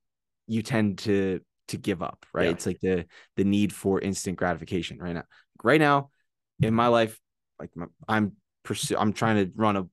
you 0.48 0.62
tend 0.64 1.00
to 1.00 1.42
to 1.68 1.78
give 1.78 2.02
up, 2.02 2.26
right? 2.34 2.46
Yeah. 2.46 2.52
It's 2.52 2.66
like 2.66 2.80
the 2.82 3.06
the 3.36 3.44
need 3.44 3.74
for 3.74 4.00
instant 4.00 4.38
gratification 4.38 5.00
right 5.00 5.14
now. 5.14 5.24
Right 5.64 5.80
now 5.80 6.10
in 6.62 6.74
my 6.74 6.88
life, 6.88 7.20
like 7.60 7.72
my, 7.76 7.86
I'm 8.08 8.34
pursue 8.64 8.98
I'm 8.98 9.14
trying 9.14 9.46
to 9.46 9.52
run 9.56 9.78
a 9.78 9.88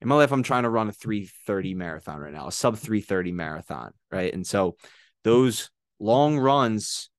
in 0.00 0.08
my 0.08 0.14
life 0.14 0.32
I'm 0.32 0.42
trying 0.42 0.64
to 0.64 0.70
run 0.70 0.88
a 0.88 0.92
330 0.92 1.74
marathon 1.74 2.20
right 2.20 2.32
now, 2.32 2.48
a 2.48 2.52
sub 2.52 2.76
330 2.76 3.32
marathon, 3.32 3.92
right? 4.10 4.32
And 4.32 4.46
so 4.46 4.76
those 5.24 5.70
long 5.98 6.38
runs, 6.38 7.10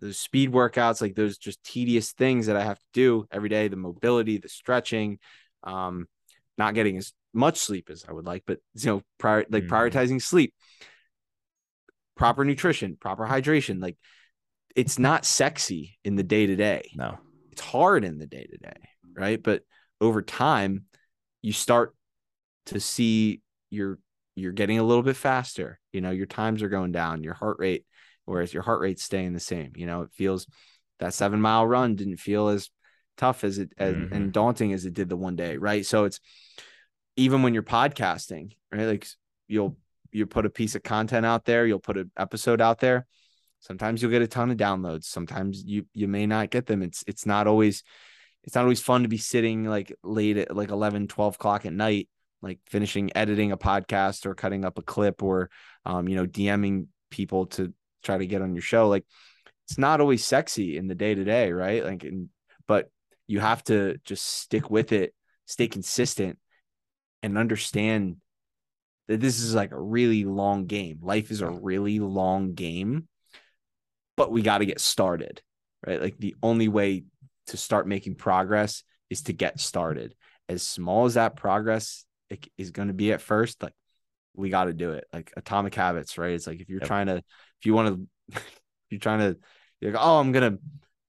those 0.00 0.18
speed 0.18 0.52
workouts, 0.52 1.00
like 1.00 1.14
those 1.14 1.38
just 1.38 1.62
tedious 1.64 2.12
things 2.12 2.46
that 2.46 2.56
I 2.56 2.64
have 2.64 2.78
to 2.78 2.86
do 2.92 3.26
every 3.30 3.48
day, 3.48 3.68
the 3.68 3.76
mobility, 3.76 4.38
the 4.38 4.48
stretching, 4.48 5.18
um, 5.64 6.06
not 6.58 6.74
getting 6.74 6.96
as 6.98 7.12
much 7.32 7.58
sleep 7.58 7.90
as 7.90 8.04
I 8.08 8.12
would 8.12 8.26
like, 8.26 8.42
but 8.46 8.58
you 8.74 8.86
know, 8.90 9.02
prior 9.18 9.44
like 9.50 9.64
mm-hmm. 9.64 9.74
prioritizing 9.74 10.20
sleep, 10.20 10.54
proper 12.16 12.44
nutrition, 12.44 12.96
proper 12.96 13.26
hydration, 13.26 13.80
like 13.80 13.96
it's 14.74 14.98
not 14.98 15.24
sexy 15.24 15.98
in 16.04 16.16
the 16.16 16.22
day 16.22 16.46
to 16.46 16.56
day. 16.56 16.90
No. 16.94 17.18
It's 17.52 17.60
hard 17.60 18.04
in 18.04 18.18
the 18.18 18.26
day 18.26 18.46
to 18.50 18.56
day, 18.58 18.80
right? 19.14 19.42
But 19.42 19.62
over 20.00 20.22
time 20.22 20.84
you 21.42 21.52
start 21.52 21.94
to 22.66 22.80
see 22.80 23.40
you're 23.70 23.98
you're 24.34 24.52
getting 24.52 24.78
a 24.78 24.82
little 24.82 25.02
bit 25.02 25.16
faster 25.16 25.78
you 25.92 26.00
know 26.00 26.10
your 26.10 26.26
times 26.26 26.62
are 26.62 26.68
going 26.68 26.92
down 26.92 27.22
your 27.22 27.34
heart 27.34 27.56
rate 27.58 27.84
whereas 28.24 28.52
your 28.52 28.62
heart 28.62 28.80
rate's 28.80 29.02
staying 29.02 29.32
the 29.32 29.40
same 29.40 29.72
you 29.76 29.86
know 29.86 30.02
it 30.02 30.10
feels 30.12 30.46
that 30.98 31.14
seven 31.14 31.40
mile 31.40 31.66
run 31.66 31.94
didn't 31.94 32.16
feel 32.16 32.48
as 32.48 32.70
tough 33.16 33.44
as 33.44 33.58
it 33.58 33.72
as, 33.78 33.94
mm-hmm. 33.94 34.14
and 34.14 34.32
daunting 34.32 34.72
as 34.72 34.84
it 34.84 34.94
did 34.94 35.08
the 35.08 35.16
one 35.16 35.36
day 35.36 35.56
right 35.56 35.86
so 35.86 36.04
it's 36.04 36.20
even 37.16 37.42
when 37.42 37.54
you're 37.54 37.62
podcasting 37.62 38.52
right 38.72 38.86
like 38.86 39.06
you'll 39.48 39.76
you 40.12 40.26
put 40.26 40.46
a 40.46 40.50
piece 40.50 40.74
of 40.74 40.82
content 40.82 41.26
out 41.26 41.44
there 41.44 41.66
you'll 41.66 41.78
put 41.78 41.98
an 41.98 42.10
episode 42.16 42.60
out 42.60 42.78
there. 42.78 43.06
Sometimes 43.60 44.00
you'll 44.00 44.10
get 44.10 44.22
a 44.22 44.26
ton 44.26 44.50
of 44.50 44.56
downloads. 44.56 45.04
Sometimes 45.04 45.64
you 45.64 45.86
you 45.94 46.08
may 46.08 46.26
not 46.26 46.50
get 46.50 46.66
them. 46.66 46.82
It's 46.82 47.04
it's 47.06 47.26
not 47.26 47.46
always 47.46 47.82
it's 48.44 48.54
not 48.54 48.62
always 48.62 48.82
fun 48.82 49.02
to 49.02 49.08
be 49.08 49.18
sitting 49.18 49.64
like 49.64 49.94
late 50.04 50.36
at 50.36 50.54
like 50.54 50.70
11 50.70 51.08
12 51.08 51.34
o'clock 51.34 51.66
at 51.66 51.72
night 51.72 52.08
like 52.42 52.60
finishing 52.66 53.10
editing 53.16 53.50
a 53.50 53.56
podcast 53.56 54.26
or 54.26 54.34
cutting 54.34 54.64
up 54.64 54.78
a 54.78 54.82
clip 54.82 55.22
or 55.22 55.50
um, 55.84 56.08
you 56.08 56.16
know 56.16 56.26
dming 56.26 56.86
people 57.10 57.46
to 57.46 57.72
try 58.02 58.18
to 58.18 58.26
get 58.26 58.42
on 58.42 58.54
your 58.54 58.62
show. 58.62 58.88
Like 58.88 59.04
it's 59.66 59.78
not 59.78 60.00
always 60.00 60.24
sexy 60.24 60.76
in 60.76 60.86
the 60.86 60.94
day 60.94 61.14
to 61.14 61.24
day 61.24 61.50
right? 61.50 61.84
Like 61.84 62.04
and 62.04 62.28
but 62.68 62.90
you 63.26 63.40
have 63.40 63.64
to 63.64 63.98
just 64.04 64.24
stick 64.24 64.70
with 64.70 64.92
it 64.92 65.12
stay 65.46 65.68
consistent 65.68 66.38
and 67.22 67.38
understand 67.38 68.16
that 69.08 69.20
this 69.20 69.40
is 69.40 69.54
like 69.54 69.72
a 69.72 69.80
really 69.80 70.24
long 70.24 70.66
game 70.66 70.98
life 71.02 71.30
is 71.30 71.40
a 71.40 71.50
really 71.50 72.00
long 72.00 72.54
game 72.54 73.08
but 74.16 74.30
we 74.30 74.42
got 74.42 74.58
to 74.58 74.66
get 74.66 74.80
started 74.80 75.42
right 75.86 76.00
like 76.00 76.16
the 76.18 76.34
only 76.42 76.68
way 76.68 77.04
to 77.46 77.56
start 77.56 77.86
making 77.86 78.14
progress 78.14 78.82
is 79.10 79.22
to 79.22 79.32
get 79.32 79.60
started. 79.60 80.14
As 80.48 80.62
small 80.62 81.06
as 81.06 81.14
that 81.14 81.36
progress 81.36 82.04
is 82.56 82.70
going 82.70 82.88
to 82.88 82.94
be 82.94 83.12
at 83.12 83.20
first, 83.20 83.62
like 83.62 83.72
we 84.34 84.50
got 84.50 84.64
to 84.64 84.72
do 84.72 84.92
it. 84.92 85.04
Like 85.12 85.32
atomic 85.36 85.74
habits, 85.74 86.18
right? 86.18 86.32
It's 86.32 86.46
like 86.46 86.60
if 86.60 86.68
you're 86.68 86.80
yep. 86.80 86.88
trying 86.88 87.06
to, 87.06 87.16
if 87.16 87.64
you 87.64 87.74
want 87.74 88.08
to, 88.32 88.40
you're 88.90 89.00
trying 89.00 89.20
to, 89.20 89.38
you're 89.80 89.92
like, 89.92 90.02
oh, 90.02 90.18
I'm 90.18 90.32
gonna 90.32 90.58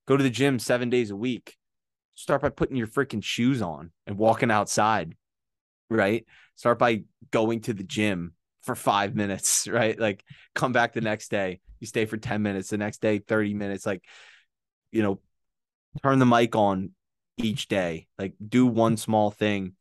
go 0.08 0.18
to 0.18 0.24
the 0.24 0.30
gym 0.30 0.60
seven 0.60 0.90
days 0.90 1.12
a 1.12 1.16
week. 1.16 1.56
Start 2.16 2.42
by 2.42 2.50
putting 2.50 2.78
your 2.78 2.88
freaking 2.88 3.24
shoes 3.24 3.62
on 3.62 3.92
and 4.08 4.18
walking 4.18 4.52
outside, 4.52 5.16
right? 5.90 6.26
Start 6.56 6.80
by 6.80 7.04
going 7.32 7.62
to 7.62 7.74
the 7.74 7.84
gym 7.84 8.34
for 8.64 8.76
five 8.76 9.16
minutes, 9.16 9.68
right? 9.72 10.00
Like 10.00 10.24
come 10.56 10.72
back 10.72 10.94
the 10.94 11.02
next 11.02 11.30
day. 11.30 11.60
You 11.80 11.88
stay 11.88 12.06
for 12.06 12.18
10 12.18 12.42
minutes, 12.42 12.70
the 12.70 12.78
next 12.78 13.02
day, 13.02 13.20
30 13.20 13.54
minutes. 13.54 13.86
Like, 13.86 14.04
you 14.92 15.04
know, 15.04 15.20
turn 16.02 16.20
the 16.20 16.26
mic 16.26 16.56
on 16.56 16.92
each 17.38 17.68
day. 17.68 18.08
Like 18.18 18.34
do 18.46 18.66
one 18.66 18.98
small 18.98 19.32
thing 19.32 19.74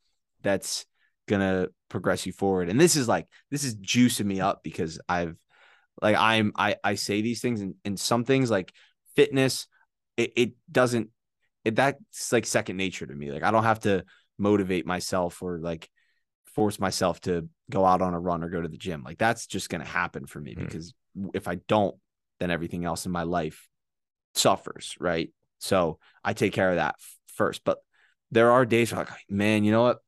that's 0.42 0.87
gonna 1.27 1.69
progress 1.88 2.27
you 2.27 2.33
forward. 2.33 2.69
And 2.69 2.79
this 2.79 2.97
is 2.97 3.09
like 3.09 3.27
this 3.51 3.64
is 3.64 3.77
juicing 3.77 4.27
me 4.27 4.40
up 4.40 4.62
because 4.62 5.01
I've 5.09 5.37
like 6.03 6.16
I'm 6.16 6.53
I 6.57 6.77
I 6.85 6.95
say 6.95 7.23
these 7.23 7.40
things 7.40 7.61
and, 7.61 7.75
and 7.85 7.99
some 7.99 8.25
things 8.25 8.51
like 8.51 8.73
fitness, 9.14 9.66
it, 10.16 10.33
it 10.37 10.53
doesn't 10.71 11.11
it 11.64 11.77
that's 11.77 12.33
like 12.33 12.47
second 12.47 12.77
nature 12.77 13.07
to 13.07 13.14
me. 13.14 13.33
Like 13.33 13.42
I 13.42 13.51
don't 13.51 13.64
have 13.64 13.81
to 13.81 14.05
motivate 14.38 14.87
myself 14.87 15.42
or 15.42 15.59
like 15.59 15.88
force 16.57 16.81
myself 16.81 17.21
to 17.21 17.49
go 17.71 17.85
out 17.85 18.01
on 18.01 18.14
a 18.14 18.19
run 18.19 18.42
or 18.42 18.49
go 18.49 18.62
to 18.62 18.69
the 18.69 18.79
gym. 18.79 19.03
Like 19.05 19.19
that's 19.19 19.47
just 19.47 19.69
gonna 19.69 19.85
happen 19.85 20.25
for 20.27 20.40
me 20.40 20.55
mm. 20.55 20.64
because 20.64 20.95
if 21.35 21.47
I 21.47 21.57
don't, 21.69 21.95
then 22.40 22.51
everything 22.51 22.87
else 22.87 23.05
in 23.05 23.12
my 23.12 23.25
life 23.25 23.69
suffers, 24.35 24.97
right? 24.99 25.31
So 25.59 25.99
I 26.25 26.33
take 26.33 26.55
care 26.55 26.71
of 26.71 26.77
that 26.77 26.97
first. 27.35 27.62
But 27.62 27.79
there 28.31 28.53
are 28.53 28.64
days 28.64 28.90
where 28.90 29.05
like, 29.05 29.11
man, 29.29 29.64
you 29.64 29.71
know 29.71 29.83
what? 29.83 29.99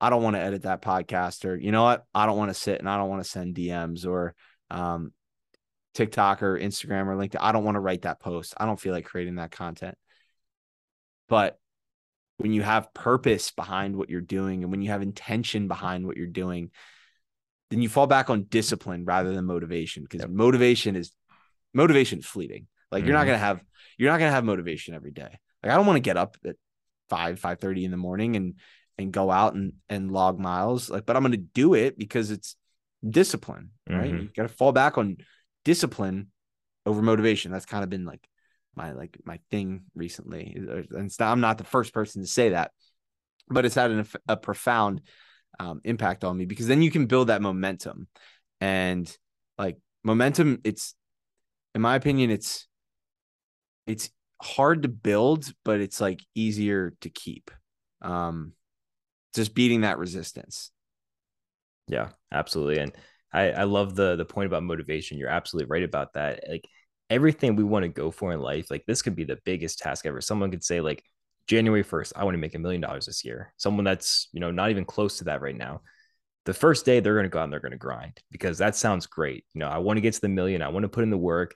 I 0.00 0.08
don't 0.08 0.22
want 0.22 0.36
to 0.36 0.40
edit 0.40 0.62
that 0.62 0.80
podcast, 0.80 1.44
or 1.44 1.56
you 1.56 1.72
know 1.72 1.82
what? 1.82 2.06
I 2.14 2.24
don't 2.24 2.38
want 2.38 2.48
to 2.48 2.54
sit 2.54 2.78
and 2.78 2.88
I 2.88 2.96
don't 2.96 3.10
want 3.10 3.22
to 3.22 3.28
send 3.28 3.54
DMs, 3.54 4.06
or 4.06 4.34
um, 4.70 5.12
TikTok 5.92 6.42
or 6.42 6.58
Instagram 6.58 7.06
or 7.06 7.16
LinkedIn. 7.16 7.36
I 7.38 7.52
don't 7.52 7.64
want 7.64 7.74
to 7.74 7.80
write 7.80 8.02
that 8.02 8.18
post. 8.18 8.54
I 8.56 8.64
don't 8.64 8.80
feel 8.80 8.94
like 8.94 9.04
creating 9.04 9.34
that 9.34 9.50
content. 9.50 9.96
But 11.28 11.58
when 12.40 12.52
you 12.52 12.62
have 12.62 12.92
purpose 12.94 13.50
behind 13.50 13.94
what 13.94 14.08
you're 14.08 14.22
doing 14.22 14.62
and 14.62 14.70
when 14.70 14.80
you 14.80 14.90
have 14.90 15.02
intention 15.02 15.68
behind 15.68 16.06
what 16.06 16.16
you're 16.16 16.26
doing, 16.26 16.70
then 17.70 17.82
you 17.82 17.88
fall 17.88 18.06
back 18.06 18.30
on 18.30 18.44
discipline 18.44 19.04
rather 19.04 19.34
than 19.34 19.44
motivation 19.44 20.02
because 20.02 20.20
yep. 20.20 20.30
motivation 20.30 20.96
is 20.96 21.12
motivation 21.74 22.18
is 22.18 22.26
fleeting. 22.26 22.66
Like 22.90 23.00
mm-hmm. 23.00 23.08
you're 23.08 23.16
not 23.16 23.20
mm-hmm. 23.20 23.28
gonna 23.28 23.38
have 23.38 23.60
you're 23.98 24.10
not 24.10 24.18
gonna 24.18 24.30
have 24.30 24.44
motivation 24.44 24.94
every 24.94 25.10
day. 25.10 25.38
Like 25.62 25.72
I 25.72 25.76
don't 25.76 25.86
want 25.86 25.96
to 25.96 26.00
get 26.00 26.16
up 26.16 26.38
at 26.46 26.56
five 27.10 27.38
five 27.38 27.60
thirty 27.60 27.84
in 27.84 27.90
the 27.90 27.98
morning 27.98 28.36
and 28.36 28.54
and 28.96 29.12
go 29.12 29.30
out 29.30 29.54
and 29.54 29.74
and 29.90 30.10
log 30.10 30.38
miles. 30.38 30.88
Like, 30.88 31.04
but 31.04 31.16
I'm 31.16 31.22
gonna 31.22 31.36
do 31.36 31.74
it 31.74 31.98
because 31.98 32.30
it's 32.30 32.56
discipline, 33.06 33.72
right? 33.88 34.10
Mm-hmm. 34.10 34.22
You 34.22 34.30
got 34.34 34.42
to 34.44 34.48
fall 34.48 34.72
back 34.72 34.96
on 34.96 35.18
discipline 35.64 36.28
over 36.86 37.02
motivation. 37.02 37.52
That's 37.52 37.66
kind 37.66 37.84
of 37.84 37.90
been 37.90 38.06
like 38.06 38.26
my 38.74 38.92
like 38.92 39.18
my 39.24 39.38
thing 39.50 39.82
recently. 39.94 40.56
And 40.56 41.12
I'm 41.20 41.40
not 41.40 41.58
the 41.58 41.64
first 41.64 41.92
person 41.92 42.22
to 42.22 42.28
say 42.28 42.50
that, 42.50 42.72
but 43.48 43.64
it's 43.64 43.74
had 43.74 43.90
an, 43.90 44.06
a 44.28 44.36
profound 44.36 45.02
um, 45.58 45.80
impact 45.84 46.24
on 46.24 46.36
me 46.36 46.44
because 46.44 46.66
then 46.66 46.82
you 46.82 46.90
can 46.90 47.06
build 47.06 47.28
that 47.28 47.42
momentum, 47.42 48.08
and 48.60 49.14
like 49.58 49.78
momentum, 50.02 50.60
it's 50.64 50.94
in 51.74 51.80
my 51.80 51.96
opinion, 51.96 52.30
it's 52.30 52.66
it's 53.86 54.10
hard 54.40 54.82
to 54.82 54.88
build, 54.88 55.52
but 55.64 55.80
it's 55.80 56.00
like 56.00 56.20
easier 56.34 56.94
to 57.00 57.10
keep. 57.10 57.50
Um, 58.02 58.52
just 59.34 59.54
beating 59.54 59.82
that 59.82 59.98
resistance. 59.98 60.70
Yeah, 61.86 62.10
absolutely. 62.32 62.78
And 62.78 62.92
I, 63.32 63.50
I 63.50 63.62
love 63.64 63.94
the 63.94 64.16
the 64.16 64.24
point 64.24 64.46
about 64.46 64.62
motivation. 64.62 65.18
You're 65.18 65.28
absolutely 65.28 65.70
right 65.70 65.82
about 65.82 66.14
that. 66.14 66.44
Like 66.48 66.64
everything 67.10 67.56
we 67.56 67.64
want 67.64 67.82
to 67.82 67.88
go 67.88 68.10
for 68.10 68.32
in 68.32 68.40
life, 68.40 68.70
like 68.70 68.86
this 68.86 69.02
could 69.02 69.16
be 69.16 69.24
the 69.24 69.38
biggest 69.44 69.80
task 69.80 70.06
ever. 70.06 70.20
Someone 70.20 70.50
could 70.50 70.64
say, 70.64 70.80
like, 70.80 71.04
January 71.46 71.82
1st, 71.82 72.12
I 72.14 72.24
want 72.24 72.34
to 72.34 72.40
make 72.40 72.54
a 72.54 72.58
million 72.60 72.80
dollars 72.80 73.06
this 73.06 73.24
year. 73.24 73.52
Someone 73.56 73.84
that's, 73.84 74.28
you 74.32 74.40
know, 74.40 74.52
not 74.52 74.70
even 74.70 74.84
close 74.84 75.18
to 75.18 75.24
that 75.24 75.42
right 75.42 75.56
now. 75.56 75.82
The 76.46 76.54
first 76.54 76.86
day 76.86 77.00
they're 77.00 77.14
going 77.14 77.24
to 77.24 77.28
go 77.28 77.40
out 77.40 77.44
and 77.44 77.52
they're 77.52 77.60
going 77.60 77.72
to 77.72 77.78
grind 77.78 78.20
because 78.30 78.58
that 78.58 78.76
sounds 78.76 79.06
great. 79.06 79.44
You 79.52 79.58
know, 79.58 79.68
I 79.68 79.78
want 79.78 79.96
to 79.96 80.00
get 80.00 80.14
to 80.14 80.20
the 80.20 80.28
million. 80.28 80.62
I 80.62 80.68
want 80.68 80.84
to 80.84 80.88
put 80.88 81.02
in 81.02 81.10
the 81.10 81.18
work. 81.18 81.54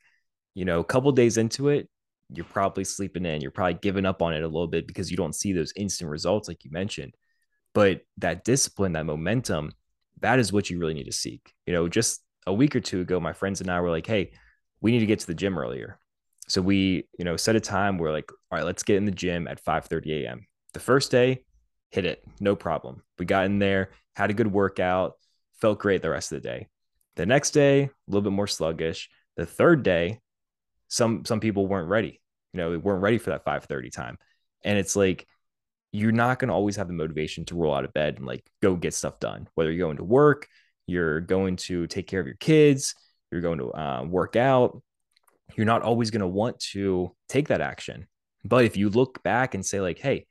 You 0.55 0.65
know, 0.65 0.81
a 0.81 0.85
couple 0.85 1.11
days 1.13 1.39
into 1.39 1.69
it, 1.69 1.89
you're 2.29 2.45
probably 2.45 2.85
sleeping 2.85 3.25
in. 3.25 3.41
You're 3.41 3.51
probably 3.51 3.75
giving 3.75 4.05
up 4.05 4.21
on 4.21 4.35
it 4.35 4.43
a 4.43 4.49
little 4.49 4.67
bit 4.67 4.87
because 4.87 5.11
you 5.11 5.17
don't 5.17 5.35
see 5.35 5.53
those 5.53 5.73
instant 5.77 6.11
results 6.11 6.49
like 6.49 6.65
you 6.65 6.71
mentioned. 6.71 7.15
But 7.73 8.03
that 8.19 8.45
discipline, 8.45 8.93
that 8.93 9.07
momentum, 9.07 9.73
that 10.21 10.39
is 10.39 10.53
what 10.53 10.71
you 10.71 10.79
really 10.79 10.95
need 10.95 11.05
to 11.05 11.13
seek. 11.13 11.53
You 11.67 11.73
know, 11.73 11.89
just 11.89 12.21
a 12.47 12.53
week 12.53 12.75
or 12.77 12.81
two 12.81 13.01
ago, 13.01 13.21
my 13.21 13.33
friends 13.33 13.61
and 13.61 13.71
I 13.71 13.81
were 13.81 13.91
like, 13.91 14.07
hey, 14.07 14.33
we 14.85 14.93
need 14.93 15.01
to 15.01 15.07
get 15.07 15.19
to 15.19 15.27
the 15.27 15.35
gym 15.35 15.59
earlier. 15.59 15.99
So 16.47 16.61
we, 16.61 17.09
you 17.19 17.25
know, 17.25 17.39
set 17.39 17.57
a 17.57 17.61
time 17.61 17.97
where 17.97 18.13
like, 18.13 18.31
all 18.31 18.59
right, 18.59 18.67
let's 18.67 18.83
get 18.83 18.99
in 18.99 19.07
the 19.07 19.11
gym 19.11 19.49
at 19.49 19.59
5 19.59 19.87
30 19.87 20.27
a.m. 20.27 20.47
The 20.75 20.79
first 20.79 21.11
day, 21.11 21.43
hit 21.91 22.05
it, 22.05 22.23
no 22.39 22.55
problem. 22.55 23.03
We 23.19 23.25
got 23.25 23.47
in 23.47 23.59
there, 23.59 23.93
had 24.15 24.29
a 24.29 24.35
good 24.35 24.53
workout, 24.53 25.15
felt 25.59 25.79
great 25.79 26.03
the 26.03 26.11
rest 26.11 26.33
of 26.33 26.43
the 26.43 26.47
day. 26.47 26.67
The 27.17 27.25
next 27.25 27.53
day, 27.53 27.85
a 27.85 27.91
little 28.09 28.21
bit 28.21 28.37
more 28.37 28.47
sluggish. 28.47 29.09
The 29.39 29.47
third 29.47 29.85
day, 29.85 30.21
some 30.89 31.25
some 31.25 31.41
people 31.41 31.67
weren't 31.67 31.89
ready. 31.89 32.21
You 32.53 32.59
know, 32.59 32.71
they 32.71 32.77
weren't 32.77 33.03
ready 33.03 33.17
for 33.17 33.31
that 33.31 33.47
5:30 33.47 33.91
time. 33.91 34.19
And 34.65 34.77
it's 34.77 34.97
like 34.97 35.27
you're 35.93 36.13
not 36.13 36.39
going 36.39 36.49
to 36.49 36.55
always 36.55 36.77
have 36.77 36.89
the 36.89 36.93
motivation 36.93 37.47
to 37.47 37.55
roll 37.55 37.75
out 37.75 37.87
of 37.87 37.95
bed 37.95 38.19
and 38.19 38.27
like 38.27 38.45
go 38.61 38.77
get 38.77 38.93
stuff 38.93 39.19
done. 39.19 39.49
Whether 39.55 39.73
you're 39.73 39.87
going 39.87 39.97
to 39.97 40.05
work, 40.05 40.47
you're 40.87 41.23
going 41.23 41.57
to 41.57 41.87
take 41.87 42.07
care 42.07 42.21
of 42.21 42.27
your 42.27 42.37
kids, 42.37 42.95
you're 43.35 43.43
going 43.43 43.59
to 43.59 43.71
uh, 43.73 44.05
work 44.05 44.37
out, 44.37 44.81
you're 45.57 45.67
not 45.67 45.83
always 45.83 46.11
going 46.11 46.21
to 46.21 46.27
want 46.27 46.59
to 46.73 47.15
take 47.29 47.49
that 47.49 47.61
action. 47.61 48.07
But 48.45 48.65
if 48.65 48.77
you 48.77 48.89
look 48.89 49.23
back 49.23 49.55
and 49.55 49.67
say, 49.67 49.81
like, 49.81 49.99
hey, 49.99 50.27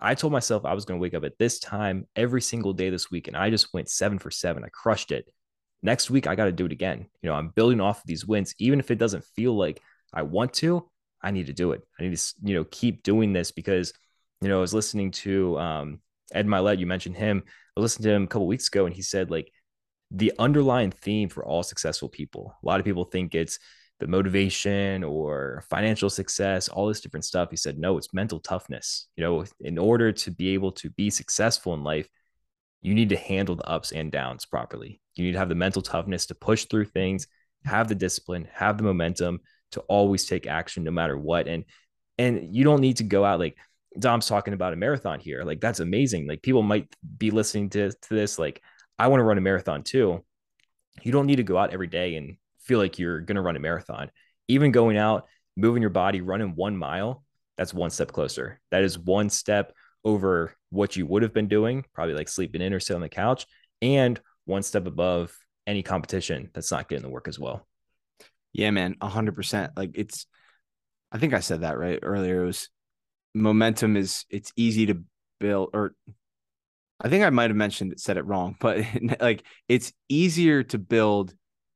I 0.00 0.14
told 0.14 0.32
myself 0.32 0.64
I 0.64 0.74
was 0.74 0.84
going 0.84 0.98
to 0.98 1.02
wake 1.02 1.14
up 1.14 1.24
at 1.24 1.38
this 1.38 1.58
time 1.58 2.06
every 2.14 2.42
single 2.42 2.72
day 2.72 2.90
this 2.90 3.10
week, 3.10 3.28
and 3.28 3.36
I 3.36 3.48
just 3.50 3.72
went 3.72 3.88
seven 3.88 4.18
for 4.18 4.30
seven. 4.30 4.64
I 4.64 4.68
crushed 4.68 5.12
it. 5.12 5.26
Next 5.82 6.10
week, 6.10 6.26
I 6.26 6.34
got 6.34 6.46
to 6.46 6.52
do 6.52 6.66
it 6.66 6.72
again. 6.72 7.06
You 7.22 7.30
know, 7.30 7.34
I'm 7.34 7.48
building 7.48 7.80
off 7.80 7.98
of 7.98 8.06
these 8.06 8.26
wins, 8.26 8.54
even 8.58 8.80
if 8.80 8.90
it 8.90 8.98
doesn't 8.98 9.24
feel 9.36 9.56
like 9.56 9.80
I 10.12 10.22
want 10.22 10.52
to. 10.54 10.88
I 11.22 11.30
need 11.30 11.46
to 11.46 11.52
do 11.52 11.72
it. 11.72 11.82
I 11.98 12.04
need 12.04 12.16
to, 12.16 12.34
you 12.42 12.54
know, 12.54 12.64
keep 12.70 13.02
doing 13.02 13.32
this 13.32 13.52
because 13.52 13.92
you 14.40 14.48
know, 14.48 14.58
I 14.58 14.60
was 14.60 14.74
listening 14.74 15.10
to 15.12 15.58
um, 15.58 16.00
Ed 16.32 16.46
Mylett. 16.46 16.78
You 16.78 16.86
mentioned 16.86 17.16
him. 17.16 17.42
I 17.76 17.80
listened 17.80 18.04
to 18.04 18.10
him 18.10 18.24
a 18.24 18.26
couple 18.26 18.46
weeks 18.46 18.68
ago, 18.68 18.86
and 18.86 18.94
he 18.94 19.02
said 19.02 19.30
like 19.30 19.52
the 20.10 20.32
underlying 20.38 20.90
theme 20.90 21.28
for 21.28 21.44
all 21.44 21.62
successful 21.62 22.08
people. 22.08 22.54
A 22.62 22.66
lot 22.66 22.80
of 22.80 22.86
people 22.86 23.04
think 23.04 23.34
it's 23.34 23.58
the 24.00 24.06
motivation 24.06 25.02
or 25.02 25.64
financial 25.68 26.08
success, 26.08 26.68
all 26.68 26.86
this 26.86 27.00
different 27.00 27.24
stuff. 27.24 27.50
He 27.50 27.56
said, 27.56 27.78
no, 27.78 27.98
it's 27.98 28.14
mental 28.14 28.40
toughness. 28.40 29.08
You 29.16 29.24
know, 29.24 29.44
in 29.60 29.76
order 29.76 30.12
to 30.12 30.30
be 30.30 30.54
able 30.54 30.72
to 30.72 30.90
be 30.90 31.10
successful 31.10 31.74
in 31.74 31.82
life, 31.82 32.08
you 32.80 32.94
need 32.94 33.08
to 33.08 33.16
handle 33.16 33.56
the 33.56 33.68
ups 33.68 33.92
and 33.92 34.12
downs 34.12 34.46
properly. 34.46 35.00
You 35.16 35.24
need 35.24 35.32
to 35.32 35.38
have 35.38 35.48
the 35.48 35.54
mental 35.56 35.82
toughness 35.82 36.26
to 36.26 36.34
push 36.34 36.66
through 36.66 36.86
things, 36.86 37.26
have 37.64 37.88
the 37.88 37.94
discipline, 37.94 38.48
have 38.52 38.78
the 38.78 38.84
momentum 38.84 39.40
to 39.72 39.80
always 39.80 40.26
take 40.26 40.46
action 40.46 40.84
no 40.84 40.90
matter 40.90 41.18
what. 41.18 41.48
And 41.48 41.64
and 42.18 42.54
you 42.54 42.64
don't 42.64 42.80
need 42.80 42.96
to 42.98 43.04
go 43.04 43.24
out 43.24 43.40
like 43.40 43.56
Dom's 43.98 44.26
talking 44.26 44.54
about 44.54 44.72
a 44.72 44.76
marathon 44.76 45.20
here. 45.20 45.42
Like 45.44 45.60
that's 45.60 45.80
amazing. 45.80 46.28
Like 46.28 46.42
people 46.42 46.62
might 46.62 46.94
be 47.16 47.30
listening 47.30 47.70
to, 47.70 47.90
to 47.90 48.14
this. 48.14 48.38
Like 48.38 48.62
I 48.98 49.08
want 49.08 49.20
to 49.20 49.24
run 49.24 49.38
a 49.38 49.42
marathon 49.42 49.82
too. 49.82 50.24
You 51.02 51.12
don't 51.12 51.26
need 51.26 51.36
to 51.36 51.44
go 51.44 51.56
out 51.56 51.72
every 51.72 51.86
day 51.86 52.16
and 52.16 52.36
feel 52.60 52.78
like 52.78 52.98
you're 52.98 53.20
going 53.20 53.36
to 53.36 53.42
run 53.42 53.56
a 53.56 53.60
marathon. 53.60 54.10
Even 54.48 54.72
going 54.72 54.96
out, 54.96 55.26
moving 55.56 55.82
your 55.82 55.90
body, 55.90 56.20
running 56.20 56.54
one 56.54 56.76
mile, 56.76 57.22
that's 57.56 57.74
one 57.74 57.90
step 57.90 58.12
closer. 58.12 58.60
That 58.70 58.82
is 58.82 58.98
one 58.98 59.30
step 59.30 59.72
over 60.04 60.54
what 60.70 60.96
you 60.96 61.06
would 61.06 61.22
have 61.22 61.34
been 61.34 61.48
doing, 61.48 61.84
probably 61.92 62.14
like 62.14 62.28
sleeping 62.28 62.62
in 62.62 62.72
or 62.72 62.80
sitting 62.80 62.96
on 62.96 63.02
the 63.02 63.08
couch, 63.08 63.46
and 63.82 64.20
one 64.44 64.62
step 64.62 64.86
above 64.86 65.36
any 65.66 65.82
competition 65.82 66.50
that's 66.54 66.70
not 66.70 66.88
getting 66.88 67.02
the 67.02 67.10
work 67.10 67.28
as 67.28 67.38
well. 67.38 67.66
Yeah, 68.52 68.70
man, 68.70 68.96
hundred 69.00 69.34
percent. 69.34 69.72
Like 69.76 69.92
it's, 69.94 70.26
I 71.12 71.18
think 71.18 71.34
I 71.34 71.40
said 71.40 71.60
that 71.60 71.78
right 71.78 71.98
earlier. 72.02 72.42
It 72.42 72.46
was 72.46 72.68
momentum 73.34 73.96
is 73.96 74.24
it's 74.30 74.52
easy 74.56 74.86
to 74.86 75.02
build 75.38 75.70
or 75.74 75.94
I 77.00 77.08
think 77.08 77.24
I 77.24 77.30
might 77.30 77.50
have 77.50 77.56
mentioned 77.56 77.92
it, 77.92 78.00
said 78.00 78.16
it 78.16 78.26
wrong, 78.26 78.56
but 78.58 78.84
like 79.20 79.44
it's 79.68 79.92
easier 80.08 80.62
to 80.64 80.78
build 80.78 81.34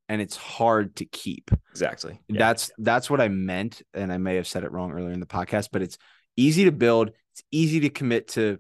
and 0.09 0.21
it's 0.21 0.37
hard 0.37 0.97
to 0.97 1.05
keep. 1.05 1.51
Exactly. 1.71 2.21
Yeah. 2.29 2.39
That's 2.39 2.71
that's 2.79 3.09
what 3.09 3.21
I 3.21 3.29
meant, 3.29 3.83
and 3.95 4.13
I 4.13 4.19
may 4.19 4.37
have 4.37 4.47
said 4.47 4.65
it 4.65 4.73
wrong 4.73 4.93
earlier 4.93 5.13
in 5.13 5.21
the 5.21 5.27
podcast, 5.27 5.69
but 5.73 5.83
it's 5.83 5.99
easy 6.37 6.65
to 6.65 6.73
build. 6.73 7.11
It's 7.33 7.43
easy 7.51 7.81
to 7.81 7.91
commit 7.91 8.29
to. 8.29 8.59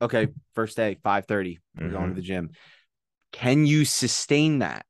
Okay, 0.00 0.28
first 0.54 0.76
day, 0.76 0.98
five 1.02 1.26
thirty, 1.26 1.58
we're 1.76 1.84
mm-hmm. 1.84 1.92
going 1.92 2.04
to 2.04 2.08
mm-hmm. 2.10 2.16
the 2.16 2.22
gym. 2.22 2.50
Can 3.32 3.66
you 3.66 3.84
sustain 3.84 4.60
that 4.60 4.86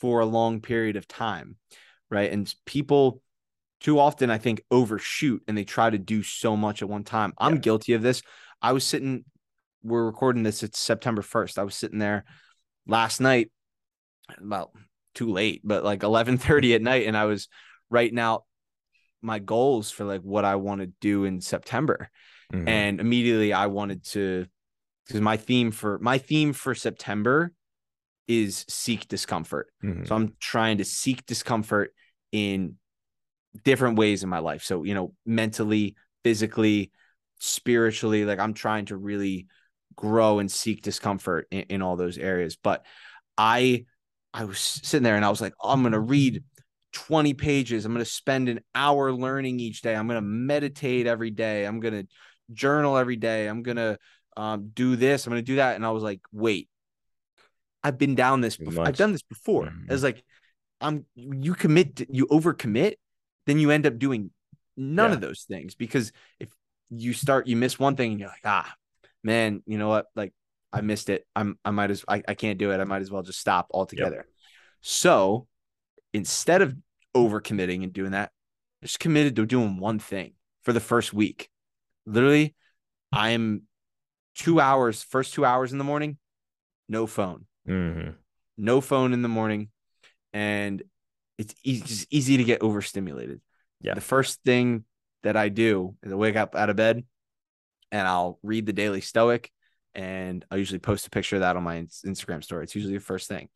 for 0.00 0.20
a 0.20 0.26
long 0.26 0.60
period 0.60 0.96
of 0.96 1.08
time, 1.08 1.56
right? 2.10 2.30
And 2.30 2.52
people 2.66 3.22
too 3.80 3.98
often 3.98 4.30
I 4.30 4.38
think 4.38 4.62
overshoot 4.70 5.42
and 5.46 5.58
they 5.58 5.64
try 5.64 5.90
to 5.90 5.98
do 5.98 6.22
so 6.22 6.56
much 6.56 6.80
at 6.80 6.88
one 6.88 7.04
time. 7.04 7.34
I'm 7.36 7.54
yeah. 7.54 7.60
guilty 7.60 7.92
of 7.92 8.00
this. 8.00 8.22
I 8.62 8.72
was 8.72 8.84
sitting 8.84 9.24
we're 9.84 10.04
recording 10.04 10.42
this 10.42 10.62
it's 10.62 10.78
September 10.78 11.22
1st. 11.22 11.58
I 11.58 11.62
was 11.62 11.76
sitting 11.76 11.98
there 11.98 12.24
last 12.86 13.20
night 13.20 13.50
about 14.38 14.70
too 15.14 15.30
late, 15.30 15.60
but 15.62 15.84
like 15.84 16.00
11:30 16.00 16.74
at 16.74 16.82
night 16.82 17.06
and 17.06 17.16
I 17.16 17.26
was 17.26 17.48
writing 17.90 18.18
out 18.18 18.44
my 19.22 19.38
goals 19.38 19.90
for 19.90 20.04
like 20.04 20.22
what 20.22 20.44
I 20.44 20.56
want 20.56 20.80
to 20.80 20.86
do 21.00 21.24
in 21.24 21.40
September. 21.40 22.10
Mm-hmm. 22.52 22.68
And 22.68 23.00
immediately 23.00 23.52
I 23.52 23.66
wanted 23.66 24.04
to 24.06 24.46
because 25.06 25.20
my 25.20 25.36
theme 25.36 25.70
for 25.70 25.98
my 25.98 26.18
theme 26.18 26.52
for 26.52 26.74
September 26.74 27.52
is 28.26 28.64
seek 28.68 29.06
discomfort. 29.06 29.68
Mm-hmm. 29.84 30.04
So 30.04 30.14
I'm 30.14 30.34
trying 30.40 30.78
to 30.78 30.84
seek 30.84 31.26
discomfort 31.26 31.92
in 32.32 32.76
different 33.64 33.98
ways 33.98 34.22
in 34.22 34.28
my 34.28 34.38
life. 34.38 34.64
So, 34.64 34.82
you 34.82 34.94
know, 34.94 35.14
mentally, 35.26 35.94
physically, 36.24 36.90
spiritually, 37.38 38.24
like 38.24 38.38
I'm 38.38 38.54
trying 38.54 38.86
to 38.86 38.96
really 38.96 39.46
grow 39.96 40.38
and 40.38 40.50
seek 40.50 40.82
discomfort 40.82 41.46
in, 41.50 41.62
in 41.62 41.82
all 41.82 41.96
those 41.96 42.18
areas. 42.18 42.56
But 42.56 42.84
I 43.36 43.86
I 44.32 44.44
was 44.44 44.58
sitting 44.58 45.04
there 45.04 45.16
and 45.16 45.24
I 45.24 45.30
was 45.30 45.40
like, 45.40 45.54
oh, 45.60 45.70
I'm 45.70 45.82
gonna 45.82 46.00
read 46.00 46.42
20 46.92 47.34
pages. 47.34 47.84
I'm 47.84 47.92
gonna 47.92 48.04
spend 48.04 48.48
an 48.48 48.60
hour 48.74 49.12
learning 49.12 49.60
each 49.60 49.82
day. 49.82 49.94
I'm 49.94 50.06
gonna 50.08 50.22
meditate 50.22 51.06
every 51.06 51.30
day. 51.30 51.64
I'm 51.64 51.80
gonna 51.80 52.04
journal 52.52 52.96
every 52.96 53.16
day. 53.16 53.46
I'm 53.46 53.62
gonna 53.62 53.98
um, 54.36 54.70
do 54.74 54.96
this. 54.96 55.26
I'm 55.26 55.30
gonna 55.30 55.42
do 55.42 55.56
that. 55.56 55.76
And 55.76 55.86
I 55.86 55.90
was 55.90 56.02
like, 56.02 56.20
wait, 56.32 56.68
I've 57.82 57.98
been 57.98 58.14
down 58.14 58.40
this 58.40 58.56
before. 58.56 58.86
I've 58.86 58.96
done 58.96 59.12
this 59.12 59.22
before. 59.22 59.66
Mm-hmm. 59.66 59.92
It's 59.92 60.02
like 60.02 60.24
I'm 60.80 61.04
you 61.14 61.54
commit, 61.54 61.96
to, 61.96 62.06
you 62.10 62.26
overcommit, 62.26 62.94
then 63.46 63.58
you 63.58 63.70
end 63.70 63.86
up 63.86 63.98
doing 63.98 64.30
none 64.76 65.10
yeah. 65.10 65.14
of 65.14 65.20
those 65.20 65.42
things 65.42 65.74
because 65.74 66.12
if 66.40 66.48
you 66.90 67.12
start 67.12 67.46
you 67.46 67.56
miss 67.56 67.78
one 67.78 67.96
thing 67.96 68.12
and 68.12 68.20
you're 68.20 68.28
like 68.28 68.40
ah 68.44 68.72
man 69.24 69.62
you 69.66 69.78
know 69.78 69.88
what 69.88 70.06
like 70.14 70.32
i 70.72 70.80
missed 70.80 71.08
it 71.10 71.26
i'm 71.34 71.58
i 71.64 71.70
might 71.70 71.90
as 71.90 72.04
i, 72.06 72.22
I 72.28 72.34
can't 72.34 72.58
do 72.58 72.70
it 72.70 72.80
i 72.80 72.84
might 72.84 73.02
as 73.02 73.10
well 73.10 73.22
just 73.22 73.40
stop 73.40 73.68
altogether 73.72 74.16
yep. 74.16 74.26
so 74.82 75.48
instead 76.12 76.62
of 76.62 76.76
overcommitting 77.14 77.82
and 77.82 77.92
doing 77.92 78.10
that. 78.12 78.30
Just 78.82 79.00
committed 79.00 79.36
to 79.36 79.46
doing 79.46 79.78
one 79.78 79.98
thing 79.98 80.32
for 80.62 80.72
the 80.72 80.80
first 80.80 81.14
week. 81.14 81.48
Literally, 82.06 82.54
I'm 83.12 83.62
two 84.34 84.60
hours, 84.60 85.02
first 85.02 85.32
two 85.32 85.44
hours 85.44 85.72
in 85.72 85.78
the 85.78 85.84
morning, 85.84 86.18
no 86.88 87.06
phone, 87.06 87.46
Mm-hmm. 87.66 88.10
no 88.58 88.82
phone 88.82 89.14
in 89.14 89.22
the 89.22 89.28
morning, 89.28 89.70
and 90.34 90.82
it's 91.38 91.54
easy, 91.64 91.82
just 91.82 92.06
easy 92.10 92.36
to 92.36 92.44
get 92.44 92.60
overstimulated. 92.60 93.40
Yeah. 93.80 93.94
The 93.94 94.02
first 94.02 94.42
thing 94.44 94.84
that 95.22 95.36
I 95.36 95.48
do 95.48 95.94
is 96.02 96.12
I 96.12 96.16
wake 96.16 96.36
up 96.36 96.54
out 96.54 96.68
of 96.68 96.76
bed, 96.76 97.04
and 97.94 98.08
I'll 98.08 98.40
read 98.42 98.66
the 98.66 98.72
Daily 98.72 99.00
Stoic, 99.00 99.52
and 99.94 100.44
I 100.50 100.56
usually 100.56 100.80
post 100.80 101.06
a 101.06 101.10
picture 101.10 101.36
of 101.36 101.40
that 101.42 101.56
on 101.56 101.62
my 101.62 101.76
Instagram 102.04 102.42
story. 102.42 102.64
It's 102.64 102.74
usually 102.74 102.94
the 102.94 103.00
first 103.00 103.28
thing. 103.28 103.48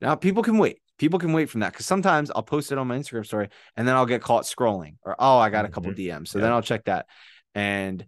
Now 0.00 0.14
people 0.14 0.42
can 0.42 0.56
wait. 0.56 0.80
People 0.96 1.18
can 1.18 1.34
wait 1.34 1.50
from 1.50 1.60
that 1.60 1.72
because 1.72 1.84
sometimes 1.84 2.30
I'll 2.30 2.42
post 2.42 2.72
it 2.72 2.78
on 2.78 2.88
my 2.88 2.98
Instagram 2.98 3.26
story 3.26 3.50
and 3.76 3.86
then 3.86 3.96
I'll 3.96 4.06
get 4.06 4.22
caught 4.22 4.44
scrolling 4.44 4.96
or 5.02 5.14
oh 5.18 5.36
I 5.36 5.50
got 5.50 5.66
a 5.66 5.68
couple 5.68 5.92
DMs. 5.92 6.28
So 6.28 6.38
then 6.38 6.52
I'll 6.52 6.62
check 6.62 6.84
that. 6.84 7.06
And 7.54 8.06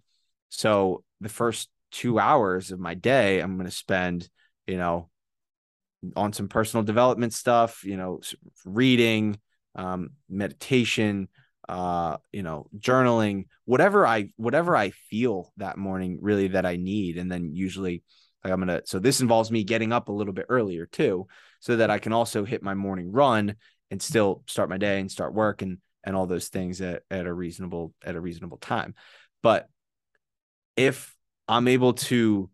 so 0.48 1.04
the 1.20 1.28
first 1.28 1.68
two 1.92 2.18
hours 2.18 2.70
of 2.70 2.80
my 2.80 2.94
day, 2.94 3.40
I'm 3.40 3.56
going 3.56 3.68
to 3.68 3.76
spend, 3.76 4.28
you 4.66 4.78
know, 4.78 5.10
on 6.16 6.32
some 6.32 6.48
personal 6.48 6.82
development 6.82 7.34
stuff, 7.34 7.84
you 7.84 7.98
know, 7.98 8.20
reading, 8.64 9.38
um, 9.74 10.10
meditation, 10.30 11.28
uh, 11.68 12.18
you 12.32 12.42
know, 12.42 12.66
journaling, 12.78 13.46
whatever 13.64 14.06
I 14.06 14.30
whatever 14.36 14.76
I 14.76 14.90
feel 14.90 15.52
that 15.56 15.78
morning 15.78 16.18
really 16.20 16.48
that 16.48 16.66
I 16.66 16.76
need. 16.76 17.18
And 17.18 17.30
then 17.30 17.54
usually 17.54 18.02
like 18.42 18.52
I'm 18.52 18.60
gonna 18.60 18.82
so 18.84 18.98
this 18.98 19.20
involves 19.20 19.50
me 19.50 19.64
getting 19.64 19.92
up 19.92 20.08
a 20.08 20.12
little 20.12 20.32
bit 20.32 20.46
earlier 20.48 20.86
too, 20.86 21.26
so 21.60 21.76
that 21.76 21.90
I 21.90 21.98
can 21.98 22.12
also 22.12 22.44
hit 22.44 22.62
my 22.62 22.74
morning 22.74 23.12
run 23.12 23.56
and 23.90 24.00
still 24.02 24.42
start 24.46 24.68
my 24.68 24.78
day 24.78 25.00
and 25.00 25.10
start 25.10 25.34
work 25.34 25.62
and 25.62 25.78
and 26.04 26.14
all 26.14 26.26
those 26.26 26.48
things 26.48 26.80
at, 26.80 27.02
at 27.10 27.26
a 27.26 27.32
reasonable 27.32 27.94
at 28.04 28.16
a 28.16 28.20
reasonable 28.20 28.58
time. 28.58 28.94
But 29.42 29.68
if 30.76 31.14
I'm 31.48 31.68
able 31.68 31.94
to 31.94 32.50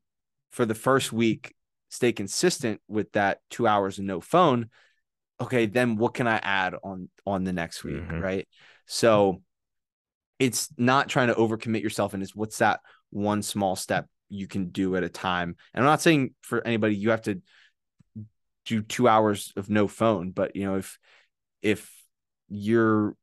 for 0.52 0.66
the 0.66 0.74
first 0.74 1.12
week 1.12 1.54
stay 1.88 2.12
consistent 2.12 2.80
with 2.88 3.10
that 3.12 3.40
two 3.50 3.66
hours 3.66 3.98
and 3.98 4.06
no 4.06 4.20
phone, 4.20 4.70
okay, 5.40 5.66
then 5.66 5.96
what 5.96 6.14
can 6.14 6.26
I 6.26 6.36
add 6.38 6.74
on 6.82 7.08
on 7.26 7.44
the 7.44 7.52
next 7.52 7.84
week? 7.84 7.96
Mhm. 7.96 8.22
Right. 8.22 8.48
So 8.92 9.40
it's 10.40 10.68
not 10.76 11.08
trying 11.08 11.28
to 11.28 11.34
overcommit 11.34 11.80
yourself 11.80 12.12
and 12.12 12.22
it's 12.24 12.34
what's 12.34 12.58
that 12.58 12.80
one 13.10 13.40
small 13.40 13.76
step 13.76 14.06
you 14.28 14.48
can 14.48 14.70
do 14.70 14.96
at 14.96 15.04
a 15.04 15.08
time. 15.08 15.54
And 15.72 15.84
I'm 15.84 15.88
not 15.88 16.02
saying 16.02 16.34
for 16.42 16.66
anybody 16.66 16.96
you 16.96 17.10
have 17.10 17.22
to 17.22 17.40
do 18.66 18.82
two 18.82 19.06
hours 19.06 19.52
of 19.56 19.70
no 19.70 19.86
phone, 19.86 20.32
but 20.32 20.56
you 20.56 20.64
know, 20.64 20.74
if 20.74 20.98
if 21.62 21.88
you're 22.48 23.14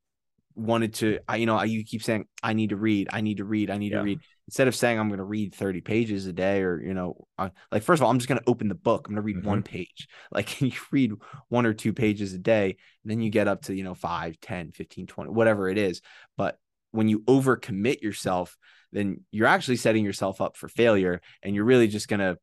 wanted 0.55 0.93
to 0.95 1.19
I 1.27 1.35
you 1.35 1.45
know, 1.45 1.57
I 1.57 1.65
you 1.65 1.83
keep 1.83 2.01
saying 2.01 2.27
I 2.41 2.53
need 2.53 2.69
to 2.69 2.77
read, 2.77 3.09
I 3.11 3.19
need 3.19 3.37
to 3.37 3.45
read, 3.45 3.69
I 3.69 3.77
need 3.77 3.91
Yeah. 3.91 3.97
to 3.97 4.03
read 4.03 4.19
instead 4.47 4.67
of 4.67 4.75
saying 4.75 4.97
I'm 4.97 5.09
going 5.09 5.17
to 5.19 5.23
read 5.25 5.53
30 5.53 5.81
pages 5.81 6.25
a 6.25 6.33
day 6.33 6.61
or 6.61 6.81
you 6.81 6.93
know, 6.93 7.27
I, 7.37 7.51
like 7.71 7.83
first 7.83 7.99
of 8.01 8.05
all, 8.05 8.11
I'm 8.11 8.17
just 8.19 8.29
going 8.29 8.39
to 8.39 8.49
open 8.49 8.69
the 8.69 8.75
book. 8.75 9.07
I'm 9.07 9.13
going 9.15 9.21
to 9.21 9.25
read 9.25 9.43
Mhm. 9.43 9.47
one 9.47 9.63
page. 9.63 10.07
Like 10.31 10.61
you 10.61 10.71
read 10.91 11.11
one 11.49 11.65
or 11.65 11.73
two 11.73 11.93
pages 11.93 12.33
a 12.33 12.37
day, 12.37 12.77
and 13.03 13.11
then 13.11 13.21
you 13.21 13.29
get 13.29 13.47
up 13.47 13.63
to, 13.63 13.75
you 13.75 13.83
know, 13.83 13.93
5, 13.93 14.39
10, 14.39 14.71
15, 14.71 15.07
20, 15.07 15.31
whatever 15.31 15.69
it 15.69 15.77
is. 15.77 16.01
But 16.37 16.57
when 16.91 17.07
you 17.09 17.19
overcommit 17.21 18.01
yourself, 18.01 18.57
then 18.91 19.21
you're 19.31 19.47
actually 19.47 19.75
setting 19.77 20.05
yourself 20.05 20.39
up 20.39 20.55
for 20.55 20.69
failure 20.69 21.21
and 21.43 21.53
you're 21.53 21.65
really 21.65 21.87
just 21.87 22.07
going 22.07 22.21
to 22.21 22.37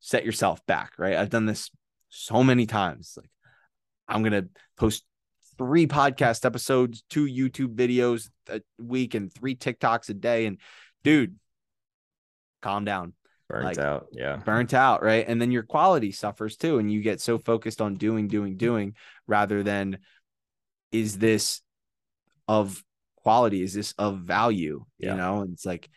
set 0.00 0.24
yourself 0.24 0.64
back, 0.66 0.92
right? 0.98 1.14
I've 1.16 1.30
done 1.30 1.46
this 1.46 1.70
so 2.08 2.42
many 2.42 2.66
times. 2.66 3.14
Like 3.16 3.30
I'm 4.08 4.22
going 4.22 4.32
to 4.32 4.48
post 4.76 5.04
three 5.56 5.86
podcast 5.86 6.44
episodes, 6.44 7.04
two 7.08 7.26
YouTube 7.26 7.74
videos 7.76 8.28
a 8.48 8.60
week 8.78 9.14
and 9.14 9.32
three 9.32 9.54
TikToks 9.54 10.08
a 10.08 10.14
day 10.14 10.46
and 10.46 10.58
dude, 11.08 11.36
calm 12.60 12.84
down. 12.84 13.14
Burnt 13.48 13.64
Like, 13.64 13.78
out. 13.78 14.08
Yeah. 14.12 14.36
Burnt 14.36 14.74
out, 14.74 15.02
right? 15.02 15.24
And 15.26 15.40
then 15.40 15.50
your 15.50 15.62
quality 15.62 16.12
suffers 16.12 16.58
too 16.58 16.78
and 16.78 16.92
you 16.92 17.00
get 17.00 17.18
so 17.18 17.38
focused 17.38 17.80
on 17.80 17.94
doing 17.94 18.28
doing 18.28 18.58
doing 18.58 18.94
rather 19.26 19.62
than 19.62 20.00
is 20.92 21.16
this 21.16 21.62
of 22.46 22.82
quality? 23.16 23.62
Is 23.62 23.72
this 23.72 23.94
of 23.96 24.18
value? 24.18 24.84
Yeah. 24.98 25.12
You 25.12 25.16
know, 25.16 25.40
and 25.40 25.54
it's 25.54 25.64
like 25.64 25.88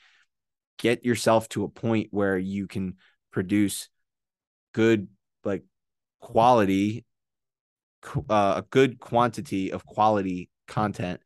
get 0.77 1.03
yourself 1.03 1.49
to 1.49 1.65
a 1.65 1.69
point 1.69 2.07
where 2.11 2.37
you 2.37 2.67
can 2.67 2.95
produce 3.31 3.89
good 4.73 5.09
like 5.43 5.63
quality 6.21 7.05
uh, 8.29 8.53
a 8.57 8.65
good 8.69 8.97
quantity 8.97 9.73
of 9.73 9.85
quality 9.85 10.49
content 10.67 11.19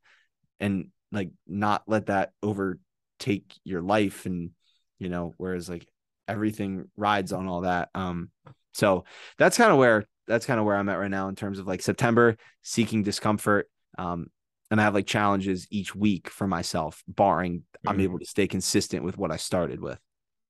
and 0.60 0.88
like 1.12 1.30
not 1.48 1.84
let 1.86 2.08
that 2.08 2.32
overtake 3.20 3.54
your 3.64 3.82
life 3.82 4.26
and 4.26 4.52
you 5.00 5.10
know 5.10 5.34
whereas 5.38 5.70
like 5.70 5.88
everything 6.28 6.86
rides 6.98 7.32
on 7.32 7.48
all 7.48 7.62
that 7.62 7.90
um 7.96 8.30
so 8.74 9.06
that's 9.38 9.58
kind 9.58 9.72
of 9.72 9.78
where 9.78 10.06
that's 10.28 10.46
kind 10.46 10.60
of 10.60 10.66
where 10.66 10.76
I'm 10.76 10.90
at 10.90 11.00
right 11.00 11.12
now 11.12 11.28
in 11.30 11.36
terms 11.36 11.60
of 11.60 11.68
like 11.68 11.82
September 11.82 12.36
seeking 12.62 13.04
discomfort 13.04 13.70
um 13.98 14.28
and 14.72 14.82
I 14.82 14.84
have 14.84 14.96
like 14.96 15.06
challenges 15.06 15.68
each 15.70 15.96
week 15.96 16.30
for 16.30 16.48
myself 16.48 17.04
barring 17.08 17.64
I'm 17.86 17.98
Mhm. 18.00 18.04
able 18.04 18.20
to 18.20 18.26
stay 18.26 18.48
consistent 18.48 19.04
with 19.04 19.18
what 19.18 19.32
I 19.32 19.38
started 19.38 19.80
with 19.80 20.00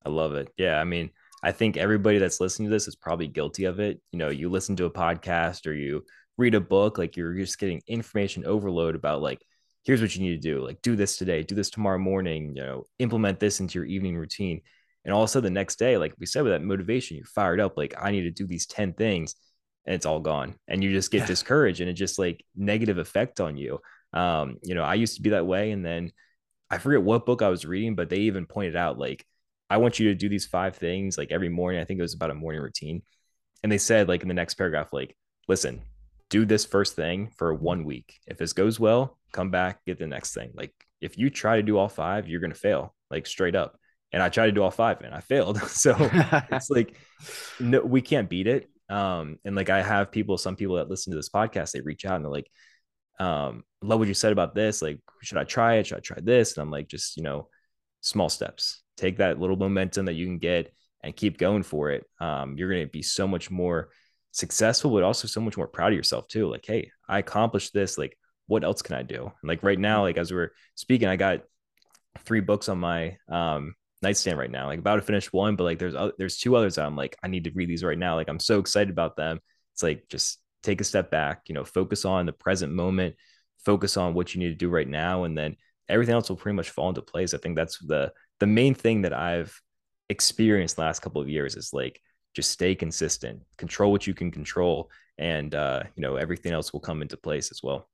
I 0.05 0.09
love 0.09 0.35
it. 0.35 0.53
Yeah. 0.55 0.79
I 0.79 0.83
mean, 0.83 1.09
I 1.41 1.51
think 1.51 1.77
everybody 1.77 2.19
that's 2.19 2.39
listening 2.39 2.69
to 2.69 2.71
this 2.75 2.87
is 2.87 2.95
probably 2.95 3.27
guilty 3.27 3.65
of 3.65 3.79
it. 3.79 3.99
You 4.11 4.19
know, 4.19 4.29
you 4.29 4.49
listen 4.49 4.75
to 4.75 4.85
a 4.85 4.91
podcast 4.91 5.65
or 5.65 5.73
you 5.73 6.03
read 6.37 6.53
a 6.53 6.61
book, 6.61 6.99
like 6.99 7.17
you're 7.17 7.33
just 7.33 7.57
getting 7.57 7.81
information 7.87 8.45
overload 8.45 8.93
about 8.93 9.23
like, 9.23 9.41
here's 9.85 10.01
what 10.01 10.15
you 10.15 10.21
need 10.21 10.41
to 10.41 10.49
do. 10.49 10.63
Like, 10.63 10.81
do 10.81 10.95
this 10.95 11.15
today, 11.17 11.43
do 11.43 11.55
this 11.55 11.69
tomorrow 11.69 11.99
morning, 11.99 12.55
you 12.55 12.61
know, 12.61 12.85
implement 12.99 13.39
this 13.39 13.59
into 13.59 13.79
your 13.79 13.85
evening 13.85 14.17
routine. 14.17 14.61
And 15.05 15.13
all 15.13 15.21
of 15.21 15.29
a 15.29 15.31
sudden, 15.31 15.53
the 15.53 15.59
next 15.59 15.77
day, 15.77 15.97
like 15.97 16.15
we 16.19 16.25
said 16.25 16.43
with 16.43 16.51
that 16.51 16.63
motivation, 16.63 17.15
you're 17.17 17.25
fired 17.27 17.59
up, 17.59 17.77
like, 17.77 17.93
I 17.99 18.09
need 18.11 18.23
to 18.23 18.31
do 18.31 18.47
these 18.47 18.65
10 18.65 18.93
things, 18.93 19.35
and 19.85 19.93
it's 19.93 20.07
all 20.07 20.19
gone. 20.19 20.55
And 20.67 20.83
you 20.83 20.91
just 20.91 21.11
get 21.11 21.19
Yeah. 21.19 21.27
discouraged 21.27 21.79
and 21.79 21.89
it 21.89 21.93
just 21.93 22.17
like 22.17 22.43
negative 22.55 22.97
effect 22.97 23.39
on 23.39 23.55
you. 23.55 23.79
Um, 24.13 24.57
you 24.63 24.73
know, 24.73 24.83
I 24.83 24.95
used 24.95 25.17
to 25.17 25.21
be 25.21 25.29
that 25.29 25.45
way. 25.45 25.69
And 25.69 25.85
then 25.85 26.11
I 26.71 26.79
forget 26.79 27.03
what 27.03 27.27
book 27.27 27.43
I 27.43 27.49
was 27.49 27.65
reading, 27.65 27.93
but 27.93 28.09
they 28.09 28.21
even 28.21 28.47
pointed 28.47 28.75
out 28.75 28.97
like, 28.97 29.23
I 29.69 29.77
want 29.77 29.99
you 29.99 30.09
to 30.09 30.15
do 30.15 30.27
these 30.29 30.47
five 30.47 30.75
things 30.75 31.17
like 31.19 31.31
every 31.31 31.49
morning. 31.49 31.79
I 31.79 31.85
think 31.85 31.99
it 31.99 32.03
was 32.03 32.15
about 32.15 32.31
a 32.31 32.35
morning 32.35 32.61
routine. 32.61 33.03
And 33.61 33.71
they 33.71 33.77
said, 33.77 34.07
like 34.07 34.23
in 34.23 34.27
the 34.27 34.33
next 34.33 34.55
paragraph, 34.55 34.91
like, 34.91 35.15
listen, 35.47 35.81
do 36.29 36.45
this 36.45 36.65
first 36.65 36.95
thing 36.95 37.31
for 37.37 37.53
one 37.53 37.83
week. 37.83 38.19
If 38.27 38.37
this 38.37 38.53
goes 38.53 38.79
well, 38.79 39.17
come 39.31 39.51
back, 39.51 39.83
get 39.85 39.99
the 39.99 40.07
next 40.07 40.33
thing. 40.33 40.51
Like, 40.53 40.73
if 41.01 41.17
you 41.17 41.29
try 41.29 41.57
to 41.57 41.63
do 41.63 41.77
all 41.77 41.89
five, 41.89 42.27
you're 42.27 42.39
going 42.39 42.53
to 42.53 42.59
fail, 42.59 42.95
like 43.11 43.27
straight 43.27 43.55
up. 43.55 43.77
And 44.11 44.23
I 44.23 44.29
tried 44.29 44.47
to 44.47 44.51
do 44.51 44.63
all 44.63 44.71
five 44.71 45.01
and 45.01 45.13
I 45.13 45.19
failed. 45.19 45.61
so 45.69 45.95
it's 46.51 46.69
like, 46.69 46.95
no, 47.59 47.81
we 47.81 48.01
can't 48.01 48.29
beat 48.29 48.47
it. 48.47 48.69
Um, 48.89 49.39
and 49.43 49.55
like 49.55 49.69
I 49.69 49.81
have 49.81 50.11
people, 50.11 50.37
some 50.37 50.55
people 50.55 50.75
that 50.75 50.89
listen 50.89 51.11
to 51.11 51.17
this 51.17 51.29
podcast, 51.29 51.71
they 51.71 51.81
reach 51.81 52.05
out 52.05 52.15
and 52.15 52.25
they're 52.25 52.31
like, 52.31 52.49
um, 53.19 53.63
love 53.81 53.99
what 53.99 54.07
you 54.07 54.13
said 54.13 54.31
about 54.31 54.55
this. 54.55 54.81
Like, 54.81 54.99
should 55.21 55.37
I 55.37 55.43
try 55.43 55.75
it? 55.75 55.87
Should 55.87 55.97
I 55.97 56.01
try 56.01 56.17
this? 56.21 56.55
And 56.55 56.63
I'm 56.63 56.71
like, 56.71 56.87
just, 56.87 57.17
you 57.17 57.23
know, 57.23 57.49
small 58.01 58.29
steps. 58.29 58.83
Take 58.97 59.17
that 59.17 59.39
little 59.39 59.57
momentum 59.57 60.05
that 60.05 60.13
you 60.13 60.25
can 60.25 60.37
get 60.37 60.73
and 61.03 61.15
keep 61.15 61.37
going 61.37 61.63
for 61.63 61.91
it. 61.91 62.05
Um, 62.19 62.57
you're 62.57 62.69
going 62.69 62.85
to 62.85 62.91
be 62.91 63.01
so 63.01 63.27
much 63.27 63.51
more 63.51 63.89
successful, 64.35 64.91
but 64.91 65.03
also 65.03 65.27
so 65.29 65.39
much 65.39 65.55
more 65.55 65.67
proud 65.67 65.93
of 65.93 65.97
yourself 65.97 66.27
too. 66.27 66.49
Like, 66.49 66.65
hey, 66.65 66.91
I 67.07 67.19
accomplished 67.19 67.73
this. 67.73 67.97
Like, 67.97 68.17
what 68.47 68.65
else 68.65 68.81
can 68.81 68.95
I 68.95 69.01
do? 69.01 69.23
And 69.23 69.47
like 69.47 69.63
right 69.63 69.79
now, 69.79 70.01
like 70.01 70.17
as 70.17 70.31
we're 70.31 70.51
speaking, 70.75 71.07
I 71.07 71.15
got 71.15 71.43
three 72.25 72.41
books 72.41 72.69
on 72.69 72.77
my 72.77 73.17
um 73.29 73.75
nightstand 74.01 74.37
right 74.37 74.51
now. 74.51 74.67
Like 74.67 74.79
about 74.79 74.97
to 74.97 75.01
finish 75.01 75.31
one, 75.31 75.55
but 75.55 75.63
like 75.63 75.79
there's 75.79 75.95
oth- 75.95 76.15
there's 76.17 76.37
two 76.37 76.55
others 76.55 76.75
that 76.75 76.85
I'm 76.85 76.97
like 76.97 77.17
I 77.23 77.29
need 77.29 77.45
to 77.45 77.51
read 77.51 77.69
these 77.69 77.83
right 77.83 77.97
now. 77.97 78.15
Like 78.15 78.27
I'm 78.27 78.39
so 78.39 78.59
excited 78.59 78.89
about 78.89 79.15
them. 79.15 79.39
It's 79.73 79.83
like 79.83 80.07
just 80.09 80.39
take 80.63 80.81
a 80.81 80.83
step 80.83 81.09
back, 81.09 81.43
you 81.47 81.55
know, 81.55 81.63
focus 81.63 82.03
on 82.03 82.25
the 82.25 82.33
present 82.33 82.73
moment, 82.73 83.15
focus 83.65 83.95
on 83.95 84.13
what 84.13 84.35
you 84.35 84.39
need 84.39 84.49
to 84.49 84.55
do 84.55 84.69
right 84.69 84.87
now, 84.87 85.23
and 85.23 85.37
then 85.37 85.55
everything 85.87 86.13
else 86.13 86.29
will 86.29 86.35
pretty 86.35 86.57
much 86.57 86.71
fall 86.71 86.89
into 86.89 87.01
place. 87.01 87.33
I 87.33 87.37
think 87.37 87.55
that's 87.55 87.79
the 87.79 88.11
the 88.39 88.47
main 88.47 88.75
thing 88.75 89.03
that 89.03 89.13
I've 89.13 89.57
experienced 90.09 90.75
the 90.75 90.81
last 90.81 91.01
couple 91.01 91.21
of 91.21 91.29
years 91.29 91.55
is 91.55 91.71
like 91.71 92.01
just 92.35 92.51
stay 92.51 92.75
consistent, 92.75 93.41
control 93.57 93.91
what 93.91 94.05
you 94.05 94.13
can 94.13 94.29
control, 94.29 94.89
and 95.17 95.55
uh, 95.55 95.81
you 95.95 96.01
know 96.01 96.15
everything 96.17 96.51
else 96.53 96.73
will 96.73 96.81
come 96.81 97.01
into 97.01 97.17
place 97.17 97.49
as 97.51 97.61
well. 97.63 97.87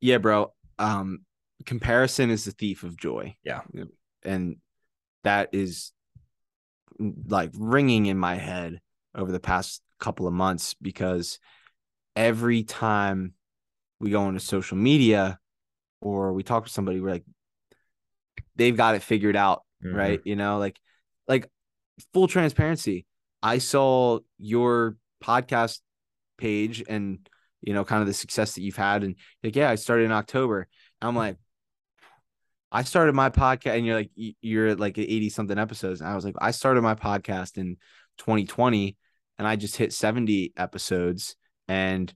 yeah 0.00 0.18
bro 0.18 0.52
um 0.78 1.20
comparison 1.66 2.30
is 2.30 2.44
the 2.44 2.52
thief 2.52 2.84
of 2.84 2.96
joy 2.96 3.34
Yeah. 3.44 3.62
and 4.22 4.56
that 5.24 5.48
is 5.52 5.92
like 7.26 7.50
ringing 7.54 8.06
in 8.06 8.18
my 8.18 8.34
head 8.36 8.80
over 9.14 9.32
the 9.32 9.40
past 9.40 9.82
couple 9.98 10.26
of 10.26 10.32
months 10.32 10.74
because 10.80 11.38
every 12.16 12.62
time 12.62 13.34
we 14.00 14.10
go 14.10 14.26
into 14.28 14.40
social 14.40 14.76
media 14.76 15.38
or 16.00 16.32
we 16.32 16.42
talk 16.42 16.64
to 16.66 16.72
somebody 16.72 17.00
we're 17.00 17.10
like 17.10 17.24
they've 18.56 18.76
got 18.76 18.94
it 18.94 19.02
figured 19.02 19.36
out 19.36 19.62
Mhm. 19.84 19.94
right 19.96 20.20
you 20.24 20.36
know 20.36 20.58
like 20.58 20.78
like 21.28 21.48
full 22.12 22.28
transparency 22.28 23.06
i 23.42 23.58
saw 23.58 24.18
your 24.38 24.96
podcast 25.22 25.80
page 26.38 26.82
and 26.88 27.28
you 27.62 27.74
know, 27.74 27.84
kind 27.84 28.00
of 28.00 28.06
the 28.06 28.14
success 28.14 28.54
that 28.54 28.62
you've 28.62 28.76
had. 28.76 29.04
And 29.04 29.16
like, 29.42 29.56
yeah, 29.56 29.70
I 29.70 29.74
started 29.74 30.04
in 30.04 30.12
October. 30.12 30.68
I'm 31.02 31.16
like, 31.16 31.36
I 32.72 32.84
started 32.84 33.14
my 33.14 33.30
podcast, 33.30 33.76
and 33.76 33.84
you're 33.84 33.96
like, 33.96 34.10
you're 34.14 34.68
at 34.68 34.80
like 34.80 34.96
80 34.96 35.30
something 35.30 35.58
episodes. 35.58 36.00
And 36.00 36.08
I 36.08 36.14
was 36.14 36.24
like, 36.24 36.36
I 36.40 36.52
started 36.52 36.82
my 36.82 36.94
podcast 36.94 37.58
in 37.58 37.76
2020 38.18 38.96
and 39.38 39.48
I 39.48 39.56
just 39.56 39.76
hit 39.76 39.92
70 39.92 40.52
episodes 40.56 41.34
and 41.66 42.12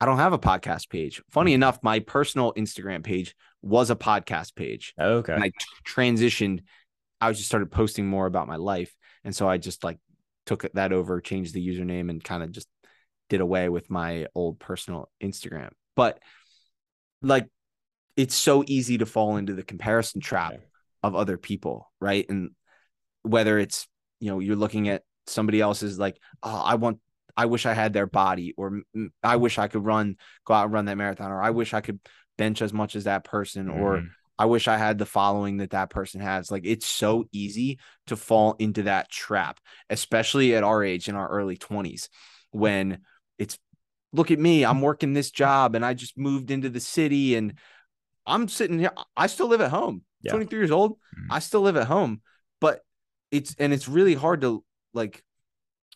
I 0.00 0.06
don't 0.06 0.16
have 0.16 0.32
a 0.32 0.38
podcast 0.38 0.88
page. 0.88 1.20
Funny 1.30 1.52
enough, 1.52 1.78
my 1.82 1.98
personal 1.98 2.54
Instagram 2.54 3.04
page 3.04 3.34
was 3.60 3.90
a 3.90 3.96
podcast 3.96 4.54
page. 4.54 4.94
Okay. 4.98 5.34
And 5.34 5.42
I 5.42 5.48
t- 5.48 5.54
transitioned. 5.86 6.60
I 7.20 7.32
just 7.32 7.46
started 7.46 7.70
posting 7.70 8.06
more 8.06 8.26
about 8.26 8.48
my 8.48 8.56
life. 8.56 8.94
And 9.24 9.36
so 9.36 9.46
I 9.46 9.58
just 9.58 9.84
like 9.84 9.98
took 10.50 10.72
that 10.72 10.92
over, 10.92 11.20
changed 11.20 11.54
the 11.54 11.66
username, 11.66 12.10
and 12.10 12.22
kind 12.22 12.42
of 12.42 12.50
just 12.50 12.66
did 13.28 13.40
away 13.40 13.68
with 13.68 13.88
my 13.88 14.26
old 14.34 14.58
personal 14.58 15.08
Instagram. 15.22 15.70
But 15.94 16.18
like, 17.22 17.46
it's 18.16 18.34
so 18.34 18.64
easy 18.66 18.98
to 18.98 19.06
fall 19.06 19.36
into 19.36 19.54
the 19.54 19.62
comparison 19.62 20.20
trap 20.20 20.54
of 21.04 21.14
other 21.14 21.38
people, 21.38 21.90
right? 22.00 22.26
And 22.28 22.50
whether 23.22 23.58
it's, 23.58 23.86
you 24.18 24.30
know, 24.30 24.40
you're 24.40 24.56
looking 24.56 24.88
at 24.88 25.02
somebody 25.28 25.60
else's 25.60 25.98
like, 25.98 26.18
oh, 26.42 26.62
I 26.64 26.74
want 26.74 26.98
I 27.36 27.46
wish 27.46 27.64
I 27.64 27.74
had 27.74 27.92
their 27.92 28.06
body, 28.06 28.54
or 28.56 28.82
I 29.22 29.36
wish 29.36 29.56
I 29.56 29.68
could 29.68 29.84
run, 29.84 30.16
go 30.44 30.54
out 30.54 30.64
and 30.64 30.72
run 30.74 30.86
that 30.86 30.96
marathon, 30.96 31.30
or 31.30 31.40
I 31.40 31.50
wish 31.50 31.72
I 31.72 31.80
could 31.80 32.00
bench 32.36 32.60
as 32.60 32.72
much 32.72 32.96
as 32.96 33.04
that 33.04 33.22
person, 33.22 33.68
mm-hmm. 33.68 33.80
or 33.80 34.02
I 34.40 34.46
wish 34.46 34.68
I 34.68 34.78
had 34.78 34.96
the 34.96 35.04
following 35.04 35.58
that 35.58 35.72
that 35.72 35.90
person 35.90 36.22
has. 36.22 36.50
Like 36.50 36.64
it's 36.64 36.86
so 36.86 37.26
easy 37.30 37.78
to 38.06 38.16
fall 38.16 38.56
into 38.58 38.84
that 38.84 39.10
trap, 39.10 39.60
especially 39.90 40.54
at 40.54 40.64
our 40.64 40.82
age 40.82 41.10
in 41.10 41.14
our 41.14 41.28
early 41.28 41.58
20s 41.58 42.08
when 42.50 43.00
it's 43.36 43.58
look 44.14 44.30
at 44.30 44.38
me, 44.38 44.64
I'm 44.64 44.80
working 44.80 45.12
this 45.12 45.30
job 45.30 45.74
and 45.74 45.84
I 45.84 45.92
just 45.92 46.16
moved 46.16 46.50
into 46.50 46.70
the 46.70 46.80
city 46.80 47.34
and 47.34 47.58
I'm 48.24 48.48
sitting 48.48 48.78
here. 48.78 48.92
I 49.14 49.26
still 49.26 49.48
live 49.48 49.60
at 49.60 49.70
home, 49.70 50.04
yeah. 50.22 50.32
23 50.32 50.58
years 50.58 50.70
old. 50.70 50.92
Mm-hmm. 50.92 51.32
I 51.32 51.40
still 51.40 51.60
live 51.60 51.76
at 51.76 51.86
home, 51.86 52.22
but 52.62 52.80
it's 53.30 53.54
and 53.58 53.74
it's 53.74 53.88
really 53.88 54.14
hard 54.14 54.40
to 54.40 54.64
like 54.94 55.22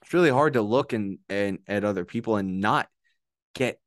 it's 0.03 0.13
really 0.13 0.29
hard 0.29 0.53
to 0.53 0.61
look 0.61 0.93
and 0.93 1.19
and 1.31 1.61
at 1.67 1.83
other 1.83 2.05
people 2.05 2.37
and 2.37 2.61
not 2.61 2.89
get 3.55 3.81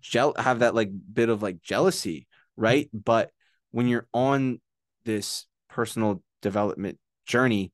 gel 0.00 0.34
have 0.36 0.58
that 0.58 0.74
like 0.74 0.90
bit 1.14 1.28
of 1.28 1.40
like 1.40 1.62
jealousy, 1.62 2.26
right? 2.56 2.90
But 2.92 3.30
when 3.76 3.88
you're 3.88 4.08
on 4.14 4.58
this 5.04 5.44
personal 5.68 6.22
development 6.40 6.98
journey, 7.26 7.72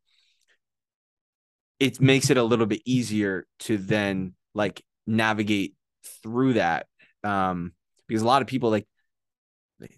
it 1.78 2.00
makes 2.00 2.28
it 2.28 2.36
a 2.36 2.42
little 2.42 2.66
bit 2.66 2.82
easier 2.84 3.46
to 3.60 3.78
then 3.78 4.34
like 4.52 4.82
navigate 5.06 5.76
through 6.20 6.54
that. 6.54 6.86
Um, 7.22 7.74
because 8.08 8.22
a 8.22 8.26
lot 8.26 8.42
of 8.42 8.48
people 8.48 8.68
like 8.68 8.88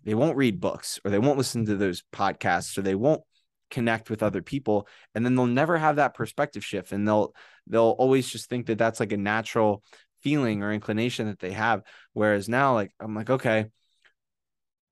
they 0.04 0.12
won't 0.14 0.36
read 0.36 0.60
books 0.60 1.00
or 1.06 1.10
they 1.10 1.18
won't 1.18 1.38
listen 1.38 1.64
to 1.64 1.76
those 1.76 2.02
podcasts 2.12 2.76
or 2.76 2.82
they 2.82 2.94
won't 2.94 3.22
connect 3.70 4.10
with 4.10 4.22
other 4.22 4.42
people 4.42 4.86
and 5.14 5.24
then 5.24 5.34
they'll 5.34 5.46
never 5.46 5.78
have 5.78 5.96
that 5.96 6.12
perspective 6.12 6.62
shift 6.62 6.92
and 6.92 7.08
they'll 7.08 7.34
they'll 7.66 7.96
always 7.98 8.28
just 8.28 8.50
think 8.50 8.66
that 8.66 8.76
that's 8.76 9.00
like 9.00 9.12
a 9.12 9.16
natural 9.16 9.82
feeling 10.22 10.62
or 10.62 10.70
inclination 10.70 11.26
that 11.26 11.40
they 11.40 11.52
have 11.52 11.82
whereas 12.12 12.46
now 12.46 12.74
like 12.74 12.92
i'm 13.00 13.14
like 13.14 13.30
okay 13.30 13.66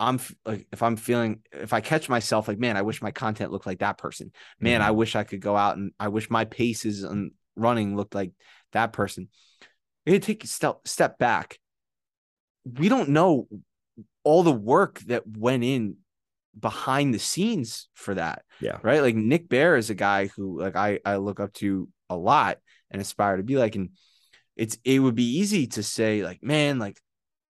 i'm 0.02 0.20
like 0.44 0.66
if 0.72 0.82
i'm 0.82 0.96
feeling 0.96 1.40
if 1.52 1.72
i 1.72 1.80
catch 1.80 2.08
myself 2.08 2.48
like 2.48 2.58
man 2.58 2.76
i 2.76 2.82
wish 2.82 3.00
my 3.02 3.10
content 3.10 3.52
looked 3.52 3.66
like 3.66 3.78
that 3.78 3.98
person 3.98 4.32
man 4.60 4.80
mm-hmm. 4.80 4.88
i 4.88 4.90
wish 4.90 5.16
i 5.16 5.24
could 5.24 5.40
go 5.40 5.56
out 5.56 5.76
and 5.76 5.92
i 5.98 6.08
wish 6.08 6.30
my 6.30 6.44
paces 6.44 7.02
and 7.02 7.32
running 7.56 7.96
looked 7.96 8.14
like 8.14 8.32
that 8.72 8.92
person 8.92 9.28
you 10.04 10.18
take 10.18 10.44
a 10.44 10.46
step 10.46 10.80
step 10.86 11.18
back 11.18 11.58
we 12.64 12.88
don't 12.88 13.08
know 13.08 13.46
all 14.24 14.42
the 14.42 14.52
work 14.52 15.00
that 15.00 15.24
went 15.26 15.64
in 15.64 15.96
behind 16.58 17.14
the 17.14 17.18
scenes 17.18 17.88
for 17.94 18.14
that. 18.14 18.42
Yeah. 18.60 18.78
Right. 18.82 19.02
Like 19.02 19.14
Nick 19.14 19.48
Bare 19.48 19.76
is 19.76 19.90
a 19.90 19.94
guy 19.94 20.26
who 20.26 20.60
like 20.60 20.76
I, 20.76 21.00
I 21.04 21.16
look 21.16 21.40
up 21.40 21.52
to 21.54 21.88
a 22.08 22.16
lot 22.16 22.58
and 22.90 23.00
aspire 23.00 23.36
to 23.36 23.42
be 23.42 23.56
like. 23.56 23.74
And 23.74 23.90
it's 24.56 24.78
it 24.84 24.98
would 24.98 25.14
be 25.14 25.38
easy 25.38 25.66
to 25.68 25.82
say, 25.82 26.22
like, 26.22 26.42
man, 26.42 26.78
like 26.78 27.00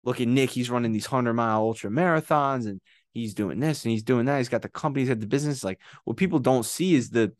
look 0.04 0.20
at 0.20 0.28
Nick, 0.28 0.50
he's 0.50 0.70
running 0.70 0.92
these 0.92 1.06
hundred 1.06 1.34
mile 1.34 1.60
ultra 1.60 1.90
marathons 1.90 2.66
and 2.66 2.80
he's 3.12 3.34
doing 3.34 3.60
this 3.60 3.84
and 3.84 3.92
he's 3.92 4.02
doing 4.02 4.26
that. 4.26 4.38
He's 4.38 4.48
got 4.48 4.62
the 4.62 4.68
companies 4.68 5.10
at 5.10 5.20
the 5.20 5.26
business. 5.26 5.64
Like 5.64 5.80
what 6.04 6.16
people 6.16 6.38
don't 6.38 6.64
see 6.64 6.94
is 6.94 7.10
the 7.10 7.32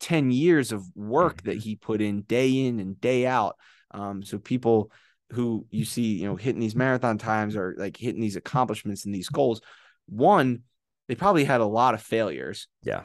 10 0.00 0.30
years 0.30 0.72
of 0.72 0.84
work 0.96 1.42
that 1.42 1.58
mm-hmm. 1.58 1.60
he 1.60 1.76
put 1.76 2.00
in 2.00 2.22
day 2.22 2.66
in 2.66 2.80
and 2.80 3.00
day 3.00 3.26
out. 3.26 3.56
Um, 3.92 4.22
so 4.22 4.38
people 4.38 4.90
who 5.32 5.66
you 5.70 5.84
see, 5.84 6.18
you 6.18 6.26
know, 6.26 6.36
hitting 6.36 6.60
these 6.60 6.74
marathon 6.74 7.18
times 7.18 7.54
or 7.54 7.74
like 7.78 7.96
hitting 7.96 8.20
these 8.20 8.36
accomplishments 8.36 9.04
and 9.04 9.14
these 9.14 9.28
goals, 9.28 9.60
one, 10.06 10.62
they 11.08 11.14
probably 11.14 11.44
had 11.44 11.60
a 11.60 11.66
lot 11.66 11.94
of 11.94 12.02
failures. 12.02 12.66
Yeah. 12.82 13.02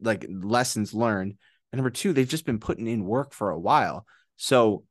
Like 0.00 0.26
lessons 0.28 0.94
learned. 0.94 1.36
And 1.72 1.78
number 1.78 1.90
two, 1.90 2.12
they've 2.12 2.28
just 2.28 2.46
been 2.46 2.60
putting 2.60 2.86
in 2.86 3.04
work 3.04 3.32
for 3.32 3.50
a 3.50 3.58
while. 3.58 4.06
So 4.36 4.84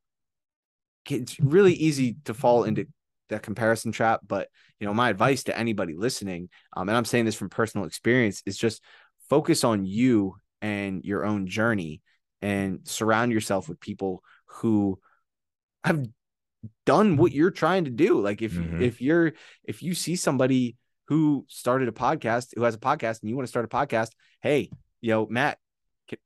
it's 1.08 1.38
really 1.40 1.74
easy 1.74 2.16
to 2.24 2.34
fall 2.34 2.64
into 2.64 2.86
that 3.28 3.42
comparison 3.42 3.92
trap. 3.92 4.20
But 4.26 4.48
you 4.80 4.86
know, 4.86 4.94
my 4.94 5.10
advice 5.10 5.44
to 5.44 5.58
anybody 5.58 5.94
listening, 5.94 6.48
um, 6.76 6.88
and 6.88 6.96
I'm 6.96 7.04
saying 7.04 7.24
this 7.24 7.34
from 7.34 7.48
personal 7.48 7.86
experience, 7.86 8.42
is 8.46 8.56
just 8.56 8.82
focus 9.28 9.64
on 9.64 9.84
you 9.84 10.36
and 10.62 11.04
your 11.04 11.24
own 11.24 11.46
journey 11.46 12.02
and 12.42 12.80
surround 12.84 13.32
yourself 13.32 13.68
with 13.68 13.80
people 13.80 14.22
who 14.46 14.98
have 15.84 16.06
done 16.84 17.16
what 17.16 17.32
you're 17.32 17.50
trying 17.50 17.84
to 17.84 17.90
do. 17.90 18.20
Like 18.20 18.42
if 18.42 18.52
mm-hmm. 18.52 18.82
if 18.82 19.00
you're 19.00 19.32
if 19.64 19.82
you 19.82 19.94
see 19.94 20.16
somebody 20.16 20.76
who 21.08 21.44
started 21.48 21.88
a 21.88 21.92
podcast, 21.92 22.52
who 22.54 22.62
has 22.62 22.74
a 22.74 22.78
podcast, 22.78 23.20
and 23.20 23.30
you 23.30 23.36
want 23.36 23.46
to 23.46 23.50
start 23.50 23.64
a 23.64 23.68
podcast, 23.68 24.10
hey, 24.42 24.70
you 25.00 25.10
know, 25.10 25.26
Matt, 25.28 25.58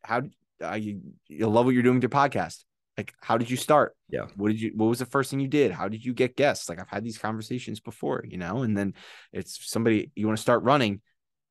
how 0.03 0.23
uh, 0.63 0.75
you 0.75 1.01
you 1.29 1.47
love 1.49 1.65
what 1.65 1.75
you're 1.75 1.83
doing 1.83 1.97
with 1.97 2.03
your 2.03 2.11
podcast? 2.11 2.65
Like, 3.01 3.15
how 3.23 3.39
did 3.39 3.49
you 3.51 3.57
start? 3.57 3.97
Yeah. 4.11 4.27
What 4.37 4.49
did 4.49 4.61
you? 4.61 4.73
What 4.75 4.87
was 4.87 4.99
the 4.99 5.07
first 5.07 5.31
thing 5.31 5.41
you 5.41 5.49
did? 5.49 5.73
How 5.73 5.89
did 5.89 6.05
you 6.05 6.13
get 6.13 6.37
guests? 6.37 6.69
Like, 6.69 6.79
I've 6.79 6.91
had 6.91 7.03
these 7.03 7.17
conversations 7.17 7.81
before, 7.81 8.23
you 8.29 8.37
know. 8.37 8.63
And 8.63 8.77
then 8.77 8.93
it's 9.33 9.71
somebody 9.71 10.11
you 10.15 10.27
want 10.27 10.37
to 10.37 10.43
start 10.43 10.63
running. 10.65 11.01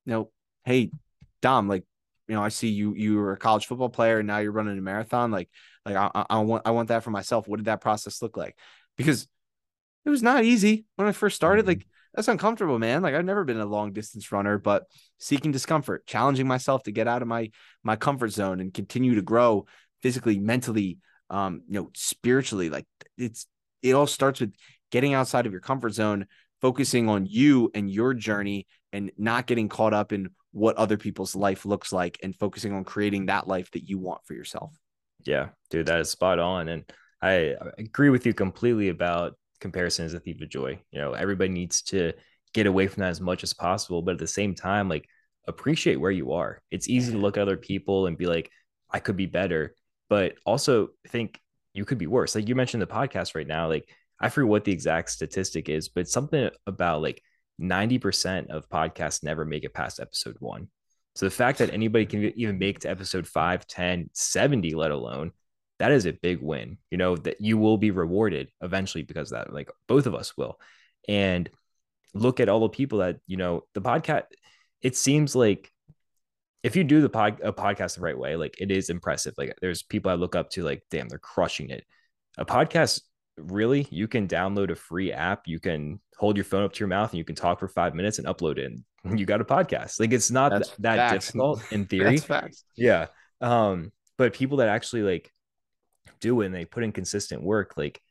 You 0.04 0.12
know, 0.12 0.30
hey, 0.64 0.92
Dom, 1.42 1.66
like, 1.66 1.82
you 2.28 2.36
know, 2.36 2.42
I 2.42 2.50
see 2.50 2.68
you. 2.68 2.94
You 2.94 3.16
were 3.16 3.32
a 3.32 3.36
college 3.36 3.66
football 3.66 3.88
player, 3.88 4.20
and 4.20 4.28
now 4.28 4.38
you're 4.38 4.52
running 4.52 4.78
a 4.78 4.80
marathon. 4.80 5.32
Like, 5.32 5.48
like 5.84 5.96
I, 5.96 6.24
I 6.30 6.38
want 6.38 6.62
I 6.66 6.70
want 6.70 6.88
that 6.90 7.02
for 7.02 7.10
myself. 7.10 7.48
What 7.48 7.56
did 7.56 7.66
that 7.66 7.80
process 7.80 8.22
look 8.22 8.36
like? 8.36 8.56
Because 8.96 9.26
it 10.04 10.10
was 10.10 10.22
not 10.22 10.44
easy 10.44 10.84
when 10.94 11.08
I 11.08 11.12
first 11.12 11.34
started. 11.34 11.62
Mm-hmm. 11.62 11.80
Like 11.80 11.86
that's 12.14 12.28
uncomfortable, 12.28 12.78
man. 12.78 13.02
Like 13.02 13.14
I've 13.14 13.24
never 13.24 13.42
been 13.42 13.58
a 13.58 13.66
long 13.66 13.92
distance 13.92 14.30
runner, 14.30 14.56
but 14.56 14.84
seeking 15.18 15.50
discomfort, 15.50 16.06
challenging 16.06 16.46
myself 16.46 16.84
to 16.84 16.92
get 16.92 17.08
out 17.08 17.22
of 17.22 17.26
my 17.26 17.50
my 17.82 17.96
comfort 17.96 18.28
zone 18.28 18.60
and 18.60 18.72
continue 18.72 19.16
to 19.16 19.22
grow 19.22 19.66
physically, 20.00 20.38
mentally, 20.38 20.98
um, 21.30 21.62
you 21.68 21.80
know, 21.80 21.90
spiritually. 21.94 22.68
Like 22.68 22.86
it's 23.16 23.46
it 23.82 23.92
all 23.92 24.06
starts 24.06 24.40
with 24.40 24.52
getting 24.90 25.14
outside 25.14 25.46
of 25.46 25.52
your 25.52 25.60
comfort 25.60 25.94
zone, 25.94 26.26
focusing 26.60 27.08
on 27.08 27.26
you 27.26 27.70
and 27.74 27.90
your 27.90 28.12
journey 28.12 28.66
and 28.92 29.10
not 29.16 29.46
getting 29.46 29.68
caught 29.68 29.94
up 29.94 30.12
in 30.12 30.30
what 30.52 30.76
other 30.76 30.96
people's 30.96 31.36
life 31.36 31.64
looks 31.64 31.92
like 31.92 32.18
and 32.22 32.34
focusing 32.34 32.72
on 32.72 32.84
creating 32.84 33.26
that 33.26 33.46
life 33.46 33.70
that 33.70 33.88
you 33.88 33.98
want 33.98 34.20
for 34.26 34.34
yourself. 34.34 34.76
Yeah, 35.24 35.50
dude, 35.70 35.86
that 35.86 36.00
is 36.00 36.10
spot 36.10 36.38
on. 36.38 36.68
And 36.68 36.84
I 37.22 37.54
agree 37.78 38.10
with 38.10 38.26
you 38.26 38.34
completely 38.34 38.88
about 38.88 39.34
comparison 39.60 40.06
is 40.06 40.14
a 40.14 40.20
thief 40.20 40.40
of 40.40 40.48
joy. 40.48 40.80
You 40.90 41.00
know, 41.00 41.12
everybody 41.12 41.50
needs 41.50 41.82
to 41.82 42.12
get 42.52 42.66
away 42.66 42.88
from 42.88 43.02
that 43.02 43.10
as 43.10 43.20
much 43.20 43.44
as 43.44 43.54
possible, 43.54 44.02
but 44.02 44.12
at 44.12 44.18
the 44.18 44.26
same 44.26 44.54
time, 44.54 44.88
like 44.88 45.06
appreciate 45.46 45.96
where 45.96 46.10
you 46.10 46.32
are. 46.32 46.60
It's 46.70 46.88
easy 46.88 47.12
to 47.12 47.18
look 47.18 47.36
at 47.36 47.42
other 47.42 47.56
people 47.56 48.06
and 48.06 48.18
be 48.18 48.26
like, 48.26 48.50
I 48.90 48.98
could 48.98 49.16
be 49.16 49.26
better, 49.26 49.74
but 50.10 50.34
also 50.44 50.88
think 51.08 51.40
you 51.72 51.86
could 51.86 51.96
be 51.96 52.06
worse. 52.06 52.34
Like 52.34 52.48
you 52.48 52.54
mentioned 52.54 52.82
the 52.82 52.86
podcast 52.86 53.34
right 53.34 53.46
now, 53.46 53.68
like 53.68 53.88
I 54.20 54.28
forget 54.28 54.48
what 54.50 54.64
the 54.64 54.72
exact 54.72 55.08
statistic 55.08 55.70
is, 55.70 55.88
but 55.88 56.08
something 56.08 56.50
about 56.66 57.00
like 57.00 57.22
90% 57.58 58.50
of 58.50 58.68
podcasts 58.68 59.24
never 59.24 59.46
make 59.46 59.64
it 59.64 59.72
past 59.72 60.00
episode 60.00 60.36
one. 60.40 60.68
So 61.14 61.24
the 61.24 61.30
fact 61.30 61.58
that 61.58 61.72
anybody 61.72 62.04
can 62.04 62.24
even 62.38 62.58
make 62.58 62.80
to 62.80 62.90
episode 62.90 63.26
5, 63.26 63.66
10, 63.66 64.10
70, 64.12 64.74
let 64.74 64.90
alone 64.90 65.32
that 65.80 65.92
is 65.92 66.04
a 66.04 66.12
big 66.12 66.42
win, 66.42 66.76
you 66.90 66.98
know, 66.98 67.16
that 67.16 67.40
you 67.40 67.56
will 67.56 67.78
be 67.78 67.90
rewarded 67.90 68.48
eventually 68.60 69.02
because 69.02 69.30
that, 69.30 69.50
like 69.52 69.70
both 69.88 70.06
of 70.06 70.14
us 70.14 70.36
will. 70.36 70.60
And 71.08 71.48
look 72.12 72.38
at 72.38 72.50
all 72.50 72.60
the 72.60 72.68
people 72.68 72.98
that, 72.98 73.16
you 73.26 73.38
know, 73.38 73.62
the 73.72 73.80
podcast, 73.80 74.24
it 74.82 74.94
seems 74.94 75.34
like 75.34 75.72
if 76.62 76.76
you 76.76 76.84
do 76.84 77.00
the 77.00 77.08
pod, 77.08 77.40
a 77.42 77.52
podcast 77.52 77.96
the 77.96 78.02
right 78.02 78.18
way, 78.18 78.36
like 78.36 78.60
it 78.60 78.70
is 78.70 78.90
impressive. 78.90 79.34
Like 79.38 79.54
there's 79.60 79.82
people 79.82 80.10
I 80.10 80.14
look 80.14 80.36
up 80.36 80.50
to, 80.50 80.62
like, 80.62 80.82
damn, 80.90 81.08
they're 81.08 81.18
crushing 81.18 81.70
it. 81.70 81.84
A 82.38 82.44
podcast, 82.44 83.02
really, 83.36 83.86
you 83.90 84.06
can 84.08 84.28
download 84.28 84.70
a 84.70 84.74
free 84.74 85.12
app. 85.12 85.46
You 85.46 85.58
can 85.58 86.00
hold 86.18 86.36
your 86.36 86.44
phone 86.44 86.62
up 86.62 86.72
to 86.74 86.80
your 86.80 86.88
mouth 86.88 87.10
and 87.10 87.18
you 87.18 87.24
can 87.24 87.34
talk 87.34 87.58
for 87.58 87.68
five 87.68 87.94
minutes 87.94 88.18
and 88.18 88.26
upload 88.26 88.58
it. 88.58 88.72
And 89.04 89.18
you 89.18 89.24
got 89.24 89.40
a 89.40 89.44
podcast. 89.44 89.98
Like 89.98 90.12
it's 90.12 90.30
not 90.30 90.50
That's 90.50 90.70
that 90.78 90.96
facts. 90.96 91.26
difficult 91.26 91.62
in 91.72 91.84
theory. 91.86 92.20
Yeah. 92.76 93.06
Um, 93.40 93.90
but 94.18 94.34
people 94.34 94.58
that 94.58 94.68
actually 94.68 95.02
like 95.02 95.32
do 96.20 96.42
it 96.42 96.46
and 96.46 96.54
they 96.54 96.66
put 96.66 96.84
in 96.84 96.92
consistent 96.92 97.42
work, 97.42 97.74
like 97.78 98.02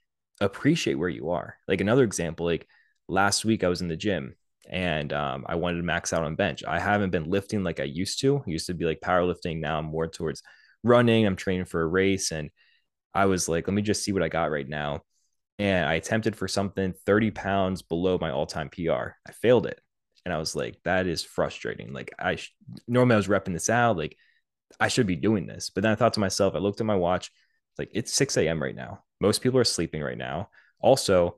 appreciate 0.42 0.96
where 0.96 1.10
you 1.10 1.30
are. 1.30 1.56
Like 1.68 1.82
another 1.82 2.04
example, 2.04 2.48
like 2.48 2.68
last 3.08 3.46
week 3.46 3.64
I 3.64 3.68
was 3.68 3.82
in 3.82 3.88
the 3.90 3.96
gym 3.96 4.36
and 4.70 5.12
um, 5.14 5.46
I 5.48 5.56
wanted 5.56 5.78
to 5.78 5.84
max 5.84 6.14
out 6.14 6.24
on 6.24 6.36
bench. 6.36 6.64
I 6.64 6.80
haven't 6.80 7.10
been 7.10 7.30
lifting 7.30 7.64
like 7.64 7.80
I 7.80 7.86
used 7.86 8.22
to. 8.22 8.38
I 8.38 8.50
used 8.50 8.68
to 8.68 8.76
be 8.76 8.86
like 8.86 9.02
powerlifting. 9.02 9.60
Now 9.60 9.80
I'm 9.80 9.86
more 9.86 10.08
towards 10.08 10.44
running. 10.84 11.26
I'm 11.26 11.36
training 11.36 11.66
for 11.66 11.82
a 11.82 11.88
race. 11.88 12.32
And 12.32 12.52
I 13.14 13.26
was 13.26 13.50
like, 13.50 13.68
let 13.68 13.74
me 13.74 13.82
just 13.82 14.04
see 14.04 14.12
what 14.12 14.24
I 14.24 14.30
got 14.30 14.52
right 14.52 14.68
now. 14.68 15.02
And 15.58 15.90
I 15.90 15.96
attempted 15.96 16.36
for 16.36 16.48
something 16.48 16.94
30 17.06 17.32
pounds 17.32 17.82
below 17.82 18.18
my 18.22 18.32
all 18.32 18.46
time 18.46 18.70
PR. 18.70 19.16
I 19.28 19.32
failed 19.42 19.66
it. 19.66 19.82
And 20.24 20.34
I 20.34 20.38
was 20.38 20.56
like, 20.56 20.78
that 20.86 21.08
is 21.08 21.24
frustrating. 21.24 21.92
Like, 21.92 22.14
I 22.20 22.36
sh- 22.36 22.54
normally 22.88 23.16
I 23.16 23.18
was 23.18 23.28
repping 23.28 23.54
this 23.54 23.70
out. 23.70 23.98
Like, 23.98 24.16
I 24.80 24.88
should 24.88 25.08
be 25.08 25.16
doing 25.16 25.48
this. 25.48 25.72
But 25.72 25.82
then 25.82 25.92
I 25.92 25.96
thought 25.96 26.14
to 26.14 26.20
myself, 26.20 26.56
I 26.56 26.60
looked 26.60 26.80
at 26.80 26.86
my 26.86 26.96
watch, 26.96 27.32
like, 27.78 27.90
it's 27.94 28.14
6 28.14 28.38
a.m. 28.38 28.62
right 28.62 28.76
now. 28.76 29.04
Most 29.20 29.42
people 29.42 29.60
are 29.60 29.66
sleeping 29.66 30.02
right 30.02 30.18
now. 30.18 30.50
Also, 30.80 31.38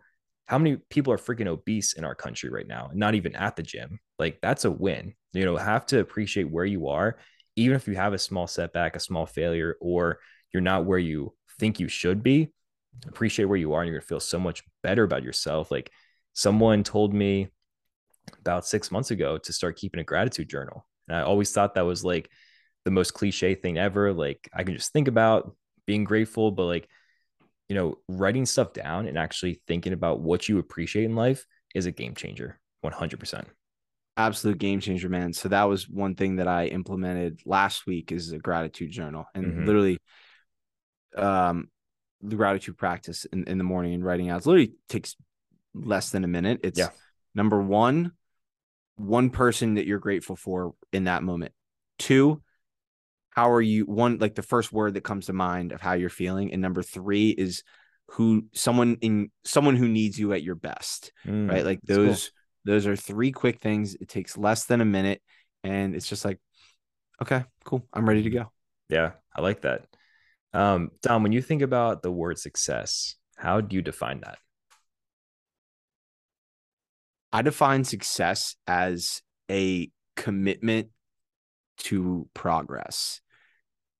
how 0.51 0.57
many 0.57 0.75
people 0.89 1.13
are 1.13 1.17
freaking 1.17 1.47
obese 1.47 1.93
in 1.93 2.03
our 2.03 2.13
country 2.13 2.49
right 2.49 2.67
now 2.67 2.89
and 2.91 2.99
not 2.99 3.15
even 3.15 3.33
at 3.37 3.55
the 3.55 3.63
gym? 3.63 4.01
Like 4.19 4.39
that's 4.41 4.65
a 4.65 4.69
win. 4.69 5.13
You 5.31 5.45
know 5.45 5.55
have 5.55 5.85
to 5.87 6.01
appreciate 6.01 6.51
where 6.51 6.65
you 6.65 6.89
are 6.89 7.17
even 7.55 7.77
if 7.77 7.87
you 7.87 7.95
have 7.95 8.11
a 8.11 8.17
small 8.17 8.47
setback 8.47 8.97
a 8.97 8.99
small 8.99 9.25
failure 9.25 9.77
or 9.79 10.19
you're 10.53 10.61
not 10.61 10.85
where 10.85 10.99
you 10.99 11.33
think 11.57 11.79
you 11.79 11.87
should 11.87 12.21
be 12.21 12.51
appreciate 13.07 13.45
where 13.45 13.57
you 13.57 13.71
are 13.71 13.81
and 13.81 13.87
you're 13.87 13.95
going 13.99 14.01
to 14.01 14.07
feel 14.07 14.19
so 14.19 14.37
much 14.37 14.61
better 14.83 15.03
about 15.03 15.23
yourself. 15.23 15.71
Like 15.71 15.89
someone 16.33 16.83
told 16.83 17.13
me 17.13 17.47
about 18.41 18.65
six 18.65 18.91
months 18.91 19.11
ago 19.11 19.37
to 19.37 19.53
start 19.53 19.77
keeping 19.77 20.01
a 20.01 20.03
gratitude 20.03 20.49
journal 20.49 20.85
and 21.07 21.15
i 21.15 21.21
always 21.21 21.51
thought 21.51 21.75
that 21.75 21.85
was 21.85 22.03
like 22.03 22.29
the 22.83 22.91
most 22.91 23.13
cliche 23.13 23.55
thing 23.55 23.77
ever. 23.77 24.11
Like 24.11 24.49
i 24.53 24.65
can 24.65 24.75
just 24.75 24.91
think 24.91 25.07
about 25.07 25.55
being 25.87 26.03
grateful 26.03 26.51
but 26.51 26.65
like 26.65 26.89
you 27.71 27.75
know, 27.75 27.97
writing 28.09 28.45
stuff 28.45 28.73
down 28.73 29.07
and 29.07 29.17
actually 29.17 29.61
thinking 29.65 29.93
about 29.93 30.19
what 30.19 30.49
you 30.49 30.59
appreciate 30.59 31.05
in 31.05 31.15
life 31.15 31.45
is 31.73 31.85
a 31.85 31.91
game 31.91 32.15
changer. 32.15 32.59
100%. 32.83 33.45
Absolute 34.17 34.57
game 34.57 34.81
changer, 34.81 35.07
man. 35.07 35.31
So 35.31 35.47
that 35.47 35.63
was 35.63 35.87
one 35.87 36.15
thing 36.15 36.35
that 36.35 36.49
I 36.49 36.65
implemented 36.65 37.39
last 37.45 37.87
week 37.87 38.11
is 38.11 38.33
a 38.33 38.39
gratitude 38.39 38.91
journal 38.91 39.23
and 39.33 39.45
mm-hmm. 39.45 39.65
literally 39.65 39.97
um 41.15 41.69
the 42.21 42.35
gratitude 42.35 42.77
practice 42.77 43.23
in, 43.23 43.45
in 43.45 43.57
the 43.57 43.63
morning 43.63 43.93
and 43.93 44.03
writing 44.03 44.29
out 44.29 44.41
it 44.41 44.47
literally 44.47 44.73
takes 44.89 45.15
less 45.73 46.09
than 46.09 46.25
a 46.25 46.27
minute. 46.27 46.59
It's 46.65 46.77
yeah. 46.77 46.89
number 47.33 47.61
one, 47.61 48.11
one 48.97 49.29
person 49.29 49.75
that 49.75 49.85
you're 49.85 49.99
grateful 49.99 50.35
for 50.35 50.73
in 50.91 51.05
that 51.05 51.23
moment. 51.23 51.53
Two, 51.97 52.41
how 53.31 53.51
are 53.51 53.61
you 53.61 53.85
one 53.85 54.17
like 54.19 54.35
the 54.35 54.41
first 54.43 54.71
word 54.71 54.93
that 54.93 55.03
comes 55.03 55.25
to 55.25 55.33
mind 55.33 55.71
of 55.71 55.81
how 55.81 55.93
you're 55.93 56.09
feeling 56.09 56.53
and 56.53 56.61
number 56.61 56.83
three 56.83 57.29
is 57.29 57.63
who 58.09 58.45
someone 58.53 58.97
in 59.01 59.31
someone 59.45 59.75
who 59.75 59.87
needs 59.87 60.19
you 60.19 60.33
at 60.33 60.43
your 60.43 60.55
best 60.55 61.11
mm, 61.25 61.49
right 61.49 61.65
like 61.65 61.79
those 61.83 62.29
cool. 62.65 62.73
those 62.73 62.85
are 62.85 62.95
three 62.95 63.31
quick 63.31 63.59
things. 63.59 63.95
It 63.95 64.09
takes 64.09 64.37
less 64.37 64.65
than 64.65 64.81
a 64.81 64.85
minute 64.85 65.21
and 65.63 65.95
it's 65.95 66.07
just 66.07 66.25
like 66.25 66.39
okay 67.21 67.45
cool 67.63 67.87
i'm 67.93 68.07
ready 68.07 68.23
to 68.23 68.29
go. 68.29 68.51
Yeah 68.89 69.11
i 69.35 69.41
like 69.41 69.61
that. 69.61 69.85
Um 70.53 70.91
dom 71.01 71.23
when 71.23 71.31
you 71.31 71.41
think 71.41 71.61
about 71.61 72.03
the 72.03 72.11
word 72.11 72.37
success 72.37 73.15
how 73.37 73.61
do 73.61 73.75
you 73.75 73.81
define 73.81 74.21
that? 74.21 74.37
I 77.33 77.41
define 77.41 77.85
success 77.85 78.55
as 78.67 79.21
a 79.49 79.89
commitment 80.17 80.89
to 81.83 82.27
progress. 82.33 83.21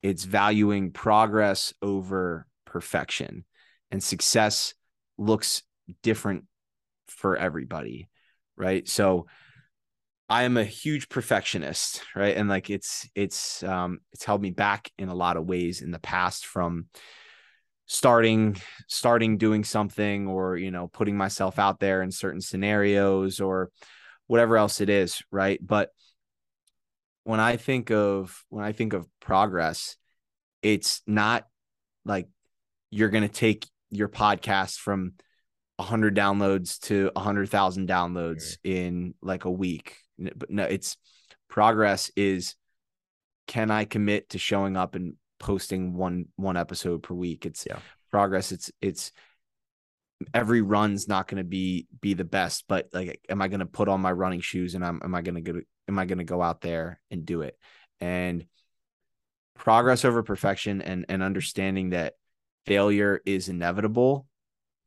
It's 0.01 0.23
valuing 0.23 0.91
progress 0.91 1.73
over 1.81 2.47
perfection. 2.65 3.45
And 3.91 4.03
success 4.03 4.73
looks 5.17 5.63
different 6.01 6.45
for 7.07 7.37
everybody, 7.37 8.09
right? 8.57 8.87
So 8.87 9.27
I 10.29 10.43
am 10.43 10.55
a 10.55 10.63
huge 10.63 11.09
perfectionist, 11.09 12.01
right? 12.15 12.37
And 12.37 12.47
like 12.47 12.69
it's 12.69 13.07
it's 13.15 13.63
um 13.63 13.99
it's 14.13 14.23
held 14.23 14.41
me 14.41 14.51
back 14.51 14.89
in 14.97 15.09
a 15.09 15.15
lot 15.15 15.35
of 15.35 15.45
ways 15.45 15.81
in 15.81 15.91
the 15.91 15.99
past 15.99 16.45
from 16.45 16.87
starting 17.85 18.55
starting 18.87 19.37
doing 19.37 19.65
something 19.65 20.27
or 20.27 20.55
you 20.55 20.71
know 20.71 20.87
putting 20.87 21.17
myself 21.17 21.59
out 21.59 21.81
there 21.81 22.01
in 22.01 22.09
certain 22.11 22.39
scenarios 22.39 23.41
or 23.41 23.69
whatever 24.27 24.55
else 24.55 24.79
it 24.79 24.89
is, 24.89 25.21
right? 25.29 25.59
But 25.61 25.89
when 27.23 27.39
I 27.39 27.57
think 27.57 27.91
of 27.91 28.43
when 28.49 28.63
I 28.63 28.71
think 28.71 28.93
of 28.93 29.07
progress, 29.19 29.95
it's 30.61 31.01
not 31.05 31.47
like 32.05 32.27
you're 32.89 33.09
going 33.09 33.27
to 33.27 33.33
take 33.33 33.67
your 33.89 34.09
podcast 34.09 34.77
from 34.77 35.13
100 35.77 36.15
downloads 36.15 36.79
to 36.81 37.11
100,000 37.13 37.87
downloads 37.87 38.57
in 38.63 39.13
like 39.21 39.45
a 39.45 39.51
week. 39.51 39.97
But 40.17 40.49
no, 40.49 40.63
it's 40.63 40.97
progress 41.49 42.11
is 42.15 42.55
can 43.47 43.71
I 43.71 43.85
commit 43.85 44.29
to 44.29 44.39
showing 44.39 44.77
up 44.77 44.95
and 44.95 45.15
posting 45.39 45.95
one 45.95 46.25
one 46.35 46.57
episode 46.57 47.03
per 47.03 47.13
week? 47.13 47.45
It's 47.45 47.65
yeah. 47.67 47.79
progress. 48.11 48.51
It's 48.51 48.71
it's 48.81 49.11
every 50.33 50.61
run's 50.61 51.07
not 51.07 51.27
going 51.27 51.37
to 51.39 51.43
be 51.43 51.87
be 51.99 52.13
the 52.13 52.23
best, 52.23 52.65
but 52.67 52.89
like 52.93 53.19
am 53.29 53.41
I 53.41 53.47
going 53.47 53.59
to 53.59 53.65
put 53.65 53.89
on 53.89 54.01
my 54.01 54.11
running 54.11 54.41
shoes 54.41 54.75
and 54.75 54.85
I'm 54.85 55.01
am 55.03 55.15
I 55.15 55.21
going 55.21 55.35
to 55.35 55.41
go 55.41 55.61
am 55.87 55.99
I 55.99 56.05
going 56.05 56.19
to 56.19 56.23
go 56.23 56.41
out 56.41 56.61
there 56.61 56.99
and 57.09 57.25
do 57.25 57.41
it? 57.41 57.57
And 57.99 58.45
progress 59.55 60.05
over 60.05 60.23
perfection 60.23 60.81
and 60.81 61.05
and 61.07 61.21
understanding 61.21 61.91
that 61.91 62.13
failure 62.65 63.21
is 63.25 63.49
inevitable. 63.49 64.27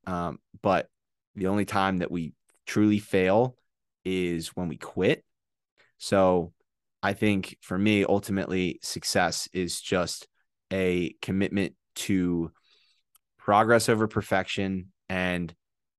Um, 0.06 0.38
but 0.62 0.88
the 1.34 1.46
only 1.46 1.64
time 1.64 1.98
that 1.98 2.10
we 2.10 2.34
truly 2.66 2.98
fail 2.98 3.56
is 4.04 4.48
when 4.48 4.68
we 4.68 4.76
quit. 4.76 5.24
So 5.98 6.52
I 7.02 7.12
think 7.12 7.58
for 7.60 7.78
me, 7.78 8.04
ultimately, 8.04 8.78
success 8.82 9.48
is 9.52 9.80
just 9.80 10.26
a 10.72 11.14
commitment 11.22 11.74
to 11.96 12.50
progress 13.38 13.88
over 13.88 14.08
perfection 14.08 14.92
and 15.08 15.54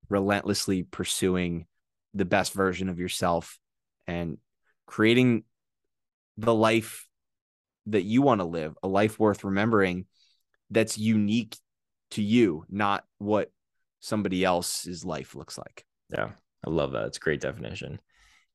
relentlessly 0.10 0.84
pursuing 0.84 1.66
the 2.14 2.26
best 2.26 2.54
version 2.54 2.90
of 2.90 3.00
yourself 3.00 3.60
and 4.08 4.38
creating 4.86 5.44
the 6.38 6.54
life 6.54 7.08
that 7.88 8.04
you 8.04 8.22
want 8.22 8.42
to 8.42 8.46
live, 8.46 8.76
a 8.84 8.88
life 8.88 9.20
worth 9.20 9.44
remembering 9.44 10.06
that's 10.70 10.98
unique 10.98 11.56
to 12.12 12.22
you, 12.22 12.66
not 12.70 13.06
what 13.18 13.52
somebody 14.00 14.44
else's 14.44 15.06
life 15.06 15.36
looks 15.36 15.58
like. 15.58 15.86
Yeah, 16.10 16.32
I 16.66 16.70
love 16.70 16.92
that. 16.94 17.06
It's 17.06 17.18
a 17.18 17.22
great 17.22 17.42
definition. 17.42 18.00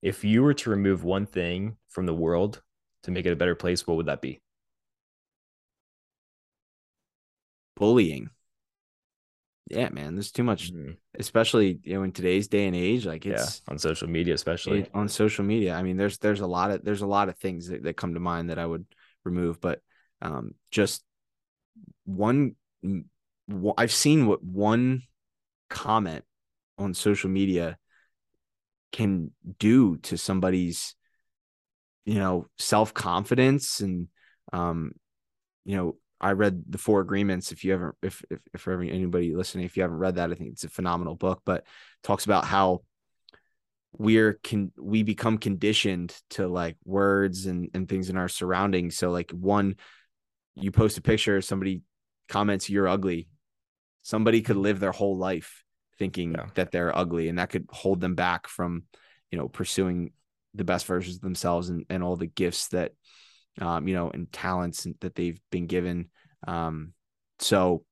If 0.03 0.25
you 0.25 0.43
were 0.43 0.55
to 0.55 0.71
remove 0.71 1.05
one 1.05 1.27
thing 1.27 1.77
from 1.89 2.07
the 2.07 2.15
world 2.15 2.63
to 3.03 3.11
make 3.11 3.27
it 3.27 3.33
a 3.33 3.37
better 3.37 3.55
place, 3.55 3.87
what 3.87 3.97
would 3.97 4.07
that 4.07 4.23
be? 4.23 4.41
Bullying 7.77 8.31
yeah, 9.71 9.89
man, 9.91 10.17
there's 10.17 10.33
too 10.33 10.43
much, 10.43 10.73
mm-hmm. 10.73 10.93
especially 11.19 11.79
you 11.85 11.95
know 11.95 12.03
in 12.03 12.13
today's 12.13 12.49
day 12.49 12.67
and 12.67 12.75
age. 12.75 13.07
Like 13.07 13.25
it's 13.25 13.63
yeah, 13.65 13.73
on 13.73 13.79
social 13.79 14.09
media, 14.09 14.35
especially 14.35 14.81
it, 14.81 14.91
on 14.93 15.09
social 15.09 15.45
media. 15.45 15.75
I 15.75 15.83
mean, 15.83 15.97
there's 15.97 16.19
there's 16.19 16.41
a 16.41 16.47
lot 16.47 16.71
of 16.73 16.85
there's 16.85 17.03
a 17.03 17.07
lot 17.07 17.29
of 17.29 17.39
things 17.39 17.69
that, 17.69 17.85
that 17.85 17.97
come 17.97 18.15
to 18.15 18.21
mind 18.21 18.51
that 18.51 18.59
I 18.59 18.67
would 18.67 18.85
remove, 19.25 19.61
but 19.61 19.81
um, 20.21 20.55
just 20.71 21.05
one. 22.05 22.57
I've 23.77 23.93
seen 23.93 24.27
what 24.27 24.43
one 24.43 25.03
comment 25.69 26.25
on 26.79 26.95
social 26.95 27.31
media 27.31 27.79
can 28.93 29.31
do 29.59 29.99
to 29.99 30.17
somebody's, 30.17 30.95
you 32.05 32.15
know, 32.15 32.47
self 32.59 32.93
confidence 32.93 33.81
and 33.81 34.09
um, 34.53 34.93
you 35.65 35.77
know 35.77 35.97
I 36.21 36.33
read 36.33 36.65
the 36.69 36.79
Four 36.79 37.01
Agreements. 37.01 37.53
If 37.53 37.65
you 37.65 37.73
haven't, 37.73 37.95
if 38.03 38.23
if, 38.31 38.41
if 38.53 38.61
for 38.61 38.81
anybody 38.81 39.35
listening, 39.35 39.65
if 39.65 39.77
you 39.77 39.83
haven't 39.83 39.99
read 39.99 40.17
that, 40.17 40.31
I 40.31 40.35
think 40.35 40.51
it's 40.53 40.65
a 40.65 40.69
phenomenal 40.69 41.15
book. 41.15 41.43
But 41.45 41.65
talks 42.03 42.25
about 42.25 42.45
how 42.45 42.83
we're 43.93 44.35
can 44.43 44.73
we 44.79 45.03
become 45.03 45.39
conditioned 45.39 46.15
to 46.31 46.47
like 46.47 46.77
words 46.85 47.47
and 47.47 47.71
and 47.75 47.89
things 47.89 48.11
in 48.11 48.17
our 48.17 48.29
surroundings. 48.29 48.97
So 48.97 49.11
like 49.11 49.31
one, 49.31 49.77
you 50.55 50.71
post 50.71 50.99
a 50.99 51.03
picture, 51.03 51.41
somebody 51.41 51.83
comments 52.29 52.69
you're 52.69 52.89
ugly. 52.89 53.29
Somebody 54.03 54.43
could 54.43 54.57
live 54.57 54.81
their 54.81 54.93
whole 54.93 55.17
life 55.17 55.65
thinking 55.99 56.33
yeah. 56.33 56.47
that 56.55 56.71
they're 56.71 56.97
ugly, 56.97 57.29
and 57.29 57.39
that 57.39 57.51
could 57.51 57.67
hold 57.71 58.01
them 58.01 58.15
back 58.15 58.47
from, 58.47 58.85
you 59.31 59.39
know, 59.39 59.49
pursuing 59.49 60.13
the 60.55 60.65
best 60.65 60.87
versions 60.87 61.17
of 61.17 61.23
themselves 61.23 61.69
and 61.69 61.85
and 61.91 62.03
all 62.03 62.17
the 62.17 62.27
gifts 62.27 62.69
that 62.69 62.93
um, 63.59 63.89
you 63.89 63.95
know, 63.95 64.11
and 64.11 64.31
talents 64.33 64.87
that 65.01 65.15
they've 65.15 65.41
been 65.51 65.67
given. 65.67 66.11
Um, 66.47 66.93
so 67.39 67.85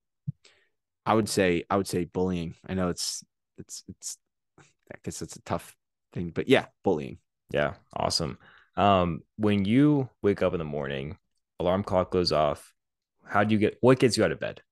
I 1.06 1.14
would 1.14 1.28
say, 1.28 1.64
I 1.70 1.76
would 1.76 1.88
say 1.88 2.04
bullying. 2.04 2.54
I 2.66 2.74
know 2.74 2.88
it's, 2.88 3.24
it's, 3.56 3.84
it's, 3.88 4.18
I 4.60 4.96
guess 5.04 5.22
it's 5.22 5.36
a 5.36 5.42
tough 5.42 5.76
thing, 6.12 6.30
but 6.34 6.48
yeah, 6.48 6.66
bullying. 6.84 7.18
Yeah. 7.50 7.74
Awesome. 7.94 8.38
Um, 8.76 9.22
when 9.36 9.64
you 9.64 10.08
wake 10.22 10.42
up 10.42 10.52
in 10.52 10.58
the 10.58 10.64
morning, 10.64 11.18
alarm 11.58 11.82
clock 11.82 12.10
goes 12.10 12.32
off. 12.32 12.72
How 13.24 13.44
do 13.44 13.52
you 13.52 13.58
get, 13.58 13.78
what 13.80 13.98
gets 13.98 14.16
you 14.16 14.24
out 14.24 14.32
of 14.32 14.40
bed? 14.40 14.62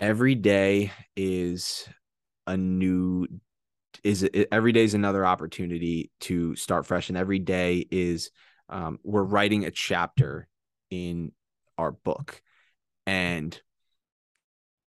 every 0.00 0.34
day 0.34 0.92
is 1.16 1.88
a 2.46 2.56
new 2.56 3.26
is 4.04 4.28
every 4.52 4.72
day 4.72 4.84
is 4.84 4.94
another 4.94 5.24
opportunity 5.24 6.10
to 6.20 6.54
start 6.56 6.86
fresh 6.86 7.08
and 7.08 7.18
every 7.18 7.38
day 7.38 7.86
is 7.90 8.30
um, 8.68 8.98
we're 9.02 9.22
writing 9.22 9.64
a 9.64 9.70
chapter 9.70 10.48
in 10.90 11.32
our 11.76 11.92
book. 11.92 12.40
And 13.06 13.58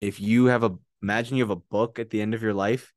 if 0.00 0.20
you 0.20 0.46
have 0.46 0.64
a 0.64 0.76
imagine 1.02 1.36
you 1.36 1.44
have 1.44 1.50
a 1.50 1.56
book 1.56 1.98
at 1.98 2.10
the 2.10 2.20
end 2.20 2.34
of 2.34 2.42
your 2.42 2.54
life 2.54 2.92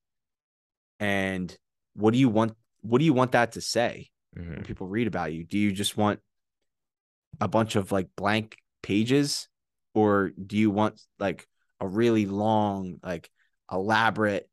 and 1.00 1.56
what 1.94 2.14
do 2.14 2.20
you 2.20 2.30
want 2.30 2.56
what 2.82 2.98
do 2.98 3.06
you 3.06 3.14
want 3.14 3.34
that 3.34 3.52
to 3.52 3.62
say 3.62 4.10
mm-hmm. 4.36 4.56
when 4.56 4.64
people 4.64 4.88
read 4.88 5.08
about 5.08 5.34
you? 5.34 5.44
Do 5.44 5.58
you 5.58 5.72
just 5.72 5.98
want 5.98 6.20
a 7.40 7.48
bunch 7.48 7.76
of 7.76 7.92
like 7.92 8.08
blank 8.16 8.58
pages? 8.82 9.48
Or 9.94 10.30
do 10.30 10.58
you 10.58 10.72
want 10.72 11.02
like 11.20 11.48
a 11.80 11.88
really 11.88 12.26
long 12.26 12.98
like 13.04 13.30
elaborate 13.72 14.50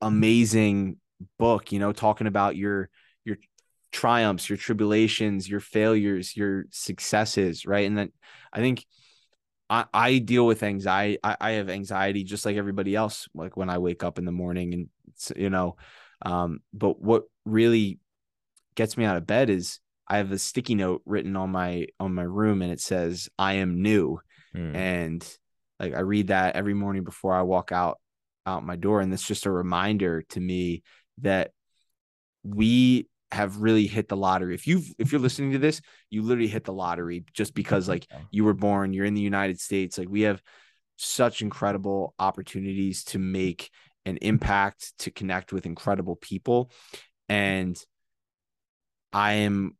amazing 0.00 0.96
book 1.38 1.72
you 1.72 1.78
know 1.78 1.92
talking 1.92 2.26
about 2.26 2.56
your 2.56 2.90
your 3.24 3.36
triumphs 3.92 4.48
your 4.48 4.58
tribulations 4.58 5.48
your 5.48 5.60
failures 5.60 6.36
your 6.36 6.66
successes 6.70 7.64
right 7.64 7.86
and 7.86 7.96
then 7.96 8.12
i 8.52 8.60
think 8.60 8.84
I, 9.68 9.84
I 9.92 10.18
deal 10.18 10.46
with 10.46 10.62
anxiety. 10.62 11.18
I, 11.22 11.36
I 11.40 11.50
have 11.52 11.68
anxiety 11.68 12.24
just 12.24 12.46
like 12.46 12.56
everybody 12.56 12.94
else. 12.94 13.28
Like 13.34 13.56
when 13.56 13.70
I 13.70 13.78
wake 13.78 14.04
up 14.04 14.18
in 14.18 14.24
the 14.24 14.32
morning 14.32 14.74
and 14.74 14.88
you 15.34 15.50
know, 15.50 15.76
um, 16.22 16.60
but 16.72 17.00
what 17.00 17.24
really 17.44 17.98
gets 18.74 18.96
me 18.96 19.04
out 19.04 19.16
of 19.16 19.26
bed 19.26 19.50
is 19.50 19.80
I 20.08 20.18
have 20.18 20.30
a 20.30 20.38
sticky 20.38 20.76
note 20.76 21.02
written 21.04 21.36
on 21.36 21.50
my 21.50 21.86
on 21.98 22.14
my 22.14 22.22
room 22.22 22.62
and 22.62 22.70
it 22.70 22.80
says 22.80 23.28
I 23.38 23.54
am 23.54 23.82
new. 23.82 24.20
Mm. 24.54 24.74
And 24.74 25.36
like 25.80 25.94
I 25.94 26.00
read 26.00 26.28
that 26.28 26.56
every 26.56 26.74
morning 26.74 27.02
before 27.02 27.34
I 27.34 27.42
walk 27.42 27.72
out 27.72 27.98
out 28.46 28.64
my 28.64 28.76
door. 28.76 29.00
And 29.00 29.12
that's 29.12 29.26
just 29.26 29.46
a 29.46 29.50
reminder 29.50 30.22
to 30.30 30.40
me 30.40 30.82
that 31.18 31.50
we 32.42 33.08
have 33.32 33.58
really 33.58 33.86
hit 33.86 34.08
the 34.08 34.16
lottery. 34.16 34.54
If 34.54 34.66
you 34.66 34.82
if 34.98 35.10
you're 35.10 35.20
listening 35.20 35.52
to 35.52 35.58
this, 35.58 35.80
you 36.10 36.22
literally 36.22 36.48
hit 36.48 36.64
the 36.64 36.72
lottery 36.72 37.24
just 37.34 37.54
because 37.54 37.88
like 37.88 38.06
you 38.30 38.44
were 38.44 38.54
born, 38.54 38.92
you're 38.92 39.04
in 39.04 39.14
the 39.14 39.20
United 39.20 39.60
States. 39.60 39.98
Like 39.98 40.08
we 40.08 40.22
have 40.22 40.40
such 40.96 41.42
incredible 41.42 42.14
opportunities 42.18 43.04
to 43.04 43.18
make 43.18 43.70
an 44.04 44.18
impact, 44.18 44.96
to 45.00 45.10
connect 45.10 45.52
with 45.52 45.66
incredible 45.66 46.16
people. 46.16 46.70
And 47.28 47.76
I 49.12 49.32
am 49.34 49.76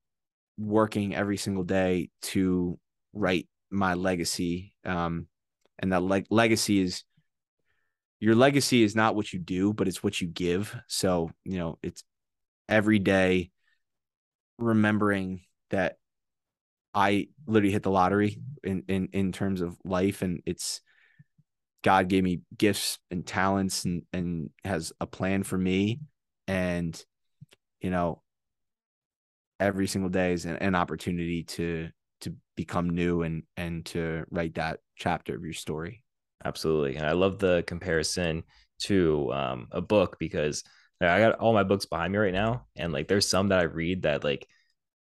working 0.58 1.14
every 1.14 1.36
single 1.36 1.64
day 1.64 2.10
to 2.22 2.78
write 3.12 3.48
my 3.70 3.94
legacy. 3.94 4.74
Um, 4.84 5.28
and 5.78 5.92
that 5.92 6.02
like 6.02 6.26
legacy 6.30 6.80
is 6.80 7.04
your 8.20 8.34
legacy 8.34 8.82
is 8.82 8.96
not 8.96 9.14
what 9.14 9.32
you 9.32 9.38
do, 9.38 9.72
but 9.72 9.88
it's 9.88 10.02
what 10.02 10.20
you 10.20 10.26
give. 10.26 10.74
So, 10.88 11.30
you 11.44 11.58
know, 11.58 11.78
it's 11.82 12.02
every 12.68 12.98
day 12.98 13.50
remembering 14.58 15.42
that 15.70 15.96
I 16.94 17.28
literally 17.46 17.72
hit 17.72 17.82
the 17.82 17.90
lottery 17.90 18.40
in 18.64 18.84
in 18.88 19.08
in 19.12 19.32
terms 19.32 19.60
of 19.60 19.76
life 19.84 20.22
and 20.22 20.40
it's 20.46 20.80
God 21.84 22.08
gave 22.08 22.24
me 22.24 22.40
gifts 22.56 22.98
and 23.10 23.26
talents 23.26 23.84
and 23.84 24.02
and 24.14 24.50
has 24.64 24.92
a 24.98 25.06
plan 25.06 25.42
for 25.42 25.58
me 25.58 26.00
and 26.48 27.00
you 27.80 27.90
know 27.90 28.22
every 29.60 29.86
single 29.86 30.08
day 30.10 30.32
is 30.32 30.46
an, 30.46 30.56
an 30.56 30.74
opportunity 30.74 31.42
to 31.42 31.90
to 32.22 32.34
become 32.56 32.88
new 32.88 33.22
and 33.22 33.42
and 33.58 33.84
to 33.86 34.24
write 34.30 34.54
that 34.54 34.80
chapter 34.96 35.36
of 35.36 35.44
your 35.44 35.52
story 35.52 36.02
absolutely 36.46 36.96
and 36.96 37.06
i 37.06 37.12
love 37.12 37.38
the 37.38 37.64
comparison 37.66 38.42
to 38.78 39.32
um, 39.32 39.68
a 39.70 39.80
book 39.80 40.16
because 40.18 40.62
I 41.00 41.18
got 41.18 41.38
all 41.38 41.52
my 41.52 41.62
books 41.62 41.86
behind 41.86 42.12
me 42.12 42.18
right 42.18 42.32
now, 42.32 42.66
and 42.74 42.92
like 42.92 43.08
there's 43.08 43.28
some 43.28 43.48
that 43.48 43.58
I 43.58 43.64
read 43.64 44.02
that 44.02 44.24
like 44.24 44.46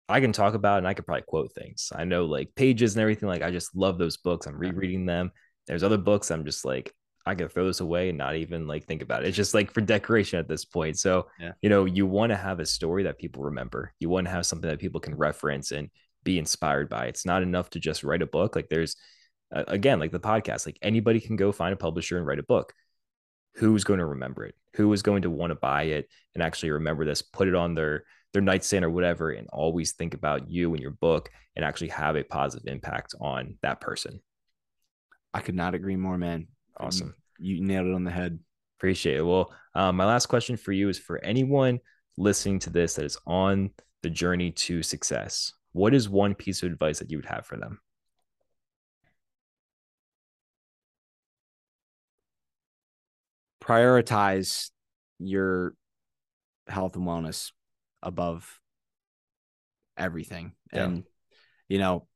I 0.09 0.21
can 0.21 0.33
talk 0.33 0.55
about 0.55 0.79
and 0.79 0.89
I 0.89 0.95
could 0.95 1.07
probably 1.07 1.23
quote 1.23 1.53
things. 1.53 1.93
I 1.95 2.05
know 2.05 2.25
like 2.25 2.55
pages 2.55 2.95
and 2.95 3.03
everything. 3.03 3.29
Like 3.29 3.43
I 3.43 3.51
just 3.51 3.77
love 3.77 3.99
those 3.99 4.17
books. 4.17 4.47
I'm 4.47 4.59
rereading 4.59 5.07
them. 5.07 5.31
There's 5.67 5.83
other 5.83 5.99
books 5.99 6.31
I'm 6.31 6.45
just 6.45 6.65
like 6.65 6.93
I 7.27 7.35
can 7.35 7.49
throw 7.49 7.67
this 7.67 7.81
away 7.81 8.09
and 8.09 8.17
not 8.17 8.37
even 8.37 8.67
like 8.67 8.87
think 8.87 9.03
about 9.03 9.23
it. 9.23 9.29
It's 9.29 9.37
just 9.37 9.55
like 9.55 9.73
for 9.73 9.83
decoration 9.83 10.39
at 10.39 10.49
this 10.49 10.65
point. 10.65 10.99
So 10.99 11.29
yeah. 11.39 11.53
you 11.61 11.69
know, 11.69 11.85
you 11.85 12.07
want 12.07 12.31
to 12.31 12.37
have 12.37 12.59
a 12.59 12.67
story 12.67 13.05
that 13.05 13.19
people 13.19 13.45
remember. 13.45 13.93
You 14.01 14.09
want 14.09 14.27
to 14.27 14.33
have 14.33 14.47
something 14.47 14.69
that 14.69 14.81
people 14.81 15.01
can 15.01 15.15
reference 15.15 15.71
and 15.71 15.91
be 16.25 16.39
inspired 16.39 16.89
by. 16.89 17.07
It's 17.07 17.27
not 17.27 17.43
enough 17.43 17.71
to 17.71 17.81
just 17.81 18.03
write 18.03 18.23
a 18.23 18.27
book. 18.27 18.57
Like 18.57 18.69
there's 18.69 18.97
uh, 19.55 19.65
again, 19.69 19.99
like 19.99 20.13
the 20.13 20.21
podcast, 20.21 20.67
like 20.67 20.79
anybody 20.83 21.21
can 21.21 21.37
go 21.37 21.53
find 21.53 21.73
a 21.73 21.77
publisher 21.77 22.17
and 22.17 22.27
write 22.27 22.39
a 22.39 22.45
book. 22.45 22.73
Who's 23.55 23.85
going 23.85 23.99
to 23.99 24.07
remember 24.07 24.45
it? 24.45 24.55
Who 24.77 24.93
is 24.93 25.03
going 25.03 25.23
to 25.23 25.31
want 25.31 25.51
to 25.51 25.57
buy 25.57 25.85
it 25.85 26.09
and 26.35 26.43
actually 26.43 26.71
remember 26.71 27.05
this 27.05 27.23
put 27.23 27.49
it 27.49 27.55
on 27.55 27.75
their 27.75 28.05
their 28.33 28.43
nightstand 28.43 28.85
or 28.85 28.91
whatever 28.91 29.31
and 29.31 29.49
always 29.49 29.93
think 29.93 30.13
about 30.13 30.51
you 30.51 30.75
and 30.75 30.83
your 30.83 30.91
book 30.91 31.31
and 31.57 31.65
actually 31.65 31.89
have 31.89 32.15
a 32.15 32.23
positive 32.23 32.71
impact 32.73 33.15
on 33.21 33.57
that 33.63 33.81
person? 33.81 34.21
I 35.33 35.41
could 35.41 35.55
not 35.55 35.75
agree 35.75 35.97
more 35.97 36.19
man. 36.19 36.49
Awesome. 36.77 37.15
you, 37.39 37.57
you 37.57 37.65
nailed 37.65 37.87
it 37.87 37.95
on 37.95 38.05
the 38.05 38.11
head. 38.11 38.39
Appreciate 38.79 39.17
it. 39.17 39.23
Well 39.23 39.53
um, 39.75 39.97
my 39.97 40.05
last 40.05 40.27
question 40.27 40.57
for 40.57 40.73
you 40.73 40.89
is 40.89 40.99
for 40.99 41.19
anyone 41.25 41.81
listening 42.17 42.59
to 42.61 42.71
this 42.71 42.95
that 42.95 43.05
is 43.05 43.17
on 43.27 43.71
the 44.03 44.11
journey 44.11 44.51
to 44.51 44.83
success 44.83 45.53
what 45.73 45.95
is 45.95 46.09
one 46.09 46.35
piece 46.35 46.63
of 46.63 46.71
advice 46.71 46.99
that 46.99 47.11
you 47.11 47.19
would 47.19 47.27
have 47.27 47.47
for 47.47 47.57
them 47.57 47.81
prioritize 53.69 54.71
your 55.19 55.75
health 56.67 56.97
and 56.97 57.05
wellness 57.05 57.53
above 58.03 58.61
everything. 59.97 60.53
Yeah. 60.73 60.85
and 60.85 61.05
you 61.69 61.79
know 61.79 62.07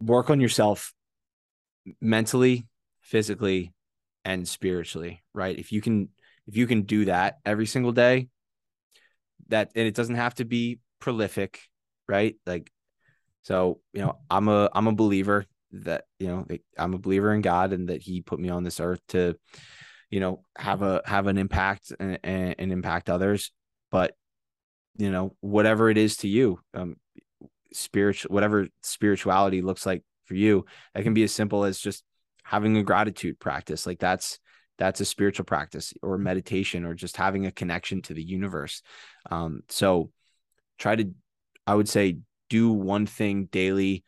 work 0.00 0.30
on 0.30 0.40
yourself 0.40 0.92
mentally 2.00 2.66
physically 3.00 3.72
and 4.24 4.46
spiritually 4.46 5.22
right? 5.32 5.58
If 5.58 5.72
you 5.72 5.80
can 5.80 6.08
if 6.46 6.56
you 6.56 6.66
can 6.66 6.82
do 6.82 7.06
that 7.06 7.38
every 7.44 7.66
single 7.66 7.92
day 7.92 8.28
that 9.48 9.70
and 9.74 9.86
it 9.86 9.94
doesn't 9.94 10.16
have 10.16 10.34
to 10.36 10.44
be 10.44 10.80
prolific 11.00 11.60
right? 12.08 12.36
Like 12.46 12.70
so 13.46 13.78
you 13.92 14.00
know 14.00 14.18
i'm 14.28 14.48
a 14.48 14.68
i'm 14.72 14.88
a 14.88 14.92
believer 14.92 15.46
that 15.70 16.04
you 16.18 16.26
know 16.26 16.44
i'm 16.76 16.94
a 16.94 16.98
believer 16.98 17.32
in 17.32 17.40
god 17.40 17.72
and 17.72 17.88
that 17.88 18.02
he 18.02 18.20
put 18.20 18.40
me 18.40 18.48
on 18.48 18.64
this 18.64 18.80
earth 18.80 19.00
to 19.06 19.36
you 20.10 20.20
know 20.20 20.42
have 20.56 20.82
a 20.82 21.02
have 21.04 21.26
an 21.26 21.38
impact 21.38 21.92
and, 21.98 22.18
and, 22.24 22.72
impact 22.72 23.10
others 23.10 23.50
but 23.90 24.14
you 24.96 25.10
know 25.10 25.34
whatever 25.40 25.90
it 25.90 25.98
is 25.98 26.18
to 26.18 26.28
you 26.28 26.58
um 26.74 26.96
spiritual 27.72 28.32
whatever 28.32 28.68
spirituality 28.82 29.62
looks 29.62 29.84
like 29.84 30.02
for 30.24 30.34
you 30.34 30.64
that 30.94 31.02
can 31.02 31.14
be 31.14 31.22
as 31.22 31.32
simple 31.32 31.64
as 31.64 31.78
just 31.78 32.04
having 32.44 32.76
a 32.76 32.82
gratitude 32.82 33.38
practice 33.38 33.86
like 33.86 33.98
that's 33.98 34.38
that's 34.78 35.00
a 35.00 35.04
spiritual 35.04 35.44
practice 35.44 35.94
or 36.02 36.18
meditation 36.18 36.84
or 36.84 36.94
just 36.94 37.16
having 37.16 37.46
a 37.46 37.52
connection 37.52 38.02
to 38.02 38.14
the 38.14 38.22
universe. 38.22 38.82
Um 39.30 39.62
so 39.68 40.10
try 40.78 40.96
to 40.96 41.10
i 41.66 41.74
would 41.74 41.88
say 41.88 42.18
do 42.50 42.70
one 42.70 43.06
thing 43.06 43.46
daily 43.46 44.04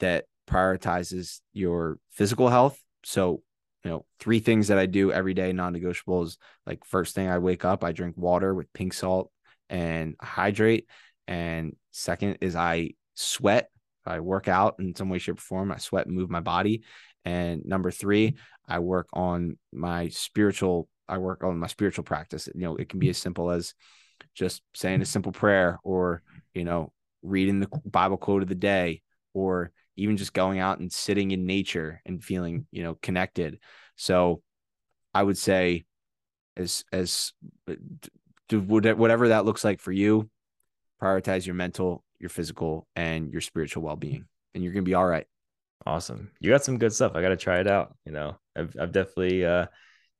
that 0.00 0.24
prioritizes 0.48 1.40
your 1.52 1.98
physical 2.10 2.48
health. 2.48 2.78
So 3.04 3.42
you 3.84 3.90
know, 3.90 4.06
three 4.20 4.38
things 4.38 4.68
that 4.68 4.78
I 4.78 4.86
do 4.86 5.12
every 5.12 5.34
day, 5.34 5.52
non-negotiables. 5.52 6.36
Like 6.66 6.84
first 6.84 7.14
thing 7.14 7.28
I 7.28 7.38
wake 7.38 7.64
up, 7.64 7.82
I 7.82 7.92
drink 7.92 8.16
water 8.16 8.54
with 8.54 8.72
pink 8.72 8.92
salt 8.92 9.30
and 9.68 10.14
hydrate. 10.20 10.86
And 11.26 11.76
second 11.90 12.38
is 12.40 12.54
I 12.56 12.90
sweat. 13.14 13.70
I 14.04 14.20
work 14.20 14.48
out 14.48 14.76
in 14.78 14.94
some 14.94 15.08
way, 15.08 15.18
shape, 15.18 15.38
or 15.38 15.42
form. 15.42 15.72
I 15.72 15.78
sweat 15.78 16.06
and 16.06 16.14
move 16.14 16.30
my 16.30 16.40
body. 16.40 16.82
And 17.24 17.64
number 17.64 17.90
three, 17.90 18.36
I 18.68 18.80
work 18.80 19.08
on 19.12 19.58
my 19.72 20.08
spiritual. 20.08 20.88
I 21.08 21.18
work 21.18 21.44
on 21.44 21.58
my 21.58 21.66
spiritual 21.68 22.04
practice. 22.04 22.48
You 22.54 22.62
know, 22.62 22.76
it 22.76 22.88
can 22.88 22.98
be 22.98 23.10
as 23.10 23.18
simple 23.18 23.50
as 23.50 23.74
just 24.34 24.62
saying 24.74 25.02
a 25.02 25.06
simple 25.06 25.32
prayer, 25.32 25.78
or 25.84 26.22
you 26.54 26.64
know, 26.64 26.92
reading 27.22 27.60
the 27.60 27.68
Bible 27.84 28.16
quote 28.16 28.42
of 28.42 28.48
the 28.48 28.54
day, 28.54 29.02
or 29.34 29.72
even 29.96 30.16
just 30.16 30.32
going 30.32 30.58
out 30.58 30.78
and 30.78 30.92
sitting 30.92 31.30
in 31.30 31.46
nature 31.46 32.00
and 32.06 32.22
feeling, 32.22 32.66
you 32.70 32.82
know, 32.82 32.96
connected. 33.02 33.58
So 33.96 34.42
I 35.14 35.22
would 35.22 35.38
say 35.38 35.84
as 36.56 36.84
as 36.92 37.32
whatever 38.50 39.28
that 39.28 39.44
looks 39.44 39.64
like 39.64 39.80
for 39.80 39.92
you, 39.92 40.28
prioritize 41.02 41.46
your 41.46 41.54
mental, 41.54 42.04
your 42.18 42.30
physical, 42.30 42.86
and 42.96 43.30
your 43.30 43.40
spiritual 43.40 43.82
well-being, 43.82 44.26
and 44.54 44.62
you're 44.62 44.72
gonna 44.72 44.82
be 44.82 44.94
all 44.94 45.06
right. 45.06 45.26
Awesome. 45.84 46.30
You 46.40 46.50
got 46.50 46.64
some 46.64 46.78
good 46.78 46.92
stuff. 46.92 47.12
I 47.16 47.22
got 47.22 47.30
to 47.30 47.36
try 47.36 47.58
it 47.58 47.66
out. 47.66 47.96
You 48.06 48.12
know, 48.12 48.36
I've, 48.56 48.72
I've 48.80 48.92
definitely 48.92 49.44
uh, 49.44 49.66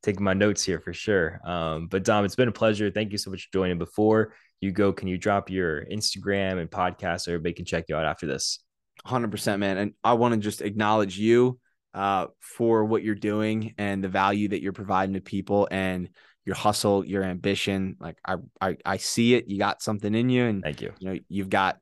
taken 0.03 0.25
my 0.25 0.35
notes 0.35 0.65
here 0.65 0.81
for 0.81 0.93
sure. 0.93 1.41
Um, 1.45 1.87
but 1.87 2.03
Dom, 2.03 2.25
it's 2.25 2.35
been 2.35 2.49
a 2.49 2.53
pleasure. 2.53 2.91
Thank 2.91 3.13
you 3.13 3.19
so 3.19 3.31
much 3.31 3.45
for 3.47 3.53
joining. 3.53 3.79
Before 3.79 4.35
you 4.61 4.73
go, 4.73 4.93
can 4.93 5.07
you 5.07 5.19
drop 5.19 5.51
your 5.51 5.85
Instagram 5.85 6.61
and 6.61 6.69
podcast 6.71 7.23
so 7.23 7.33
everybody 7.33 7.55
can 7.55 7.65
check 7.65 7.85
you 7.89 7.95
out 7.95 8.05
after 8.05 8.27
this? 8.27 8.59
100% 9.07 9.59
man 9.59 9.79
and 9.79 9.93
i 10.05 10.13
want 10.13 10.35
to 10.35 10.41
just 10.41 10.63
acknowledge 10.63 11.19
you 11.19 11.59
uh, 11.95 12.27
for 12.41 12.85
what 12.85 13.03
you're 13.03 13.15
doing 13.15 13.75
and 13.79 14.03
the 14.03 14.09
value 14.09 14.49
that 14.49 14.63
you're 14.63 14.73
providing 14.73 15.15
to 15.15 15.21
people 15.21 15.69
and 15.71 16.09
your 16.45 16.57
hustle, 16.57 17.05
your 17.05 17.23
ambition. 17.23 17.97
Like 18.01 18.19
I, 18.25 18.37
I, 18.61 18.77
I 18.85 18.97
see 18.97 19.35
it. 19.35 19.49
You 19.49 19.59
got 19.59 19.83
something 19.83 20.15
in 20.15 20.29
you, 20.29 20.45
and 20.45 20.63
thank 20.63 20.81
you. 20.81 20.93
You 20.99 21.09
know, 21.09 21.19
you've 21.29 21.51
got 21.51 21.79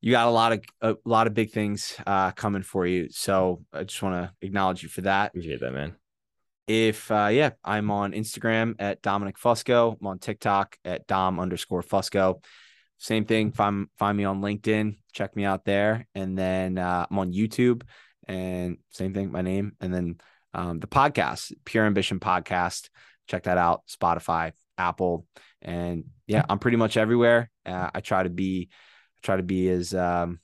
you 0.00 0.10
got 0.10 0.28
a 0.28 0.30
lot 0.30 0.52
of 0.52 0.60
a 0.80 0.96
lot 1.04 1.26
of 1.26 1.34
big 1.34 1.50
things 1.50 1.96
uh, 2.06 2.32
coming 2.32 2.62
for 2.62 2.86
you. 2.86 3.08
So 3.10 3.62
I 3.72 3.84
just 3.84 4.02
want 4.02 4.24
to 4.24 4.46
acknowledge 4.46 4.82
you 4.82 4.88
for 4.88 5.02
that. 5.02 5.28
Appreciate 5.28 5.60
that, 5.60 5.72
man. 5.72 5.96
If 6.66 7.10
uh, 7.10 7.28
yeah, 7.30 7.50
I'm 7.62 7.90
on 7.90 8.12
Instagram 8.12 8.74
at 8.78 9.02
Dominic 9.02 9.38
Fusco. 9.38 9.96
I'm 10.00 10.06
on 10.06 10.18
TikTok 10.18 10.76
at 10.84 11.06
Dom 11.06 11.38
underscore 11.38 11.82
Fusco. 11.82 12.42
Same 13.04 13.26
thing. 13.26 13.52
Find 13.52 13.88
find 13.98 14.16
me 14.16 14.24
on 14.24 14.40
LinkedIn. 14.40 14.96
Check 15.12 15.36
me 15.36 15.44
out 15.44 15.64
there, 15.64 16.08
and 16.14 16.38
then 16.38 16.78
uh, 16.78 17.06
I'm 17.10 17.18
on 17.18 17.32
YouTube. 17.32 17.82
And 18.26 18.78
same 18.90 19.12
thing, 19.12 19.30
my 19.30 19.42
name, 19.42 19.72
and 19.80 19.92
then 19.92 20.16
um, 20.54 20.80
the 20.80 20.86
podcast, 20.86 21.52
Pure 21.66 21.84
Ambition 21.84 22.18
Podcast 22.18 22.88
check 23.26 23.44
that 23.44 23.58
out. 23.58 23.82
Spotify, 23.88 24.52
Apple, 24.78 25.26
and 25.62 26.04
yeah, 26.26 26.44
I'm 26.48 26.58
pretty 26.58 26.76
much 26.76 26.96
everywhere. 26.96 27.50
Uh, 27.64 27.90
I 27.94 28.00
try 28.00 28.22
to 28.22 28.30
be, 28.30 28.68
I 28.72 29.20
try 29.22 29.36
to 29.36 29.42
be 29.42 29.68
as 29.68 29.94
um, 29.94 30.40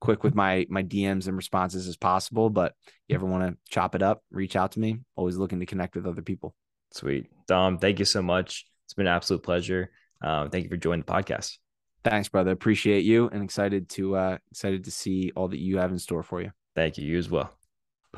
quick 0.00 0.22
with 0.22 0.34
my 0.34 0.66
my 0.68 0.82
DMs 0.82 1.26
and 1.26 1.36
responses 1.36 1.88
as 1.88 1.96
possible. 1.96 2.50
But 2.50 2.74
you 3.08 3.14
ever 3.14 3.26
want 3.26 3.44
to 3.44 3.58
chop 3.70 3.94
it 3.94 4.02
up, 4.02 4.22
reach 4.30 4.56
out 4.56 4.72
to 4.72 4.80
me. 4.80 5.00
Always 5.16 5.36
looking 5.36 5.60
to 5.60 5.66
connect 5.66 5.96
with 5.96 6.06
other 6.06 6.22
people. 6.22 6.54
Sweet, 6.92 7.26
Dom. 7.46 7.78
Thank 7.78 7.98
you 7.98 8.04
so 8.04 8.22
much. 8.22 8.66
It's 8.86 8.94
been 8.94 9.06
an 9.06 9.14
absolute 9.14 9.42
pleasure. 9.42 9.90
Um, 10.22 10.50
thank 10.50 10.64
you 10.64 10.70
for 10.70 10.76
joining 10.76 11.04
the 11.04 11.12
podcast. 11.12 11.58
Thanks, 12.04 12.28
brother. 12.28 12.52
Appreciate 12.52 13.04
you 13.04 13.28
and 13.28 13.42
excited 13.42 13.88
to 13.90 14.16
uh, 14.16 14.38
excited 14.50 14.84
to 14.84 14.90
see 14.90 15.32
all 15.34 15.48
that 15.48 15.58
you 15.58 15.78
have 15.78 15.90
in 15.90 15.98
store 15.98 16.22
for 16.22 16.40
you. 16.40 16.52
Thank 16.74 16.98
you. 16.98 17.04
You 17.04 17.18
as 17.18 17.28
well. 17.28 17.57